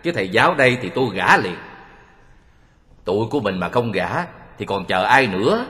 Chứ 0.02 0.12
thầy 0.12 0.28
giáo 0.28 0.54
đây 0.54 0.78
thì 0.82 0.90
tôi 0.94 1.06
gả 1.14 1.36
liền. 1.36 1.56
Tuổi 3.04 3.26
của 3.30 3.40
mình 3.40 3.60
mà 3.60 3.68
không 3.68 3.92
gả 3.92 4.26
Thì 4.58 4.66
còn 4.66 4.84
chờ 4.84 5.04
ai 5.04 5.26
nữa? 5.26 5.66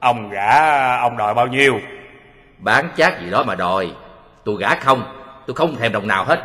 Ông 0.00 0.30
gả 0.30 0.96
ông 0.96 1.16
đòi 1.16 1.34
bao 1.34 1.46
nhiêu? 1.46 1.80
Bán 2.58 2.88
chát 2.96 3.20
gì 3.20 3.30
đó 3.30 3.42
mà 3.42 3.54
đòi. 3.54 3.92
Tôi 4.44 4.56
gả 4.60 4.74
không 4.74 5.17
Tôi 5.48 5.54
không 5.54 5.76
thèm 5.76 5.92
đồng 5.92 6.06
nào 6.06 6.24
hết. 6.24 6.40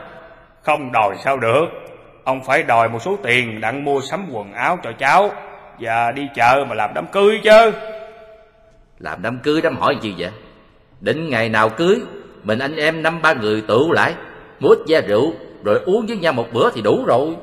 Không 0.62 0.92
đòi 0.92 1.16
sao 1.24 1.38
được. 1.38 1.66
Ông 2.24 2.44
phải 2.44 2.64
đòi 2.64 2.90
một 2.90 3.00
số 3.02 3.18
tiền 3.24 3.62
đặng 3.62 3.84
mua 3.84 4.02
sắm 4.02 4.26
quần 4.32 4.54
áo 4.54 4.78
cho 4.84 4.92
cháu 4.92 5.32
Và 5.80 6.12
đi 6.12 6.28
chợ 6.36 6.66
mà 6.70 6.76
làm 6.76 6.94
đám 6.94 7.06
cưới 7.08 7.40
chứ. 7.44 7.72
Làm 9.00 9.22
đám 9.22 9.40
cưới 9.40 9.62
đám 9.62 9.76
hỏi 9.76 9.98
gì 10.02 10.16
vậy? 10.18 10.32
Định 11.00 11.30
ngày 11.30 11.50
nào 11.50 11.70
cưới 11.70 12.02
Mình 12.44 12.60
anh 12.60 12.76
em 12.76 13.04
năm 13.04 13.22
ba 13.22 13.34
người 13.34 13.62
tụ 13.68 13.92
lại 13.92 14.14
Mút 14.60 14.78
da 14.88 15.02
rượu 15.08 15.34
Rồi 15.64 15.80
uống 15.86 16.06
với 16.06 16.18
nhau 16.18 16.34
một 16.34 16.48
bữa 16.54 16.72
thì 16.72 16.82
đủ 16.82 17.04
rồi. 17.08 17.36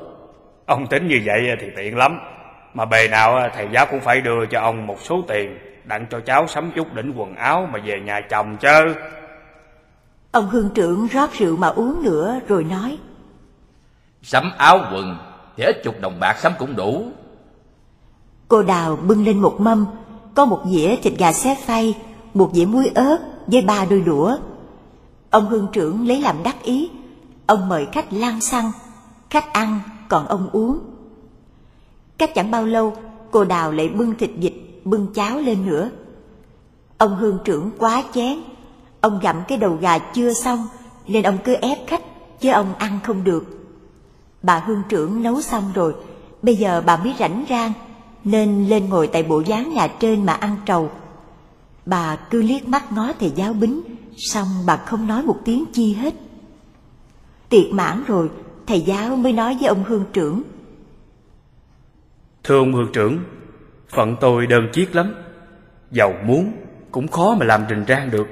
Ông 0.65 0.87
tính 0.87 1.07
như 1.07 1.21
vậy 1.25 1.55
thì 1.59 1.67
tiện 1.75 1.97
lắm. 1.97 2.19
Mà 2.73 2.85
bề 2.85 3.07
nào 3.07 3.49
thầy 3.55 3.67
giáo 3.71 3.85
cũng 3.91 3.99
phải 3.99 4.21
đưa 4.21 4.45
cho 4.45 4.59
ông 4.59 4.87
một 4.87 4.97
số 5.01 5.23
tiền 5.27 5.57
Đặng 5.83 6.05
cho 6.09 6.19
cháu 6.19 6.47
sắm 6.47 6.71
chút 6.75 6.93
đỉnh 6.93 7.13
quần 7.15 7.35
áo 7.35 7.69
mà 7.71 7.79
về 7.85 7.99
nhà 7.99 8.21
chồng 8.21 8.57
chứ 8.57 8.95
Ông 10.31 10.49
hương 10.49 10.69
trưởng 10.69 11.07
rót 11.07 11.33
rượu 11.33 11.57
mà 11.57 11.67
uống 11.67 12.03
nữa 12.03 12.39
rồi 12.47 12.63
nói. 12.63 12.97
Sắm 14.23 14.51
áo 14.57 14.79
quần 14.93 15.17
Thì 15.57 15.63
ít 15.63 15.83
chục 15.83 15.95
đồng 16.01 16.19
bạc 16.19 16.37
sắm 16.41 16.53
cũng 16.59 16.75
đủ. 16.75 17.05
Cô 18.47 18.63
đào 18.63 18.95
bưng 18.95 19.25
lên 19.25 19.41
một 19.41 19.55
mâm 19.59 19.85
Có 20.35 20.45
một 20.45 20.61
dĩa 20.65 20.95
thịt 20.95 21.13
gà 21.17 21.33
xé 21.33 21.57
phay 21.65 21.97
Một 22.33 22.49
dĩa 22.53 22.65
muối 22.65 22.91
ớt 22.95 23.17
với 23.47 23.61
ba 23.61 23.85
đôi 23.85 24.01
đũa. 24.01 24.37
Ông 25.29 25.49
hương 25.49 25.67
trưởng 25.71 26.07
lấy 26.07 26.21
làm 26.21 26.43
đắc 26.43 26.63
ý. 26.63 26.89
Ông 27.45 27.69
mời 27.69 27.87
khách 27.91 28.13
lan 28.13 28.41
xăng 28.41 28.71
Khách 29.29 29.53
ăn 29.53 29.79
còn 30.09 30.27
ông 30.27 30.49
uống. 30.51 30.79
Cách 32.17 32.31
chẳng 32.35 32.51
bao 32.51 32.65
lâu 32.65 32.95
Cô 33.31 33.45
đào 33.45 33.71
lại 33.71 33.89
bưng 33.89 34.15
thịt 34.15 34.31
vịt 34.35 34.53
Bưng 34.83 35.13
cháo 35.13 35.39
lên 35.39 35.65
nữa. 35.65 35.89
Ông 36.97 37.15
hương 37.15 37.37
trưởng 37.43 37.71
quá 37.77 38.03
chén 38.13 38.37
Ông 39.01 39.19
gặm 39.21 39.35
cái 39.47 39.57
đầu 39.57 39.77
gà 39.81 39.97
chưa 39.97 40.33
xong, 40.33 40.67
Nên 41.07 41.23
ông 41.23 41.37
cứ 41.43 41.53
ép 41.53 41.77
khách, 41.87 42.01
Chứ 42.39 42.51
ông 42.51 42.73
ăn 42.77 42.99
không 43.03 43.23
được. 43.23 43.45
Bà 44.43 44.59
hương 44.59 44.81
trưởng 44.89 45.23
nấu 45.23 45.41
xong 45.41 45.71
rồi, 45.73 45.95
Bây 46.41 46.55
giờ 46.55 46.83
bà 46.85 46.97
mới 46.97 47.15
rảnh 47.19 47.45
rang, 47.49 47.73
Nên 48.23 48.67
lên 48.67 48.89
ngồi 48.89 49.07
tại 49.07 49.23
bộ 49.23 49.39
dáng 49.39 49.73
nhà 49.73 49.87
trên 49.87 50.25
mà 50.25 50.33
ăn 50.33 50.55
trầu. 50.65 50.91
Bà 51.85 52.15
cứ 52.15 52.41
liếc 52.41 52.67
mắt 52.67 52.91
ngó 52.91 53.11
thầy 53.19 53.31
giáo 53.35 53.53
bính, 53.53 53.81
Xong 54.17 54.47
bà 54.65 54.77
không 54.77 55.07
nói 55.07 55.23
một 55.23 55.37
tiếng 55.45 55.65
chi 55.73 55.93
hết. 55.93 56.13
Tiệc 57.49 57.71
mãn 57.71 58.03
rồi, 58.07 58.29
Thầy 58.67 58.81
giáo 58.81 59.15
mới 59.15 59.33
nói 59.33 59.57
với 59.59 59.67
ông 59.67 59.83
hương 59.83 60.05
trưởng. 60.13 60.43
Thưa 62.43 62.57
ông 62.57 62.73
hương 62.73 62.91
trưởng, 62.93 63.19
Phận 63.89 64.15
tôi 64.21 64.47
đơn 64.47 64.69
chiếc 64.73 64.95
lắm. 64.95 65.13
Giàu 65.91 66.13
muốn 66.25 66.51
cũng 66.91 67.07
khó 67.07 67.35
mà 67.39 67.45
làm 67.45 67.61
trình 67.69 67.85
rang 67.87 68.11
được. 68.11 68.27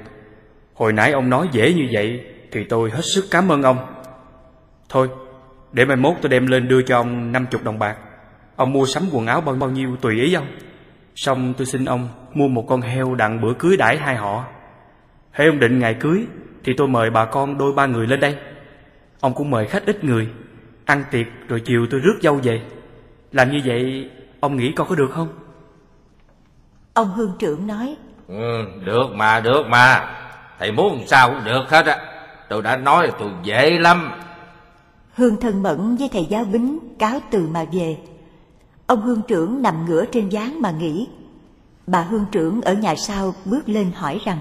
Hồi 0.80 0.92
nãy 0.92 1.12
ông 1.12 1.30
nói 1.30 1.48
dễ 1.52 1.74
như 1.74 1.88
vậy 1.92 2.24
Thì 2.52 2.64
tôi 2.64 2.90
hết 2.90 3.00
sức 3.14 3.24
cảm 3.30 3.48
ơn 3.48 3.62
ông. 3.62 3.76
Thôi 4.88 5.08
để 5.72 5.84
mai 5.84 5.96
mốt 5.96 6.14
tôi 6.22 6.30
đem 6.30 6.46
lên 6.46 6.68
đưa 6.68 6.82
cho 6.82 6.96
ông 6.96 7.32
năm 7.32 7.46
chục 7.50 7.64
đồng 7.64 7.78
bạc. 7.78 7.96
Ông 8.56 8.72
mua 8.72 8.86
sắm 8.86 9.02
quần 9.12 9.26
áo 9.26 9.40
bao 9.40 9.54
bao 9.54 9.70
nhiêu 9.70 9.96
tùy 10.00 10.20
ý 10.20 10.34
ông. 10.34 10.46
Xong 11.14 11.54
tôi 11.58 11.66
xin 11.66 11.84
ông 11.84 12.08
mua 12.34 12.48
một 12.48 12.64
con 12.68 12.80
heo 12.80 13.14
đặng 13.14 13.40
bữa 13.40 13.54
cưới 13.58 13.76
đãi 13.76 13.96
hai 13.96 14.16
họ. 14.16 14.44
Hãy 15.30 15.46
ông 15.46 15.58
định 15.58 15.78
ngày 15.78 15.94
cưới 15.94 16.26
Thì 16.64 16.72
tôi 16.76 16.88
mời 16.88 17.10
bà 17.10 17.24
con 17.24 17.58
đôi 17.58 17.72
ba 17.72 17.86
người 17.86 18.06
lên 18.06 18.20
đây. 18.20 18.36
Ông 19.20 19.34
cũng 19.34 19.50
mời 19.50 19.66
khách 19.66 19.86
ít 19.86 20.04
người 20.04 20.28
Ăn 20.84 21.04
tiệc 21.10 21.26
rồi 21.48 21.60
chiều 21.60 21.86
tôi 21.90 22.00
rước 22.00 22.18
dâu 22.22 22.34
về. 22.42 22.62
Làm 23.32 23.50
như 23.50 23.60
vậy 23.64 24.10
ông 24.40 24.56
nghĩ 24.56 24.72
con 24.76 24.88
có 24.88 24.94
được 24.94 25.10
không? 25.10 25.28
Ông 26.94 27.08
hương 27.08 27.32
trưởng 27.38 27.66
nói. 27.66 27.96
Ừ, 28.28 28.64
Được 28.84 29.06
mà 29.14 29.40
được 29.40 29.62
mà 29.68 30.16
Thầy 30.60 30.72
muốn 30.72 31.02
sao 31.06 31.30
cũng 31.30 31.44
được 31.44 31.70
hết 31.70 31.86
á 31.86 31.98
Tôi 32.48 32.62
đã 32.62 32.76
nói 32.76 33.06
là 33.06 33.12
tôi 33.18 33.30
dễ 33.42 33.78
lắm 33.78 34.10
Hương 35.14 35.40
thân 35.40 35.62
mẫn 35.62 35.96
với 35.96 36.08
thầy 36.12 36.24
giáo 36.24 36.44
bính 36.44 36.78
cáo 36.98 37.20
từ 37.30 37.48
mà 37.52 37.64
về. 37.72 37.96
Ông 38.86 39.02
hương 39.02 39.22
trưởng 39.22 39.62
nằm 39.62 39.84
ngửa 39.84 40.04
trên 40.04 40.28
gián 40.28 40.62
mà 40.62 40.70
nghỉ. 40.70 41.08
Bà 41.86 42.00
hương 42.00 42.24
trưởng 42.32 42.62
ở 42.62 42.74
nhà 42.74 42.94
sau 42.94 43.34
bước 43.44 43.68
lên 43.68 43.92
hỏi 43.94 44.20
rằng 44.24 44.38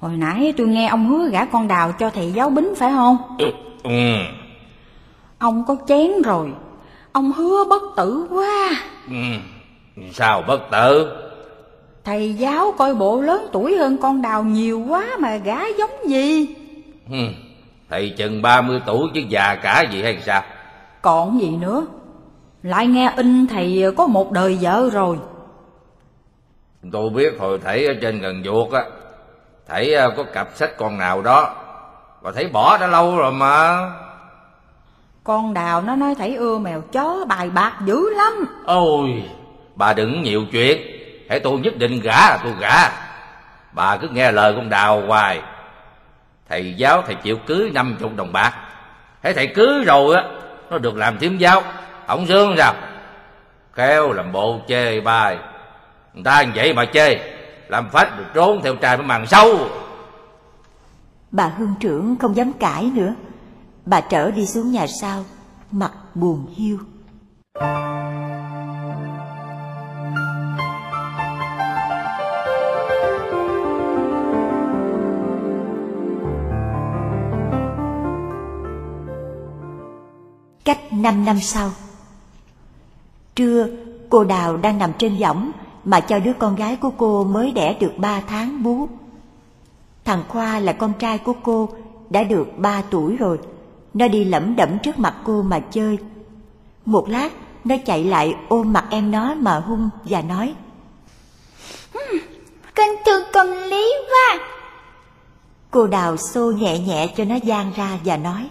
Hồi 0.00 0.16
nãy 0.16 0.54
tôi 0.56 0.66
nghe 0.66 0.88
ông 0.88 1.08
hứa 1.08 1.28
gả 1.28 1.44
con 1.44 1.68
đào 1.68 1.92
cho 1.92 2.10
thầy 2.10 2.32
giáo 2.32 2.50
bính 2.50 2.74
phải 2.76 2.92
không? 2.92 3.16
Ừ, 3.38 3.46
ừ. 3.82 4.14
Ông 5.38 5.64
có 5.66 5.76
chén 5.88 6.10
rồi 6.24 6.52
Ông 7.12 7.32
hứa 7.32 7.64
bất 7.64 7.82
tử 7.96 8.26
quá 8.30 8.70
ừ. 9.08 9.14
Sao 10.12 10.42
bất 10.46 10.70
tử? 10.70 11.16
Thầy 12.04 12.34
giáo 12.34 12.74
coi 12.78 12.94
bộ 12.94 13.20
lớn 13.20 13.48
tuổi 13.52 13.76
hơn 13.76 13.98
con 13.98 14.22
đào 14.22 14.42
nhiều 14.42 14.84
quá 14.88 15.06
mà 15.18 15.36
gả 15.36 15.60
giống 15.78 16.08
gì? 16.08 16.46
Ừ. 17.10 17.18
Thầy 17.90 18.14
chừng 18.16 18.42
ba 18.42 18.60
mươi 18.60 18.80
tuổi 18.86 19.08
chứ 19.14 19.20
già 19.28 19.54
cả 19.62 19.84
gì 19.90 20.02
hay 20.02 20.18
sao? 20.26 20.42
Còn 21.02 21.40
gì 21.40 21.50
nữa? 21.50 21.86
Lại 22.62 22.86
nghe 22.86 23.12
in 23.16 23.46
thầy 23.46 23.84
có 23.96 24.06
một 24.06 24.32
đời 24.32 24.58
vợ 24.60 24.90
rồi. 24.92 25.16
Tôi 26.92 27.10
biết 27.10 27.36
hồi 27.38 27.58
thầy 27.64 27.86
ở 27.86 27.92
trên 28.02 28.20
gần 28.20 28.42
vuột 28.44 28.72
á 28.72 28.84
Thầy 29.68 29.94
à, 29.94 30.08
có 30.16 30.22
cặp 30.22 30.48
sách 30.54 30.76
con 30.76 30.98
nào 30.98 31.22
đó 31.22 31.54
Và 32.20 32.32
thầy 32.32 32.48
bỏ 32.48 32.78
đã 32.78 32.86
lâu 32.86 33.16
rồi 33.16 33.32
mà. 33.32 33.90
Con 35.24 35.54
đào 35.54 35.82
nó 35.82 35.96
nói 35.96 36.14
thầy 36.14 36.34
ưa 36.34 36.58
mèo 36.58 36.80
chó 36.80 37.24
bài 37.28 37.50
bạc 37.50 37.72
dữ 37.84 38.10
lắm. 38.14 38.46
Ôi 38.66 39.22
Bà 39.74 39.92
đừng 39.92 40.22
nhiều 40.22 40.44
chuyện 40.52 40.99
Hãy 41.30 41.40
tôi 41.40 41.60
nhất 41.60 41.76
định 41.76 42.00
gả 42.00 42.30
là 42.30 42.38
tôi 42.44 42.52
gả 42.60 42.88
Bà 43.72 43.96
cứ 43.96 44.08
nghe 44.08 44.32
lời 44.32 44.52
con 44.56 44.70
đào 44.70 45.02
hoài. 45.06 45.42
Thầy 46.48 46.74
giáo, 46.76 47.02
thầy 47.06 47.14
chịu 47.14 47.36
cưới 47.46 47.70
năm 47.74 47.96
chục 48.00 48.16
đồng 48.16 48.32
bạc. 48.32 48.52
Thấy 49.22 49.34
thầy 49.34 49.46
cưới 49.46 49.84
rồi 49.84 50.16
á, 50.16 50.24
nó 50.70 50.78
được 50.78 50.96
làm 50.96 51.18
thiếm 51.18 51.36
giáo. 51.38 51.62
Không 52.06 52.26
sướng 52.26 52.54
sao? 52.58 52.74
Khéo 53.72 54.12
làm 54.12 54.32
bộ 54.32 54.60
chê 54.68 55.00
bài. 55.00 55.38
Người 56.14 56.24
ta 56.24 56.42
như 56.42 56.50
vậy 56.54 56.72
mà 56.72 56.84
chê. 56.84 57.18
Làm 57.68 57.90
phách 57.90 58.18
được 58.18 58.26
trốn 58.34 58.60
theo 58.62 58.74
trai 58.76 58.96
với 58.96 59.06
màn 59.06 59.26
sâu. 59.26 59.68
Bà 61.30 61.46
hương 61.58 61.74
trưởng 61.80 62.16
không 62.16 62.36
dám 62.36 62.52
cãi 62.52 62.90
nữa. 62.94 63.14
Bà 63.86 64.00
trở 64.00 64.30
đi 64.30 64.46
xuống 64.46 64.72
nhà 64.72 64.86
sau, 65.00 65.24
mặt 65.70 65.92
buồn 66.14 66.46
hiu. 66.56 66.78
Cách 80.64 80.92
5 80.92 81.24
năm 81.24 81.40
sau 81.40 81.70
Trưa, 83.34 83.66
cô 84.10 84.24
Đào 84.24 84.56
đang 84.56 84.78
nằm 84.78 84.92
trên 84.98 85.18
võng 85.18 85.52
mà 85.84 86.00
cho 86.00 86.18
đứa 86.18 86.32
con 86.38 86.56
gái 86.56 86.76
của 86.76 86.90
cô 86.90 87.24
mới 87.24 87.52
đẻ 87.52 87.76
được 87.80 87.92
3 87.96 88.20
tháng 88.20 88.62
bú. 88.62 88.88
Thằng 90.04 90.22
Khoa 90.28 90.58
là 90.58 90.72
con 90.72 90.92
trai 90.98 91.18
của 91.18 91.34
cô, 91.42 91.68
đã 92.10 92.22
được 92.22 92.48
3 92.56 92.82
tuổi 92.82 93.16
rồi. 93.16 93.38
Nó 93.94 94.08
đi 94.08 94.24
lẩm 94.24 94.56
đẩm 94.56 94.78
trước 94.78 94.98
mặt 94.98 95.14
cô 95.24 95.42
mà 95.42 95.60
chơi. 95.60 95.98
Một 96.84 97.08
lát, 97.08 97.32
nó 97.64 97.76
chạy 97.86 98.04
lại 98.04 98.36
ôm 98.48 98.72
mặt 98.72 98.84
em 98.90 99.10
nó 99.10 99.34
mà 99.34 99.58
hung 99.58 99.90
và 100.04 100.22
nói 100.22 100.54
Con 102.74 102.88
thương 103.06 103.22
con 103.32 103.52
Lý 103.52 103.92
quá 104.08 104.46
Cô 105.70 105.86
Đào 105.86 106.16
xô 106.16 106.52
nhẹ 106.52 106.78
nhẹ 106.78 107.06
cho 107.16 107.24
nó 107.24 107.34
gian 107.34 107.72
ra 107.76 107.98
và 108.04 108.16
nói 108.16 108.48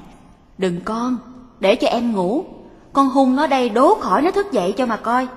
Đừng 0.58 0.82
con, 0.86 1.18
để 1.60 1.76
cho 1.76 1.88
em 1.88 2.12
ngủ 2.12 2.46
Con 2.94 3.10
hung 3.10 3.36
nó 3.36 3.48
đây 3.48 3.70
đố 3.70 3.96
khỏi 3.96 4.22
nó 4.22 4.32
thức 4.32 4.52
dậy 4.52 4.74
cho 4.78 4.86
mà 4.86 4.98
coi 4.98 5.28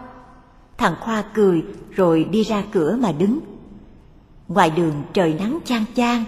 Thằng 0.79 0.95
Khoa 1.01 1.23
cười 1.35 1.63
rồi 1.91 2.25
đi 2.25 2.43
ra 2.43 2.63
cửa 2.73 2.97
mà 3.01 3.13
đứng 3.13 3.41
Ngoài 4.55 4.71
đường 4.71 5.03
trời 5.13 5.35
nắng 5.39 5.59
chang 5.65 5.85
chang, 5.97 6.25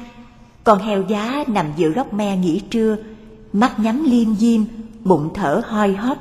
con 0.64 0.78
heo 0.78 1.02
giá 1.02 1.44
nằm 1.46 1.66
giữa 1.76 1.88
gốc 1.88 2.14
me 2.14 2.36
nghỉ 2.36 2.60
trưa, 2.70 2.96
mắt 3.52 3.78
nhắm 3.78 4.04
liêm 4.04 4.36
diêm, 4.36 4.60
bụng 5.04 5.30
thở 5.34 5.62
hoi 5.66 5.92
hót. 5.92 6.16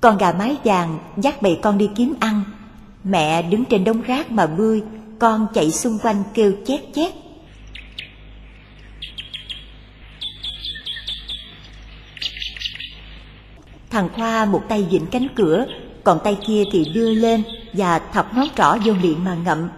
Con 0.00 0.18
gà 0.18 0.32
mái 0.32 0.56
vàng 0.64 0.98
dắt 1.16 1.42
bầy 1.42 1.58
con 1.62 1.78
đi 1.78 1.90
kiếm 1.94 2.14
ăn, 2.20 2.42
mẹ 3.04 3.42
đứng 3.42 3.64
trên 3.64 3.84
đống 3.84 4.02
rác 4.02 4.30
mà 4.30 4.46
bươi, 4.46 4.82
con 5.18 5.46
chạy 5.54 5.70
xung 5.70 5.98
quanh 5.98 6.22
kêu 6.34 6.52
chét 6.66 6.80
chét. 6.94 7.12
Thằng 13.96 14.08
Khoa 14.16 14.44
một 14.44 14.62
tay 14.68 14.86
vịn 14.90 15.06
cánh 15.10 15.26
cửa, 15.34 15.66
còn 16.04 16.18
tay 16.24 16.38
kia 16.46 16.62
thì 16.72 16.84
đưa 16.94 17.14
lên 17.14 17.42
và 17.72 17.98
thọc 17.98 18.34
ngón 18.34 18.48
trỏ 18.56 18.76
vô 18.84 18.92
miệng 19.02 19.24
mà 19.24 19.34
ngậm. 19.34 19.68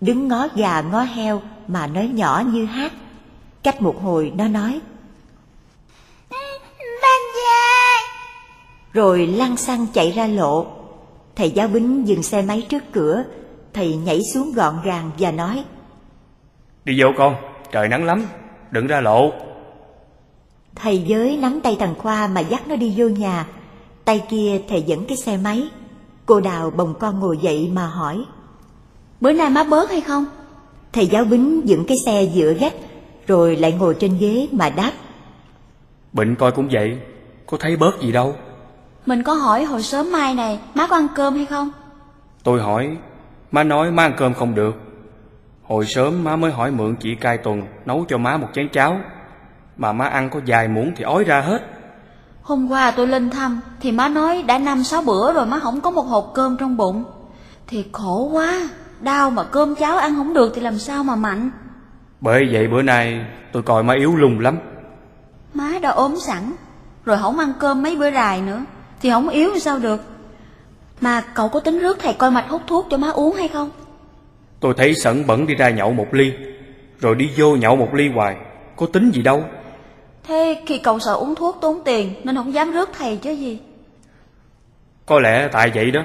Đứng 0.00 0.28
ngó 0.28 0.48
gà 0.54 0.80
ngó 0.80 1.00
heo 1.00 1.42
mà 1.68 1.86
nói 1.86 2.08
nhỏ 2.08 2.42
như 2.52 2.64
hát. 2.64 2.92
Cách 3.62 3.82
một 3.82 4.02
hồi 4.02 4.32
nó 4.36 4.48
nói. 4.48 4.80
Ba 7.02 7.16
già. 7.36 7.96
Rồi 8.92 9.26
lăn 9.26 9.56
xăng 9.56 9.86
chạy 9.92 10.10
ra 10.10 10.26
lộ. 10.26 10.66
Thầy 11.36 11.50
giáo 11.50 11.68
bính 11.68 12.08
dừng 12.08 12.22
xe 12.22 12.42
máy 12.42 12.66
trước 12.68 12.82
cửa. 12.92 13.24
Thầy 13.74 13.96
nhảy 13.96 14.20
xuống 14.34 14.52
gọn 14.52 14.74
gàng 14.84 15.10
và 15.18 15.32
nói. 15.32 15.64
Đi 16.84 17.02
vô 17.02 17.08
con, 17.16 17.36
trời 17.72 17.88
nắng 17.88 18.04
lắm, 18.04 18.26
đừng 18.70 18.86
ra 18.86 19.00
lộ. 19.00 19.32
Thầy 20.82 21.02
giới 21.06 21.36
nắm 21.36 21.60
tay 21.60 21.76
thằng 21.80 21.94
Khoa 21.98 22.26
mà 22.26 22.40
dắt 22.40 22.68
nó 22.68 22.76
đi 22.76 22.94
vô 22.96 23.08
nhà. 23.08 23.46
Tay 24.04 24.24
kia 24.28 24.60
thầy 24.68 24.82
dẫn 24.82 25.04
cái 25.04 25.16
xe 25.16 25.36
máy. 25.36 25.68
Cô 26.26 26.40
Đào 26.40 26.70
bồng 26.70 26.94
con 27.00 27.20
ngồi 27.20 27.38
dậy 27.38 27.70
mà 27.72 27.86
hỏi. 27.86 28.24
Bữa 29.20 29.32
nay 29.32 29.50
má 29.50 29.64
bớt 29.64 29.90
hay 29.90 30.00
không? 30.00 30.24
Thầy 30.92 31.06
giáo 31.06 31.24
bính 31.24 31.68
dựng 31.68 31.84
cái 31.84 31.98
xe 32.06 32.22
giữa 32.22 32.52
gách, 32.52 32.74
rồi 33.26 33.56
lại 33.56 33.72
ngồi 33.72 33.96
trên 34.00 34.18
ghế 34.18 34.48
mà 34.52 34.70
đáp. 34.70 34.92
Bệnh 36.12 36.36
coi 36.36 36.52
cũng 36.52 36.68
vậy, 36.72 36.98
có 37.46 37.56
thấy 37.60 37.76
bớt 37.76 38.00
gì 38.00 38.12
đâu. 38.12 38.34
Mình 39.06 39.22
có 39.22 39.32
hỏi 39.32 39.64
hồi 39.64 39.82
sớm 39.82 40.12
mai 40.12 40.34
này 40.34 40.58
má 40.74 40.86
có 40.86 40.96
ăn 40.96 41.06
cơm 41.14 41.34
hay 41.34 41.46
không? 41.46 41.70
Tôi 42.42 42.60
hỏi, 42.60 42.96
má 43.50 43.64
nói 43.64 43.90
má 43.90 44.02
ăn 44.02 44.14
cơm 44.16 44.34
không 44.34 44.54
được. 44.54 44.74
Hồi 45.62 45.86
sớm 45.86 46.24
má 46.24 46.36
mới 46.36 46.52
hỏi 46.52 46.70
mượn 46.70 46.96
chị 47.00 47.14
cai 47.14 47.38
tuần 47.38 47.62
nấu 47.86 48.04
cho 48.08 48.18
má 48.18 48.36
một 48.36 48.48
chén 48.54 48.68
cháo. 48.68 49.00
Mà 49.78 49.92
má 49.92 50.06
ăn 50.06 50.30
có 50.30 50.40
vài 50.46 50.68
muỗng 50.68 50.92
thì 50.96 51.04
ói 51.04 51.24
ra 51.24 51.40
hết. 51.40 51.62
Hôm 52.42 52.68
qua 52.68 52.90
tôi 52.90 53.06
lên 53.06 53.30
thăm 53.30 53.60
thì 53.80 53.92
má 53.92 54.08
nói 54.08 54.42
đã 54.42 54.58
năm 54.58 54.84
sáu 54.84 55.02
bữa 55.02 55.32
rồi 55.32 55.46
má 55.46 55.58
không 55.58 55.80
có 55.80 55.90
một 55.90 56.02
hộp 56.02 56.30
cơm 56.34 56.56
trong 56.56 56.76
bụng. 56.76 57.04
Thì 57.66 57.84
khổ 57.92 58.28
quá, 58.32 58.68
đau 59.00 59.30
mà 59.30 59.44
cơm 59.44 59.74
cháo 59.74 59.96
ăn 59.96 60.14
không 60.16 60.34
được 60.34 60.52
thì 60.54 60.60
làm 60.60 60.78
sao 60.78 61.04
mà 61.04 61.16
mạnh. 61.16 61.50
Bởi 62.20 62.48
vậy 62.52 62.68
bữa 62.68 62.82
nay 62.82 63.26
tôi 63.52 63.62
coi 63.62 63.82
má 63.82 63.94
yếu 63.94 64.16
lung 64.16 64.40
lắm. 64.40 64.58
Má 65.54 65.72
đã 65.82 65.90
ốm 65.90 66.16
sẵn, 66.20 66.52
rồi 67.04 67.18
không 67.20 67.38
ăn 67.38 67.52
cơm 67.58 67.82
mấy 67.82 67.96
bữa 67.96 68.10
rài 68.10 68.42
nữa, 68.42 68.60
thì 69.00 69.10
không 69.10 69.28
yếu 69.28 69.58
sao 69.58 69.78
được. 69.78 70.00
Mà 71.00 71.20
cậu 71.20 71.48
có 71.48 71.60
tính 71.60 71.78
rước 71.78 71.98
thầy 72.00 72.14
coi 72.14 72.30
mạch 72.30 72.48
hút 72.48 72.62
thuốc 72.66 72.86
cho 72.90 72.96
má 72.96 73.10
uống 73.10 73.34
hay 73.34 73.48
không? 73.48 73.70
Tôi 74.60 74.74
thấy 74.76 74.94
sẩn 74.94 75.26
bẩn 75.26 75.46
đi 75.46 75.54
ra 75.54 75.70
nhậu 75.70 75.92
một 75.92 76.06
ly, 76.12 76.32
rồi 77.00 77.14
đi 77.14 77.30
vô 77.36 77.56
nhậu 77.56 77.76
một 77.76 77.94
ly 77.94 78.08
hoài, 78.14 78.36
có 78.76 78.86
tính 78.86 79.10
gì 79.10 79.22
đâu. 79.22 79.44
Thế 80.28 80.62
khi 80.66 80.78
cậu 80.78 80.98
sợ 80.98 81.14
uống 81.14 81.34
thuốc 81.34 81.58
tốn 81.60 81.80
tiền, 81.84 82.14
nên 82.24 82.36
không 82.36 82.54
dám 82.54 82.72
rước 82.72 82.90
thầy 82.98 83.16
chứ 83.16 83.30
gì? 83.30 83.60
Có 85.06 85.20
lẽ 85.20 85.48
tại 85.52 85.70
vậy 85.74 85.90
đó. 85.90 86.02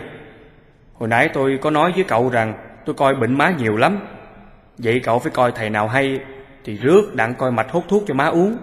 Hồi 0.94 1.10
nãy 1.10 1.30
tôi 1.34 1.60
có 1.62 1.70
nói 1.70 1.92
với 1.96 2.04
cậu 2.04 2.30
rằng 2.30 2.54
tôi 2.86 2.96
coi 2.96 3.16
bệnh 3.16 3.38
má 3.38 3.56
nhiều 3.60 3.78
lắm. 3.78 4.00
Vậy 4.78 5.02
cậu 5.04 5.20
phải 5.20 5.32
coi 5.32 5.52
thầy 5.52 5.70
nào 5.70 5.88
hay, 5.88 6.20
thì 6.64 6.78
rước 6.78 7.16
đặng 7.16 7.36
coi 7.36 7.52
mạch 7.52 7.72
hút 7.72 7.84
thuốc 7.88 8.04
cho 8.08 8.14
má 8.14 8.26
uống. 8.26 8.58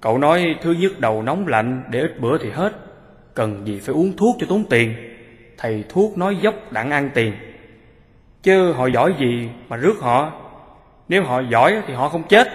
Cậu 0.00 0.18
nói 0.18 0.44
thứ 0.62 0.72
nhất 0.72 0.92
đầu 0.98 1.22
nóng 1.22 1.46
lạnh, 1.46 1.82
để 1.90 2.00
ít 2.00 2.20
bữa 2.20 2.38
thì 2.38 2.50
hết. 2.50 2.72
Cần 3.34 3.66
gì 3.66 3.80
phải 3.80 3.94
uống 3.94 4.16
thuốc 4.16 4.36
cho 4.40 4.46
tốn 4.48 4.64
tiền. 4.70 4.94
Thầy 5.58 5.84
thuốc 5.88 6.18
nói 6.18 6.36
dốc 6.42 6.54
đặng 6.70 6.90
ăn 6.90 7.10
tiền. 7.14 7.32
Chứ 8.42 8.72
họ 8.72 8.86
giỏi 8.86 9.14
gì 9.20 9.48
mà 9.68 9.76
rước 9.76 9.94
họ. 10.00 10.32
Nếu 11.08 11.24
họ 11.24 11.42
giỏi 11.50 11.82
thì 11.86 11.94
họ 11.94 12.08
không 12.08 12.22
chết. 12.28 12.48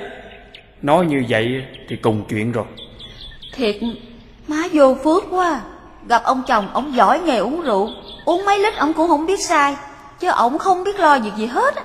Nói 0.81 1.05
như 1.05 1.23
vậy 1.29 1.65
thì 1.89 1.95
cùng 1.95 2.23
chuyện 2.29 2.51
rồi. 2.51 2.65
Thiệt, 3.53 3.75
má 4.47 4.63
vô 4.71 4.95
phước 5.03 5.23
quá. 5.29 5.61
Gặp 6.07 6.21
ông 6.23 6.43
chồng, 6.47 6.67
ông 6.73 6.95
giỏi 6.95 7.19
nghề 7.19 7.37
uống 7.37 7.61
rượu. 7.61 7.89
Uống 8.25 8.45
mấy 8.45 8.59
lít 8.59 8.73
ông 8.75 8.93
cũng 8.93 9.07
không 9.07 9.25
biết 9.25 9.39
sai. 9.39 9.75
Chứ 10.19 10.27
ông 10.27 10.57
không 10.57 10.83
biết 10.83 10.99
lo 10.99 11.19
việc 11.19 11.33
gì 11.37 11.45
hết 11.45 11.75
á. 11.75 11.83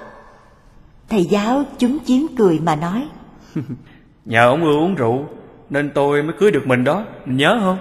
Thầy 1.09 1.24
giáo 1.24 1.64
chúng 1.78 1.99
chiếm 2.05 2.36
cười 2.36 2.59
mà 2.59 2.76
nói. 2.76 3.09
Nhờ 4.24 4.49
ông 4.49 4.64
ưa 4.64 4.76
uống 4.76 4.95
rượu 4.95 5.26
nên 5.70 5.90
tôi 5.95 6.22
mới 6.22 6.32
cưới 6.40 6.51
được 6.51 6.66
mình 6.66 6.84
đó, 6.84 7.05
mình 7.24 7.36
nhớ 7.36 7.59
không? 7.61 7.78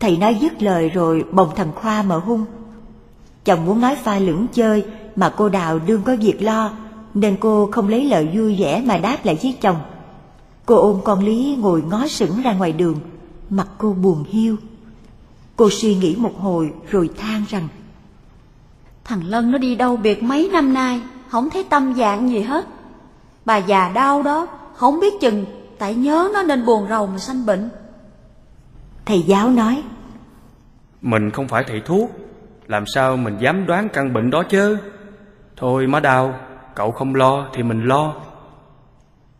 Thầy 0.00 0.16
nói 0.16 0.34
dứt 0.34 0.62
lời 0.62 0.88
rồi 0.88 1.24
bồng 1.32 1.50
thằng 1.56 1.72
Khoa 1.74 2.02
mở 2.02 2.18
hung. 2.18 2.44
Chồng 3.44 3.66
muốn 3.66 3.80
nói 3.80 3.96
pha 4.02 4.18
lưỡng 4.18 4.46
chơi 4.52 4.84
mà 5.16 5.32
cô 5.36 5.48
Đào 5.48 5.78
đương 5.78 6.02
có 6.02 6.16
việc 6.20 6.42
lo, 6.42 6.72
nên 7.14 7.36
cô 7.40 7.68
không 7.72 7.88
lấy 7.88 8.04
lời 8.04 8.28
vui 8.34 8.56
vẻ 8.60 8.82
mà 8.86 8.98
đáp 8.98 9.18
lại 9.24 9.38
với 9.42 9.56
chồng. 9.60 9.76
Cô 10.66 10.76
ôm 10.76 11.00
con 11.04 11.24
Lý 11.24 11.56
ngồi 11.60 11.82
ngó 11.82 12.06
sững 12.08 12.42
ra 12.42 12.52
ngoài 12.52 12.72
đường, 12.72 12.96
mặt 13.50 13.68
cô 13.78 13.92
buồn 13.92 14.24
hiu. 14.28 14.56
Cô 15.56 15.70
suy 15.70 15.94
nghĩ 15.94 16.16
một 16.18 16.40
hồi 16.40 16.72
rồi 16.90 17.10
than 17.16 17.44
rằng 17.48 17.68
Thằng 19.04 19.24
Lân 19.24 19.50
nó 19.50 19.58
đi 19.58 19.76
đâu 19.76 19.96
biệt 19.96 20.22
mấy 20.22 20.50
năm 20.52 20.74
nay, 20.74 21.00
không 21.28 21.50
thấy 21.50 21.64
tâm 21.64 21.94
dạng 21.94 22.30
gì 22.30 22.40
hết. 22.40 22.66
Bà 23.44 23.56
già 23.56 23.88
đau 23.94 24.22
đó, 24.22 24.46
không 24.74 25.00
biết 25.00 25.20
chừng 25.20 25.44
tại 25.78 25.94
nhớ 25.94 26.30
nó 26.34 26.42
nên 26.42 26.66
buồn 26.66 26.86
rầu 26.88 27.06
mà 27.06 27.18
sanh 27.18 27.46
bệnh. 27.46 27.70
Thầy 29.10 29.22
giáo 29.22 29.50
nói 29.50 29.82
Mình 31.00 31.30
không 31.30 31.48
phải 31.48 31.64
thầy 31.64 31.80
thuốc 31.80 32.10
Làm 32.66 32.84
sao 32.86 33.16
mình 33.16 33.38
dám 33.40 33.66
đoán 33.66 33.88
căn 33.88 34.12
bệnh 34.12 34.30
đó 34.30 34.42
chứ 34.42 34.78
Thôi 35.56 35.86
má 35.86 36.00
đau 36.00 36.34
Cậu 36.74 36.92
không 36.92 37.14
lo 37.14 37.48
thì 37.52 37.62
mình 37.62 37.84
lo. 37.84 38.14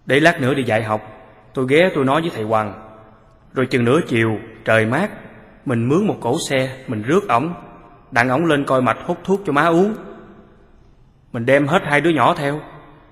Để 0.07 0.21
lát 0.21 0.41
nữa 0.41 0.55
đi 0.55 0.63
dạy 0.63 0.83
học, 0.83 1.01
Tôi 1.55 1.67
ghé 1.69 1.91
tôi 1.95 2.05
nói 2.05 2.21
với 2.21 2.31
thầy 2.35 2.45
Hoàng. 2.45 2.75
Rồi 3.53 3.67
chừng 3.67 3.85
nửa 3.85 4.01
chiều, 4.07 4.39
trời 4.65 4.87
mát, 4.87 5.11
Mình 5.65 5.89
mướn 5.89 6.07
một 6.07 6.17
cổ 6.21 6.39
xe, 6.49 6.77
Mình 6.87 7.03
rước 7.03 7.29
ổng. 7.29 7.55
Đặng 8.11 8.29
ổng 8.29 8.47
lên 8.47 8.65
coi 8.65 8.83
mạch 8.83 8.99
hút 9.05 9.19
thuốc 9.25 9.41
cho 9.47 9.53
má 9.53 9.67
uống. 9.67 9.95
Mình 11.33 11.47
đem 11.47 11.67
hết 11.67 11.83
hai 11.85 12.01
đứa 12.01 12.11
nhỏ 12.11 12.35
theo. 12.35 12.61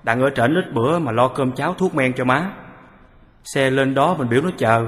Đặng 0.03 0.21
ở 0.21 0.29
trển 0.29 0.55
ít 0.55 0.73
bữa 0.73 0.99
mà 0.99 1.11
lo 1.11 1.27
cơm 1.27 1.51
cháo 1.51 1.73
thuốc 1.73 1.95
men 1.95 2.13
cho 2.13 2.25
má. 2.25 2.51
Xe 3.43 3.69
lên 3.69 3.93
đó 3.93 4.15
mình 4.17 4.29
biểu 4.29 4.41
nó 4.41 4.49
chờ. 4.57 4.87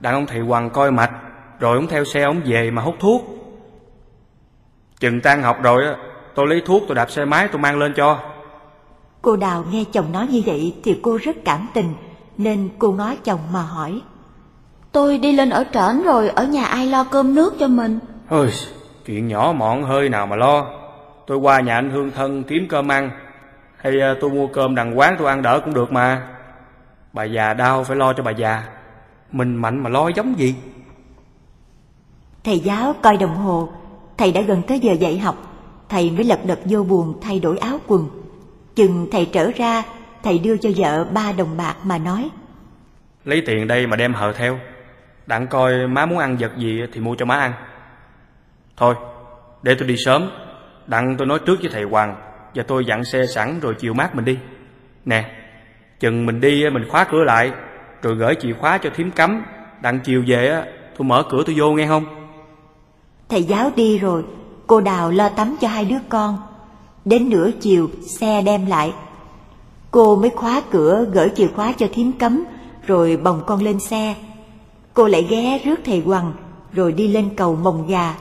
Đặng 0.00 0.14
ông 0.14 0.26
thầy 0.26 0.40
Hoàng 0.40 0.70
coi 0.70 0.90
mạch, 0.90 1.10
Rồi 1.60 1.76
ông 1.76 1.86
theo 1.86 2.04
xe 2.04 2.22
ông 2.22 2.40
về 2.44 2.70
mà 2.70 2.82
hút 2.82 2.94
thuốc. 3.00 3.22
Chừng 5.00 5.20
tan 5.20 5.42
học 5.42 5.62
rồi 5.62 5.84
á, 5.84 5.96
Tôi 6.34 6.46
lấy 6.46 6.62
thuốc 6.66 6.82
tôi 6.88 6.94
đạp 6.94 7.10
xe 7.10 7.24
máy 7.24 7.48
tôi 7.52 7.60
mang 7.60 7.78
lên 7.78 7.94
cho. 7.96 8.33
Cô 9.24 9.36
Đào 9.36 9.64
nghe 9.70 9.84
chồng 9.92 10.12
nói 10.12 10.26
như 10.26 10.42
vậy 10.46 10.74
thì 10.84 10.98
cô 11.02 11.18
rất 11.22 11.36
cảm 11.44 11.68
tình 11.74 11.94
Nên 12.38 12.68
cô 12.78 12.92
ngó 12.92 13.14
chồng 13.24 13.40
mà 13.52 13.62
hỏi. 13.62 14.00
Tôi 14.92 15.18
đi 15.18 15.32
lên 15.32 15.50
ở 15.50 15.64
trển 15.72 16.02
rồi, 16.04 16.28
ở 16.28 16.44
nhà 16.44 16.64
ai 16.64 16.86
lo 16.86 17.04
cơm 17.04 17.34
nước 17.34 17.54
cho 17.58 17.68
mình. 17.68 17.98
Ôi, 18.28 18.50
chuyện 19.06 19.28
nhỏ 19.28 19.52
mọn 19.56 19.82
hơi 19.82 20.08
nào 20.08 20.26
mà 20.26 20.36
lo. 20.36 20.66
Tôi 21.26 21.38
qua 21.38 21.60
nhà 21.60 21.74
anh 21.74 21.90
Hương 21.90 22.10
Thân 22.10 22.42
kiếm 22.42 22.66
cơm 22.68 22.88
ăn. 22.88 23.10
Hay 23.76 24.00
à, 24.00 24.14
tôi 24.20 24.30
mua 24.30 24.46
cơm 24.46 24.74
đằng 24.74 24.98
quán 24.98 25.16
tôi 25.18 25.28
ăn 25.28 25.42
đỡ 25.42 25.60
cũng 25.64 25.74
được 25.74 25.92
mà. 25.92 26.28
Bà 27.12 27.24
già 27.24 27.54
đau 27.54 27.84
phải 27.84 27.96
lo 27.96 28.12
cho 28.12 28.22
bà 28.22 28.30
già. 28.30 28.62
Mình 29.32 29.56
mạnh 29.56 29.82
mà 29.82 29.90
lo 29.90 30.08
giống 30.08 30.38
gì? 30.38 30.54
Thầy 32.44 32.58
giáo 32.58 32.94
coi 33.02 33.16
đồng 33.16 33.36
hồ. 33.36 33.68
Thầy 34.16 34.32
đã 34.32 34.40
gần 34.40 34.62
tới 34.62 34.80
giờ 34.80 34.92
dạy 34.92 35.18
học. 35.18 35.36
Thầy 35.88 36.10
mới 36.10 36.24
lật 36.24 36.46
đật 36.46 36.58
vô 36.64 36.84
buồn 36.84 37.14
thay 37.20 37.40
đổi 37.40 37.58
áo 37.58 37.78
quần 37.86 38.23
Chừng 38.74 39.08
thầy 39.12 39.30
trở 39.32 39.50
ra 39.56 39.82
Thầy 40.24 40.38
đưa 40.38 40.56
cho 40.56 40.70
vợ 40.76 41.04
ba 41.04 41.32
đồng 41.32 41.56
bạc 41.56 41.74
mà 41.84 41.98
nói. 41.98 42.30
Lấy 43.24 43.42
tiền 43.46 43.66
đây 43.66 43.86
mà 43.86 43.96
đem 43.96 44.14
hờ 44.14 44.32
theo. 44.32 44.58
Đặng 45.26 45.46
coi 45.46 45.86
má 45.86 46.06
muốn 46.06 46.18
ăn 46.18 46.36
vật 46.36 46.52
gì 46.58 46.82
thì 46.92 47.00
mua 47.00 47.14
cho 47.14 47.24
má 47.24 47.36
ăn. 47.36 47.52
Thôi 48.76 48.94
để 49.62 49.74
tôi 49.78 49.88
đi 49.88 49.96
sớm. 49.96 50.30
Đặng 50.86 51.16
tôi 51.18 51.26
nói 51.26 51.38
trước 51.46 51.58
với 51.60 51.70
thầy 51.72 51.82
Hoàng 51.82 52.16
Và 52.54 52.62
tôi 52.62 52.84
dặn 52.84 53.04
xe 53.04 53.26
sẵn 53.26 53.60
rồi 53.60 53.74
chiều 53.78 53.94
mát 53.94 54.14
mình 54.14 54.24
đi. 54.24 54.38
Nè 55.04 55.30
Chừng 56.00 56.26
mình 56.26 56.40
đi 56.40 56.70
mình 56.70 56.88
khóa 56.88 57.04
cửa 57.04 57.24
lại 57.24 57.52
Rồi 58.02 58.14
gửi 58.14 58.34
chìa 58.40 58.52
khóa 58.52 58.78
cho 58.78 58.90
thím 58.94 59.10
cấm. 59.10 59.42
Đặng 59.82 60.00
chiều 60.00 60.24
về 60.26 60.48
á 60.48 60.64
tôi 60.98 61.06
mở 61.06 61.22
cửa 61.30 61.42
tôi 61.46 61.54
vô 61.58 61.72
nghe 61.72 61.86
không? 61.86 62.04
Thầy 63.28 63.42
giáo 63.42 63.70
đi 63.76 63.98
rồi 63.98 64.24
Cô 64.66 64.80
Đào 64.80 65.10
lo 65.10 65.28
tắm 65.28 65.56
cho 65.60 65.68
hai 65.68 65.84
đứa 65.84 65.98
con 66.08 66.38
Đến 67.04 67.28
nửa 67.30 67.50
chiều 67.60 67.90
xe 68.20 68.42
đem 68.42 68.66
lại 68.66 68.92
Cô 69.90 70.16
mới 70.16 70.30
khóa 70.30 70.62
cửa 70.70 71.06
gửi 71.12 71.28
chìa 71.36 71.48
khóa 71.56 71.72
cho 71.78 71.86
thím 71.92 72.12
cấm 72.12 72.44
Rồi 72.86 73.16
bồng 73.16 73.42
con 73.46 73.62
lên 73.62 73.80
xe 73.80 74.14
Cô 74.94 75.06
lại 75.06 75.26
ghé 75.30 75.58
rước 75.64 75.80
thầy 75.84 76.00
Hoàng 76.00 76.32
Rồi 76.72 76.92
đi 76.92 77.08
lên 77.08 77.30
cầu 77.36 77.56
mồng 77.56 77.86
gà 77.86 78.14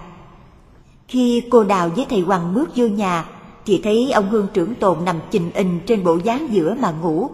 Khi 1.07 1.43
cô 1.51 1.63
Đào 1.63 1.89
với 1.95 2.05
thầy 2.09 2.21
Hoàng 2.21 2.53
bước 2.53 2.69
vô 2.75 2.87
nhà 2.87 3.25
thì 3.65 3.81
thấy 3.83 4.11
ông 4.11 4.29
hương 4.29 4.47
trưởng 4.53 4.75
tồn 4.75 5.05
nằm 5.05 5.19
chình 5.31 5.51
ình 5.51 5.79
trên 5.85 6.03
bộ 6.03 6.17
dáng 6.23 6.47
giữa 6.51 6.75
mà 6.79 6.91
ngủ. 6.91 7.29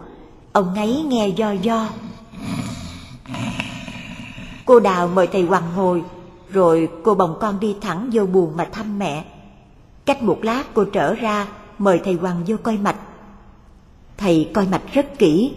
Ông 0.52 0.74
ngáy 0.74 1.04
nghe 1.06 1.28
do 1.28 1.50
do. 1.50 1.88
Cô 4.64 4.80
Đào 4.80 5.08
mời 5.08 5.26
thầy 5.26 5.42
Hoàng 5.42 5.72
ngồi, 5.76 6.02
rồi 6.50 6.88
cô 7.04 7.14
bồng 7.14 7.36
con 7.40 7.60
đi 7.60 7.76
thẳng 7.80 8.10
vô 8.12 8.26
buồn 8.26 8.56
mà 8.56 8.68
thăm 8.72 8.98
mẹ. 8.98 9.24
Cách 10.10 10.22
một 10.22 10.38
lát 10.42 10.64
cô 10.74 10.84
trở 10.84 11.14
ra, 11.14 11.46
mời 11.78 12.00
thầy 12.04 12.14
Hoàng 12.14 12.44
vô 12.46 12.56
coi 12.62 12.78
mạch. 12.78 12.96
Thầy 14.16 14.50
coi 14.54 14.66
mạch 14.66 14.82
rất 14.92 15.18
kỹ, 15.18 15.52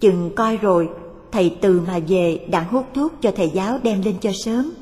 chừng 0.00 0.30
coi 0.36 0.56
rồi, 0.56 0.88
thầy 1.32 1.56
từ 1.60 1.80
mà 1.86 1.98
về 2.08 2.46
đặng 2.50 2.68
hút 2.68 2.86
thuốc 2.94 3.12
cho 3.20 3.32
thầy 3.36 3.50
giáo 3.50 3.78
đem 3.82 4.02
lên 4.02 4.14
cho 4.20 4.30
sớm. 4.44 4.72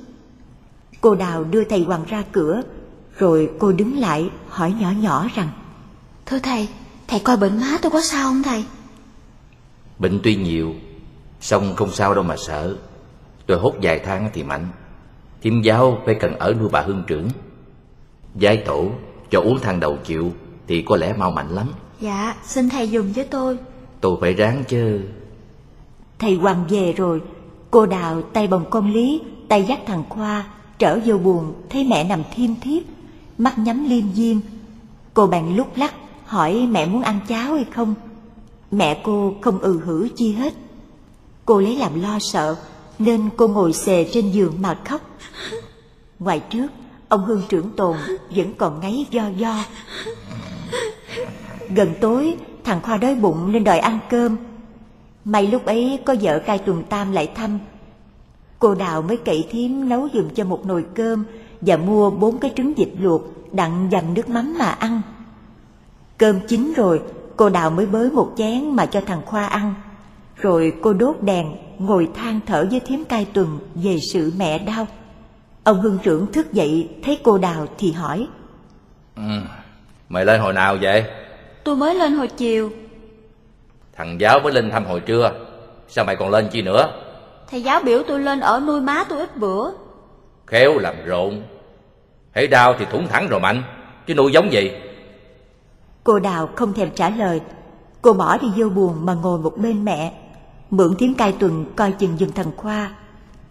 Cô 1.00 1.14
Đào 1.14 1.44
đưa 1.44 1.64
thầy 1.64 1.82
Hoàng 1.82 2.04
ra 2.08 2.24
cửa, 2.32 2.62
rồi 3.18 3.50
cô 3.58 3.72
đứng 3.72 3.98
lại 3.98 4.30
hỏi 4.48 4.74
nhỏ 4.80 4.90
nhỏ 5.00 5.28
rằng 5.34 5.48
Thưa 6.26 6.38
thầy, 6.38 6.68
thầy 7.08 7.20
coi 7.20 7.36
bệnh 7.36 7.60
má 7.60 7.78
tôi 7.82 7.90
có 7.90 8.00
sao 8.00 8.28
không 8.28 8.42
thầy? 8.42 8.64
Bệnh 9.98 10.20
tuy 10.22 10.36
nhiều, 10.36 10.74
song 11.40 11.74
không 11.76 11.92
sao 11.92 12.14
đâu 12.14 12.24
mà 12.24 12.36
sợ. 12.36 12.76
Tôi 13.46 13.58
hút 13.58 13.76
vài 13.82 13.98
tháng 13.98 14.30
thì 14.32 14.42
mạnh. 14.42 14.68
Thiêm 15.42 15.62
giáo 15.62 15.98
phải 16.06 16.14
cần 16.14 16.38
ở 16.38 16.54
nuôi 16.60 16.68
bà 16.72 16.80
hương 16.80 17.04
trưởng. 17.06 17.28
Giai 18.34 18.56
tổ 18.56 18.88
cho 19.30 19.40
uống 19.40 19.58
thang 19.60 19.80
đầu 19.80 19.96
chịu 20.04 20.32
thì 20.66 20.82
có 20.82 20.96
lẽ 20.96 21.12
mau 21.18 21.30
mạnh 21.30 21.48
lắm. 21.48 21.68
Dạ, 22.00 22.34
xin 22.44 22.68
thầy 22.68 22.90
dùng 22.90 23.12
với 23.12 23.24
tôi. 23.24 23.58
Tôi 24.00 24.16
phải 24.20 24.32
ráng 24.32 24.64
chứ. 24.68 25.00
Thầy 26.18 26.34
Hoàng 26.34 26.64
về 26.68 26.92
rồi, 26.92 27.22
cô 27.70 27.86
Đào 27.86 28.22
tay 28.22 28.46
bồng 28.46 28.64
con 28.70 28.92
Lý, 28.92 29.20
tay 29.48 29.64
dắt 29.68 29.80
thằng 29.86 30.04
Khoa, 30.08 30.44
trở 30.78 30.98
vô 31.04 31.18
buồn 31.18 31.54
thấy 31.70 31.84
mẹ 31.84 32.04
nằm 32.04 32.22
thiêm 32.34 32.50
thiếp, 32.60 32.82
mắt 33.38 33.58
nhắm 33.58 33.88
liêm 33.88 34.12
diêm. 34.14 34.36
Cô 35.14 35.26
bạn 35.26 35.56
lúc 35.56 35.76
lắc 35.76 35.94
hỏi 36.24 36.66
mẹ 36.70 36.86
muốn 36.86 37.02
ăn 37.02 37.20
cháo 37.28 37.54
hay 37.54 37.64
không. 37.74 37.94
Mẹ 38.70 39.00
cô 39.04 39.34
không 39.40 39.58
ừ 39.58 39.80
hử 39.84 40.08
chi 40.16 40.32
hết. 40.32 40.54
Cô 41.44 41.60
lấy 41.60 41.76
làm 41.76 42.02
lo 42.02 42.18
sợ, 42.20 42.56
nên 42.98 43.28
cô 43.36 43.48
ngồi 43.48 43.72
xề 43.72 44.08
trên 44.12 44.30
giường 44.30 44.54
mà 44.60 44.78
khóc. 44.84 45.00
Ngoài 46.18 46.40
trước, 46.50 46.66
ông 47.10 47.24
Hương 47.24 47.42
trưởng 47.48 47.70
tồn 47.70 47.96
vẫn 48.36 48.54
còn 48.58 48.80
ngáy 48.80 49.06
do 49.10 49.28
do. 49.28 49.64
Gần 51.68 51.94
tối, 52.00 52.36
thằng 52.64 52.80
Khoa 52.82 52.96
đói 52.96 53.14
bụng 53.14 53.52
nên 53.52 53.64
đòi 53.64 53.78
ăn 53.78 53.98
cơm. 54.10 54.36
May 55.24 55.46
lúc 55.46 55.64
ấy 55.66 55.98
có 56.04 56.14
vợ 56.20 56.38
cai 56.38 56.58
tuần 56.58 56.82
tam 56.88 57.12
lại 57.12 57.30
thăm. 57.34 57.58
Cô 58.58 58.74
Đào 58.74 59.02
mới 59.02 59.16
cậy 59.16 59.46
thím 59.50 59.88
nấu 59.88 60.08
giùm 60.14 60.28
cho 60.34 60.44
một 60.44 60.66
nồi 60.66 60.84
cơm 60.94 61.24
và 61.60 61.76
mua 61.76 62.10
bốn 62.10 62.38
cái 62.38 62.52
trứng 62.56 62.74
vịt 62.74 62.88
luộc 62.98 63.22
đặng 63.52 63.88
dầm 63.92 64.14
nước 64.14 64.28
mắm 64.28 64.54
mà 64.58 64.70
ăn. 64.70 65.02
Cơm 66.18 66.40
chín 66.48 66.72
rồi, 66.76 67.00
cô 67.36 67.48
Đào 67.48 67.70
mới 67.70 67.86
bới 67.86 68.10
một 68.10 68.32
chén 68.36 68.76
mà 68.76 68.86
cho 68.86 69.00
thằng 69.00 69.22
Khoa 69.26 69.46
ăn. 69.46 69.74
Rồi 70.36 70.72
cô 70.82 70.92
đốt 70.92 71.16
đèn, 71.22 71.46
ngồi 71.78 72.08
than 72.14 72.40
thở 72.46 72.68
với 72.70 72.80
thím 72.80 73.04
cai 73.04 73.24
tuần 73.24 73.58
về 73.74 73.98
sự 74.12 74.32
mẹ 74.38 74.58
đau. 74.58 74.86
Ông 75.70 75.80
Hương 75.80 75.98
trưởng 76.02 76.32
thức 76.32 76.52
dậy 76.52 76.88
thấy 77.02 77.20
cô 77.22 77.38
Đào 77.38 77.66
thì 77.78 77.92
hỏi. 77.92 78.28
Ừ, 79.16 79.22
mày 80.08 80.24
lên 80.24 80.40
hồi 80.40 80.52
nào 80.52 80.76
vậy? 80.80 81.04
Tôi 81.64 81.76
mới 81.76 81.94
lên 81.94 82.12
hồi 82.12 82.28
chiều. 82.28 82.70
Thằng 83.96 84.20
giáo 84.20 84.40
mới 84.40 84.52
lên 84.52 84.70
thăm 84.70 84.84
hồi 84.84 85.00
trưa. 85.00 85.32
Sao 85.88 86.04
mày 86.04 86.16
còn 86.16 86.30
lên 86.30 86.48
chi 86.52 86.62
nữa? 86.62 86.92
Thầy 87.50 87.62
giáo 87.62 87.80
biểu 87.84 88.02
tôi 88.08 88.20
lên 88.20 88.40
ở 88.40 88.60
nuôi 88.66 88.80
má 88.80 89.04
tôi 89.08 89.18
ít 89.18 89.36
bữa. 89.36 89.70
Khéo 90.46 90.78
làm 90.78 90.94
rộn. 91.04 91.42
Hãy 92.30 92.46
đau 92.46 92.74
thì 92.78 92.84
thủng 92.92 93.08
thẳng 93.08 93.28
rồi 93.28 93.40
mạnh. 93.40 93.62
Chứ 94.06 94.14
nuôi 94.14 94.32
giống 94.32 94.52
gì? 94.52 94.72
Cô 96.04 96.18
Đào 96.18 96.48
không 96.56 96.72
thèm 96.72 96.90
trả 96.94 97.10
lời. 97.10 97.40
Cô 98.02 98.12
bỏ 98.12 98.38
đi 98.38 98.48
vô 98.56 98.68
buồn 98.68 99.06
mà 99.06 99.14
ngồi 99.14 99.38
một 99.38 99.52
bên 99.56 99.84
mẹ. 99.84 100.12
Mượn 100.70 100.94
tiếng 100.98 101.14
cai 101.14 101.32
tuần 101.32 101.64
coi 101.76 101.92
chừng 101.92 102.16
giùm 102.18 102.30
thằng 102.32 102.50
Khoa. 102.56 102.90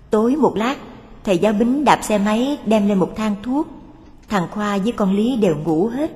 Tối 0.10 0.36
một 0.36 0.54
lát, 0.56 0.76
thầy 1.24 1.38
giáo 1.38 1.54
bính 1.54 1.86
đạp 1.86 2.00
xe 2.04 2.18
máy 2.18 2.58
đem 2.66 2.88
lên 2.88 3.00
một 3.00 3.16
thang 3.16 3.36
thuốc. 3.44 3.68
Thằng 4.30 4.48
Khoa 4.52 4.78
với 4.78 4.92
con 4.92 5.16
Lý 5.16 5.36
đều 5.36 5.56
ngủ 5.56 5.88
hết. 5.88 6.12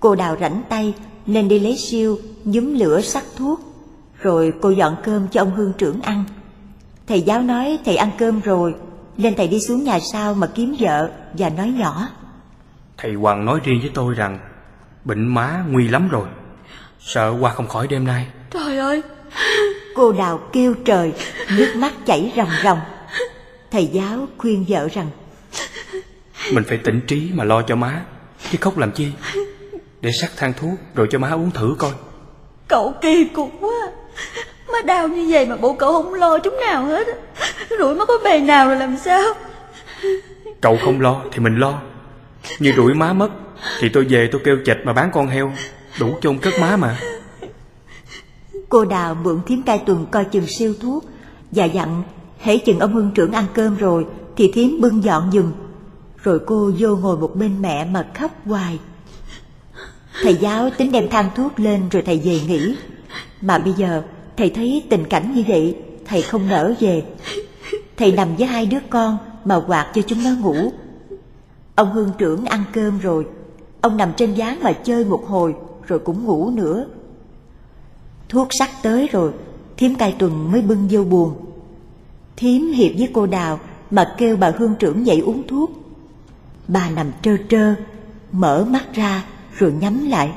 Cô 0.00 0.14
Đào 0.14 0.36
rảnh 0.40 0.62
tay 0.68 0.94
nên 1.26 1.48
đi 1.48 1.58
lấy 1.58 1.76
siêu, 1.76 2.18
nhúm 2.44 2.74
lửa 2.74 3.00
sắc 3.00 3.24
thuốc. 3.36 3.60
Rồi 4.20 4.52
cô 4.62 4.70
dọn 4.70 4.96
cơm 5.04 5.28
cho 5.28 5.40
ông 5.40 5.54
Hương 5.54 5.72
trưởng 5.78 6.00
ăn. 6.00 6.24
Thầy 7.06 7.22
giáo 7.22 7.42
nói 7.42 7.78
thầy 7.84 7.96
ăn 7.96 8.10
cơm 8.18 8.40
rồi, 8.40 8.74
nên 9.16 9.34
thầy 9.34 9.48
đi 9.48 9.60
xuống 9.60 9.84
nhà 9.84 9.98
sau 10.12 10.34
mà 10.34 10.46
kiếm 10.46 10.76
vợ 10.78 11.10
và 11.32 11.48
nói 11.48 11.68
nhỏ. 11.68 12.08
Thầy 12.96 13.14
Hoàng 13.14 13.44
nói 13.44 13.60
riêng 13.64 13.80
với 13.80 13.90
tôi 13.94 14.14
rằng 14.14 14.38
bệnh 15.04 15.34
má 15.34 15.64
nguy 15.70 15.88
lắm 15.88 16.08
rồi. 16.08 16.28
Sợ 17.00 17.34
qua 17.40 17.50
không 17.50 17.68
khỏi 17.68 17.86
đêm 17.86 18.04
nay. 18.04 18.26
Trời 18.50 18.78
ơi! 18.78 19.02
Cô 19.94 20.12
Đào 20.12 20.40
kêu 20.52 20.74
trời, 20.84 21.12
nước 21.56 21.72
mắt 21.76 21.92
chảy 22.06 22.32
ròng 22.36 22.48
ròng. 22.64 22.78
Thầy 23.74 23.86
giáo 23.86 24.26
khuyên 24.38 24.64
vợ 24.68 24.88
rằng 24.92 25.10
Mình 26.52 26.64
phải 26.68 26.78
tỉnh 26.78 27.00
trí 27.06 27.30
mà 27.34 27.44
lo 27.44 27.62
cho 27.62 27.76
má, 27.76 28.04
chứ 28.50 28.58
khóc 28.60 28.78
làm 28.78 28.92
chi. 28.92 29.08
Để 30.00 30.12
sắc 30.12 30.30
thang 30.36 30.52
thuốc 30.60 30.78
rồi 30.94 31.08
cho 31.10 31.18
má 31.18 31.30
uống 31.30 31.50
thử 31.50 31.74
coi. 31.78 31.90
Cậu 32.68 32.94
kỳ 33.00 33.24
cục 33.24 33.50
quá! 33.60 33.90
Má 34.72 34.78
đau 34.84 35.08
như 35.08 35.26
vậy 35.30 35.46
mà 35.46 35.56
bộ 35.56 35.72
cậu 35.72 35.92
không 35.92 36.14
lo 36.14 36.38
chút 36.38 36.54
nào 36.66 36.84
hết 36.84 37.06
Rủi 37.78 37.94
má 37.94 38.04
có 38.04 38.14
bề 38.24 38.40
nào 38.40 38.68
rồi 38.68 38.76
làm 38.76 38.96
sao 38.96 39.22
Cậu 40.60 40.78
không 40.84 41.00
lo 41.00 41.22
thì 41.32 41.38
mình 41.38 41.56
lo 41.56 41.82
Như 42.58 42.72
rủi 42.76 42.94
má 42.94 43.12
mất 43.12 43.30
Thì 43.80 43.88
tôi 43.88 44.06
về 44.08 44.28
tôi 44.32 44.40
kêu 44.44 44.56
chịch 44.64 44.78
mà 44.84 44.92
bán 44.92 45.10
con 45.12 45.26
heo 45.26 45.52
Đủ 46.00 46.08
chôn 46.20 46.38
cất 46.38 46.54
má 46.60 46.76
mà 46.76 46.98
Cô 48.68 48.84
Đào 48.84 49.14
mượn 49.14 49.40
thím 49.46 49.62
cai 49.62 49.78
tuần 49.86 50.06
coi 50.10 50.24
chừng 50.24 50.46
siêu 50.46 50.74
thuốc 50.80 51.04
Và 51.50 51.64
dặn 51.64 52.02
hễ 52.44 52.58
chừng 52.58 52.78
ông 52.78 52.94
hương 52.94 53.10
trưởng 53.14 53.32
ăn 53.32 53.46
cơm 53.54 53.76
rồi, 53.76 54.06
Thì 54.36 54.50
thím 54.54 54.80
bưng 54.80 55.04
dọn 55.04 55.30
giùm. 55.32 55.52
Rồi 56.22 56.40
cô 56.46 56.70
vô 56.78 56.96
ngồi 56.96 57.16
một 57.16 57.36
bên 57.36 57.62
mẹ 57.62 57.84
mà 57.84 58.06
khóc 58.14 58.30
hoài. 58.44 58.78
Thầy 60.22 60.34
giáo 60.34 60.70
tính 60.78 60.92
đem 60.92 61.08
thang 61.08 61.30
thuốc 61.36 61.60
lên 61.60 61.88
rồi 61.90 62.02
thầy 62.02 62.18
về 62.24 62.40
nghỉ. 62.48 62.76
Mà 63.40 63.58
bây 63.58 63.72
giờ, 63.72 64.02
thầy 64.36 64.50
thấy 64.50 64.82
tình 64.90 65.04
cảnh 65.04 65.32
như 65.34 65.44
vậy, 65.48 65.76
Thầy 66.06 66.22
không 66.22 66.48
nỡ 66.48 66.74
về. 66.80 67.04
Thầy 67.96 68.12
nằm 68.12 68.36
với 68.36 68.46
hai 68.46 68.66
đứa 68.66 68.78
con 68.90 69.18
mà 69.44 69.60
quạt 69.66 69.90
cho 69.94 70.02
chúng 70.02 70.24
nó 70.24 70.30
ngủ. 70.40 70.72
Ông 71.74 71.92
hương 71.92 72.10
trưởng 72.18 72.44
ăn 72.44 72.64
cơm 72.72 72.98
rồi. 72.98 73.26
Ông 73.80 73.96
nằm 73.96 74.12
trên 74.16 74.34
gián 74.34 74.58
mà 74.62 74.72
chơi 74.72 75.04
một 75.04 75.24
hồi, 75.26 75.54
Rồi 75.86 75.98
cũng 75.98 76.24
ngủ 76.24 76.50
nữa. 76.50 76.86
Thuốc 78.28 78.52
sắc 78.52 78.70
tới 78.82 79.08
rồi, 79.12 79.32
thím 79.76 79.94
cai 79.94 80.12
tuần 80.18 80.52
mới 80.52 80.62
bưng 80.62 80.88
vô 80.90 81.04
buồn. 81.04 81.34
Thiếm 82.36 82.62
hiệp 82.62 82.92
với 82.98 83.10
cô 83.12 83.26
Đào 83.26 83.60
Mà 83.90 84.14
kêu 84.18 84.36
bà 84.36 84.52
hương 84.58 84.74
trưởng 84.78 85.06
dậy 85.06 85.20
uống 85.20 85.42
thuốc. 85.48 85.70
Bà 86.68 86.90
nằm 86.90 87.10
trơ 87.22 87.36
trơ, 87.48 87.74
Mở 88.32 88.66
mắt 88.70 88.84
ra 88.94 89.24
rồi 89.58 89.72
nhắm 89.80 90.08
lại. 90.08 90.32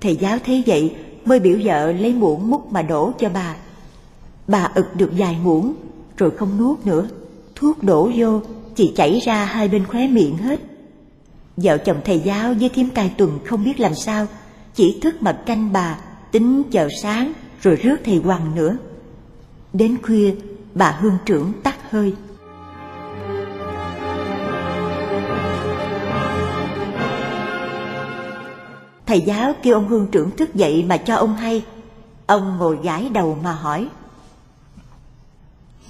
Thầy 0.00 0.16
giáo 0.16 0.38
thấy 0.46 0.62
vậy 0.66 0.96
Mới 1.24 1.40
biểu 1.40 1.58
vợ 1.64 1.92
lấy 1.92 2.12
muỗng 2.12 2.50
múc 2.50 2.72
mà 2.72 2.82
đổ 2.82 3.12
cho 3.18 3.28
bà. 3.28 3.56
Bà 4.48 4.70
ực 4.74 4.96
được 4.96 5.10
vài 5.18 5.36
muỗng 5.44 5.74
Rồi 6.16 6.30
không 6.30 6.58
nuốt 6.58 6.86
nữa. 6.86 7.08
Thuốc 7.54 7.82
đổ 7.82 8.10
vô, 8.16 8.40
Chỉ 8.74 8.92
chảy 8.96 9.20
ra 9.24 9.44
hai 9.44 9.68
bên 9.68 9.86
khóe 9.86 10.08
miệng 10.08 10.36
hết. 10.36 10.60
Vợ 11.56 11.78
chồng 11.78 12.00
thầy 12.04 12.20
giáo 12.20 12.54
với 12.60 12.68
thím 12.68 12.90
cai 12.90 13.12
tuần 13.16 13.38
không 13.44 13.64
biết 13.64 13.80
làm 13.80 13.94
sao, 13.94 14.26
Chỉ 14.74 14.98
thức 15.02 15.22
mà 15.22 15.32
canh 15.32 15.72
bà, 15.72 15.98
Tính 16.32 16.62
chờ 16.70 16.88
sáng 17.02 17.32
Rồi 17.62 17.76
rước 17.76 17.96
thầy 18.04 18.16
Hoàng 18.16 18.54
nữa. 18.54 18.76
Đến 19.72 19.96
khuya 20.02 20.34
bà 20.74 20.90
hương 20.90 21.18
trưởng 21.26 21.52
tắt 21.62 21.76
hơi. 21.90 22.16
Thầy 29.06 29.20
giáo 29.20 29.52
kêu 29.62 29.74
ông 29.74 29.88
hương 29.88 30.06
trưởng 30.06 30.30
thức 30.30 30.54
dậy 30.54 30.84
mà 30.88 30.96
cho 30.96 31.16
ông 31.16 31.36
hay. 31.36 31.64
Ông 32.26 32.56
ngồi 32.58 32.78
gãi 32.82 33.08
đầu 33.08 33.38
mà 33.42 33.52
hỏi. 33.52 33.88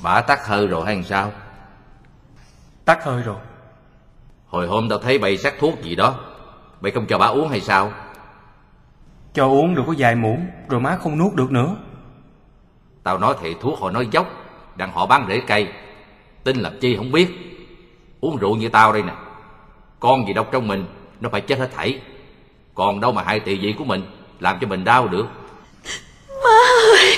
Bà 0.02 0.20
tắt 0.20 0.46
hơi 0.46 0.66
rồi 0.66 0.86
hay 0.86 1.02
sao? 1.02 1.32
Tắt 2.84 3.04
hơi 3.04 3.22
rồi. 3.22 3.38
Hồi 4.46 4.66
hôm 4.66 4.88
tao 4.88 4.98
thấy 4.98 5.18
bày 5.18 5.38
sắc 5.38 5.54
thuốc 5.60 5.82
gì 5.82 5.96
đó. 5.96 6.14
Bày 6.80 6.92
không 6.92 7.06
cho 7.06 7.18
bà 7.18 7.26
uống 7.26 7.48
hay 7.48 7.60
sao? 7.60 7.92
Cho 9.34 9.46
uống 9.46 9.74
được 9.74 9.82
có 9.86 9.94
vài 9.98 10.14
muỗng 10.14 10.46
Rồi 10.68 10.80
má 10.80 10.96
không 11.02 11.18
nuốt 11.18 11.34
được 11.34 11.52
nữa. 11.52 11.76
Tao 13.02 13.18
nói 13.18 13.34
thầy 13.40 13.54
thuốc 13.60 13.80
họ 13.80 13.90
nói 13.90 14.08
dốc 14.10 14.26
Đặng 14.76 14.92
họ 14.92 15.06
bán 15.06 15.26
rễ 15.28 15.40
cây. 15.46 15.68
Tin 16.44 16.56
làm 16.56 16.78
chi 16.80 16.96
không 16.96 17.12
biết. 17.12 17.28
Uống 18.20 18.36
rượu 18.36 18.56
như 18.56 18.68
tao 18.68 18.92
đây 18.92 19.02
nè. 19.02 19.12
Con 20.00 20.26
gì 20.26 20.32
độc 20.32 20.48
trong 20.52 20.68
mình 20.68 20.86
Nó 21.20 21.28
phải 21.32 21.40
chết 21.40 21.58
hết 21.58 21.70
thảy. 21.76 22.00
Còn 22.74 23.00
đâu 23.00 23.12
mà 23.12 23.22
hại 23.22 23.40
tỳ 23.40 23.58
vị 23.58 23.74
của 23.78 23.84
mình 23.84 24.02
Làm 24.40 24.58
cho 24.60 24.66
mình 24.66 24.84
đau 24.84 25.08
được. 25.08 25.26
Má 26.44 26.58
ơi! 26.92 27.16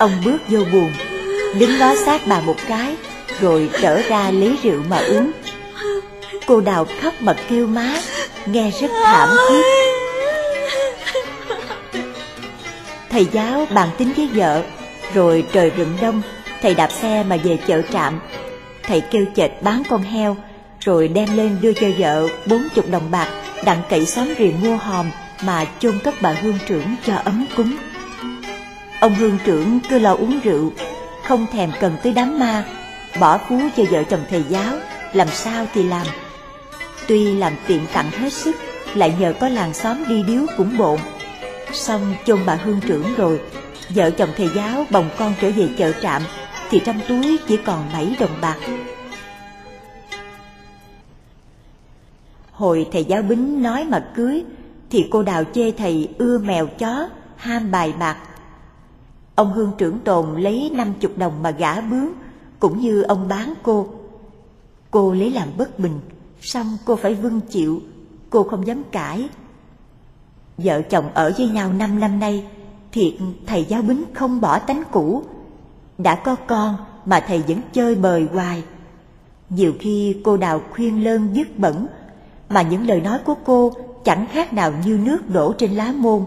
Ông 0.00 0.12
bước 0.24 0.38
vô 0.48 0.58
buồn, 0.72 0.92
đứng 1.58 1.78
ngó 1.78 1.94
sát 2.04 2.20
bà 2.28 2.40
một 2.40 2.56
cái, 2.68 2.96
rồi 3.40 3.70
trở 3.82 4.02
ra 4.02 4.30
lấy 4.30 4.56
rượu 4.62 4.82
mà 4.88 4.96
uống. 4.96 5.32
Cô 6.50 6.60
đào 6.60 6.86
khóc 7.02 7.14
mà 7.20 7.34
kêu 7.48 7.66
má, 7.66 8.00
nghe 8.46 8.70
rất 8.80 8.90
thảm 9.04 9.28
thiết. 9.48 9.62
Thầy 13.10 13.26
giáo 13.32 13.66
bàn 13.74 13.88
tính 13.98 14.12
với 14.16 14.28
vợ, 14.34 14.62
rồi 15.14 15.44
trời 15.52 15.70
rừng 15.70 15.98
đông, 16.02 16.22
thầy 16.62 16.74
đạp 16.74 16.92
xe 16.92 17.24
mà 17.28 17.36
về 17.36 17.58
chợ 17.66 17.82
trạm. 17.92 18.20
Thầy 18.82 19.00
kêu 19.00 19.24
chệt 19.36 19.50
bán 19.62 19.82
con 19.90 20.02
heo, 20.02 20.36
rồi 20.80 21.08
đem 21.08 21.36
lên 21.36 21.58
đưa 21.60 21.72
cho 21.72 21.86
vợ 21.98 22.28
bốn 22.46 22.68
chục 22.74 22.90
đồng 22.90 23.10
bạc, 23.10 23.28
đặng 23.64 23.82
cậy 23.88 24.06
xóm 24.06 24.28
riềng 24.38 24.60
mua 24.62 24.76
hòm 24.76 25.10
mà 25.44 25.66
chôn 25.78 25.98
cất 26.04 26.14
bà 26.22 26.30
hương 26.30 26.58
trưởng 26.66 26.96
cho 27.06 27.14
ấm 27.24 27.46
cúng. 27.56 27.76
Ông 29.00 29.14
hương 29.14 29.38
trưởng 29.44 29.80
cứ 29.90 29.98
lo 29.98 30.12
uống 30.14 30.40
rượu, 30.44 30.72
không 31.24 31.46
thèm 31.52 31.70
cần 31.80 31.96
tới 32.02 32.12
đám 32.12 32.38
ma, 32.38 32.64
bỏ 33.20 33.38
phú 33.48 33.60
cho 33.76 33.82
vợ 33.90 34.02
chồng 34.10 34.24
thầy 34.30 34.44
giáo, 34.48 34.74
làm 35.12 35.28
sao 35.28 35.66
thì 35.74 35.82
làm. 35.82 36.06
Tuy 37.10 37.34
làm 37.34 37.52
tiện 37.66 37.80
tặng 37.92 38.10
hết 38.10 38.32
sức, 38.32 38.56
lại 38.94 39.14
nhờ 39.20 39.34
có 39.40 39.48
làng 39.48 39.74
xóm 39.74 39.96
đi 40.08 40.22
điếu 40.22 40.42
cũng 40.56 40.78
bộn. 40.78 41.00
Xong 41.72 42.14
chôn 42.24 42.38
bà 42.46 42.54
hương 42.54 42.80
trưởng 42.80 43.14
rồi, 43.16 43.40
vợ 43.94 44.10
chồng 44.10 44.28
thầy 44.36 44.48
giáo 44.54 44.84
bồng 44.90 45.10
con 45.18 45.34
trở 45.40 45.50
về 45.50 45.68
chợ 45.78 45.92
trạm, 46.02 46.22
thì 46.70 46.80
trong 46.84 47.00
túi 47.08 47.38
chỉ 47.46 47.56
còn 47.56 47.88
7 47.92 48.16
đồng 48.20 48.30
bạc. 48.40 48.56
Hồi 52.52 52.86
thầy 52.92 53.04
giáo 53.04 53.22
bính 53.22 53.62
nói 53.62 53.84
mà 53.84 54.10
cưới, 54.14 54.44
thì 54.90 55.08
cô 55.10 55.22
đào 55.22 55.44
chê 55.54 55.70
thầy 55.70 56.08
ưa 56.18 56.38
mèo 56.38 56.66
chó, 56.66 57.08
ham 57.36 57.70
bài 57.70 57.94
bạc. 57.98 58.16
Ông 59.34 59.52
hương 59.52 59.72
trưởng 59.78 59.98
tồn 59.98 60.40
lấy 60.40 60.70
năm 60.74 60.92
chục 61.00 61.18
đồng 61.18 61.42
mà 61.42 61.50
gã 61.50 61.80
bướng, 61.80 62.08
cũng 62.58 62.80
như 62.80 63.02
ông 63.02 63.28
bán 63.28 63.54
cô. 63.62 63.88
Cô 64.90 65.12
lấy 65.12 65.30
làm 65.30 65.48
bất 65.58 65.78
bình, 65.78 66.00
xong 66.40 66.78
cô 66.84 66.96
phải 66.96 67.14
vâng 67.14 67.40
chịu, 67.40 67.80
cô 68.30 68.42
không 68.42 68.66
dám 68.66 68.82
cãi. 68.92 69.28
Vợ 70.58 70.82
chồng 70.82 71.10
ở 71.14 71.32
với 71.38 71.48
nhau 71.48 71.72
năm 71.72 72.00
năm 72.00 72.20
nay, 72.20 72.46
thiệt 72.92 73.12
thầy 73.46 73.64
giáo 73.64 73.82
bính 73.82 74.04
không 74.14 74.40
bỏ 74.40 74.58
tánh 74.58 74.82
cũ. 74.90 75.22
Đã 75.98 76.14
có 76.14 76.34
con 76.34 76.76
mà 77.04 77.20
thầy 77.20 77.38
vẫn 77.38 77.60
chơi 77.72 77.94
bời 77.94 78.26
hoài. 78.32 78.62
Nhiều 79.48 79.72
khi 79.80 80.16
cô 80.24 80.36
đào 80.36 80.62
khuyên 80.70 81.04
lơn 81.04 81.28
dứt 81.34 81.58
bẩn, 81.58 81.86
mà 82.48 82.62
những 82.62 82.86
lời 82.86 83.00
nói 83.00 83.18
của 83.24 83.34
cô 83.44 83.72
chẳng 84.04 84.26
khác 84.32 84.52
nào 84.52 84.72
như 84.86 84.98
nước 85.04 85.30
đổ 85.30 85.52
trên 85.52 85.70
lá 85.70 85.92
môn. 85.96 86.24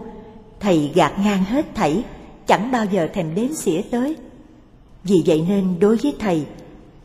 Thầy 0.60 0.92
gạt 0.94 1.12
ngang 1.18 1.44
hết 1.44 1.74
thảy, 1.74 2.04
chẳng 2.46 2.70
bao 2.70 2.84
giờ 2.84 3.08
thèm 3.14 3.34
đếm 3.34 3.52
xỉa 3.52 3.82
tới. 3.90 4.16
Vì 5.04 5.22
vậy 5.26 5.44
nên 5.48 5.80
đối 5.80 5.96
với 5.96 6.16
thầy, 6.18 6.46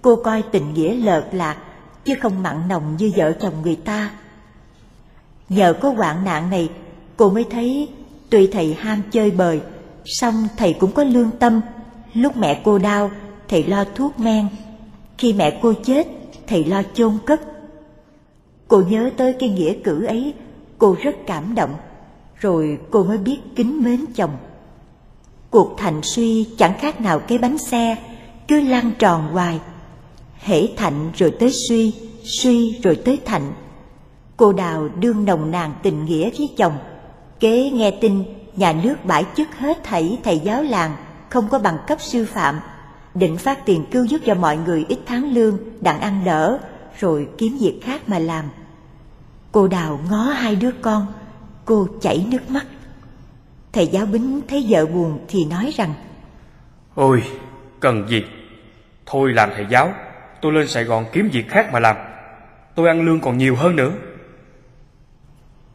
cô 0.02 0.16
coi 0.16 0.42
tình 0.42 0.74
nghĩa 0.74 0.94
lợt 0.94 1.30
lạc, 1.32 1.58
chứ 2.10 2.16
không 2.22 2.44
mặn 2.44 2.68
nồng 2.68 2.98
như 2.98 3.12
vợ 3.16 3.34
chồng 3.42 3.54
người 3.64 3.76
ta. 3.76 4.12
Nhờ 5.50 5.74
có 5.74 5.90
hoạn 5.90 6.26
nạn 6.26 6.50
này, 6.50 6.70
cô 7.18 7.30
mới 7.30 7.46
thấy 7.50 7.90
tuy 8.30 8.48
thầy 8.48 8.74
ham 8.74 9.02
chơi 9.12 9.32
bời, 9.32 9.62
song 10.06 10.48
thầy 10.58 10.74
cũng 10.74 10.92
có 10.92 11.04
lương 11.04 11.32
tâm. 11.32 11.62
Lúc 12.14 12.38
mẹ 12.38 12.62
cô 12.64 12.78
đau, 12.78 13.12
thầy 13.48 13.64
lo 13.64 13.86
thuốc 13.96 14.20
men. 14.20 14.48
Khi 15.18 15.34
mẹ 15.34 15.60
cô 15.62 15.74
chết, 15.84 16.08
thầy 16.48 16.66
lo 16.66 16.84
chôn 16.94 17.18
cất. 17.26 17.42
Cô 18.68 18.82
nhớ 18.82 19.10
tới 19.18 19.34
cái 19.40 19.50
nghĩa 19.50 19.74
cử 19.84 20.06
ấy, 20.06 20.34
cô 20.78 20.96
rất 21.02 21.16
cảm 21.28 21.56
động, 21.56 21.76
rồi 22.36 22.80
cô 22.92 23.04
mới 23.04 23.18
biết 23.18 23.40
kính 23.56 23.84
mến 23.84 24.06
chồng. 24.16 24.38
Cuộc 25.50 25.76
thành 25.78 26.02
suy 26.04 26.48
chẳng 26.58 26.80
khác 26.80 27.02
nào 27.02 27.20
cái 27.20 27.38
bánh 27.38 27.58
xe, 27.58 27.96
cứ 28.48 28.62
lăn 28.62 28.92
tròn 29.00 29.28
hoài. 29.32 29.60
Hễ 30.40 30.68
thạnh 30.78 31.12
rồi 31.16 31.34
tới 31.40 31.52
suy, 31.52 31.94
suy 32.24 32.80
rồi 32.84 32.96
tới 33.06 33.22
thạnh. 33.26 33.54
Cô 34.38 34.54
Đào 34.54 34.90
đương 35.00 35.26
nồng 35.26 35.52
nàn 35.52 35.74
tình 35.84 36.06
nghĩa 36.06 36.30
với 36.38 36.50
chồng, 36.58 36.78
kế 37.40 37.70
nghe 37.70 37.92
tin 37.92 38.24
nhà 38.56 38.74
nước 38.84 38.96
bãi 39.04 39.26
chức 39.36 39.48
hết 39.58 39.84
thảy 39.84 40.18
thầy 40.24 40.40
giáo 40.40 40.64
làng 40.64 40.96
không 41.30 41.48
có 41.50 41.60
bằng 41.60 41.78
cấp 41.88 42.02
sư 42.02 42.26
phạm, 42.26 42.60
định 43.14 43.38
phát 43.38 43.66
tiền 43.66 43.86
cứu 43.92 44.06
giúp 44.06 44.22
cho 44.26 44.36
mọi 44.36 44.58
người 44.58 44.86
ít 44.90 45.00
tháng 45.06 45.34
lương 45.34 45.58
đặng 45.82 46.00
ăn 46.00 46.22
đỡ, 46.26 46.60
rồi 47.00 47.28
kiếm 47.38 47.58
việc 47.62 47.80
khác 47.84 48.10
mà 48.10 48.20
làm. 48.20 48.46
Cô 49.52 49.68
Đào 49.68 50.00
ngó 50.10 50.24
hai 50.24 50.56
đứa 50.56 50.72
con, 50.82 51.08
cô 51.66 51.88
chảy 52.02 52.26
nước 52.32 52.50
mắt. 52.50 52.66
Thầy 53.74 53.88
giáo 53.88 54.06
bính 54.06 54.42
thấy 54.48 54.66
vợ 54.70 54.86
buồn 54.86 55.20
thì 55.28 55.46
nói 55.46 55.72
rằng 55.76 55.94
Ôi, 56.96 57.24
cần 57.80 58.08
gì? 58.10 58.24
Thôi 59.06 59.34
làm 59.34 59.50
thầy 59.56 59.66
giáo, 59.70 59.94
tôi 60.42 60.54
lên 60.54 60.68
Sài 60.68 60.84
Gòn 60.84 61.06
kiếm 61.12 61.30
việc 61.34 61.50
khác 61.50 61.70
mà 61.74 61.80
làm. 61.80 61.96
Tôi 62.76 62.88
ăn 62.88 63.06
lương 63.06 63.22
còn 63.22 63.38
nhiều 63.38 63.56
hơn 63.56 63.76
nữa. 63.76 63.92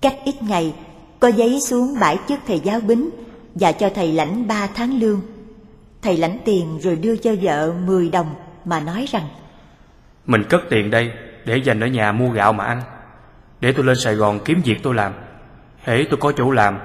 Cách 0.01 0.15
ít 0.25 0.35
ngày, 0.43 0.75
có 1.21 1.29
giấy 1.29 1.61
xuống 1.61 1.97
bãi 2.01 2.19
chức 2.29 2.41
thầy 2.47 2.61
giáo 2.61 2.81
bính 2.81 3.11
và 3.55 3.73
cho 3.73 3.91
thầy 3.95 4.13
lãnh 4.13 4.49
ba 4.49 4.67
tháng 4.75 5.01
lương. 5.01 5.21
Thầy 6.03 6.17
lãnh 6.17 6.39
tiền 6.45 6.79
rồi 6.83 6.97
đưa 6.97 7.17
cho 7.17 7.35
vợ 7.43 7.73
10 7.73 8.09
đồng 8.09 8.35
mà 8.65 8.81
nói 8.81 9.07
rằng 9.11 9.29
Mình 10.27 10.45
cất 10.49 10.61
tiền 10.71 10.91
đây 10.91 11.13
để 11.45 11.57
dành 11.57 11.81
ở 11.81 11.87
nhà 11.87 12.13
mua 12.13 12.31
gạo 12.31 12.53
mà 12.53 12.65
ăn. 12.65 12.83
Để 13.61 13.73
tôi 13.73 13.85
lên 13.85 13.97
Sài 13.97 14.15
Gòn 14.15 14.39
kiếm 14.45 14.61
việc 14.65 14.77
tôi 14.83 14.95
làm. 14.95 15.13
Hễ 15.83 16.05
tôi 16.11 16.19
có 16.21 16.33
chỗ 16.37 16.51
làm, 16.51 16.79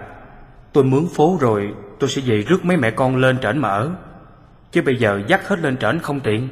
tôi 0.74 0.84
mướn 0.84 1.08
phố 1.16 1.38
rồi 1.42 1.74
tôi 2.00 2.10
sẽ 2.10 2.22
về 2.26 2.42
rước 2.42 2.66
mấy 2.66 2.78
mẹ 2.78 2.92
con 2.92 3.16
lên 3.16 3.38
trển 3.42 3.58
mà 3.58 3.70
ở. 3.70 3.92
Chứ 4.72 4.82
bây 4.82 4.96
giờ 4.96 5.22
dắt 5.28 5.48
hết 5.48 5.60
lên 5.60 5.78
trển 5.78 6.00
không 6.00 6.20
tiện. 6.20 6.50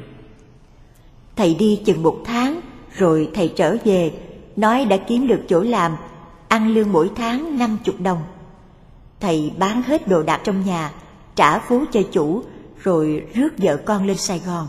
Thầy 1.38 1.55
đi 1.55 1.81
chừng 1.85 2.03
một 2.03 2.17
tháng 2.25 2.61
rồi 2.95 3.29
thầy 3.33 3.53
trở 3.55 3.77
về 3.83 4.11
nói 4.55 4.85
đã 4.85 4.97
kiếm 4.97 5.27
được 5.27 5.41
chỗ 5.47 5.61
làm 5.61 5.95
ăn 6.47 6.73
lương 6.73 6.91
mỗi 6.91 7.11
tháng 7.15 7.57
năm 7.57 7.77
chục 7.83 7.95
đồng. 7.99 8.21
Thầy 9.19 9.51
bán 9.57 9.81
hết 9.81 10.07
đồ 10.07 10.23
đạc 10.23 10.41
trong 10.43 10.65
nhà, 10.65 10.91
trả 11.35 11.59
phú 11.59 11.83
cho 11.91 12.01
chủ, 12.11 12.43
rồi 12.83 13.23
rước 13.33 13.49
vợ 13.57 13.77
con 13.85 14.07
lên 14.07 14.17
Sài 14.17 14.41
Gòn. 14.45 14.67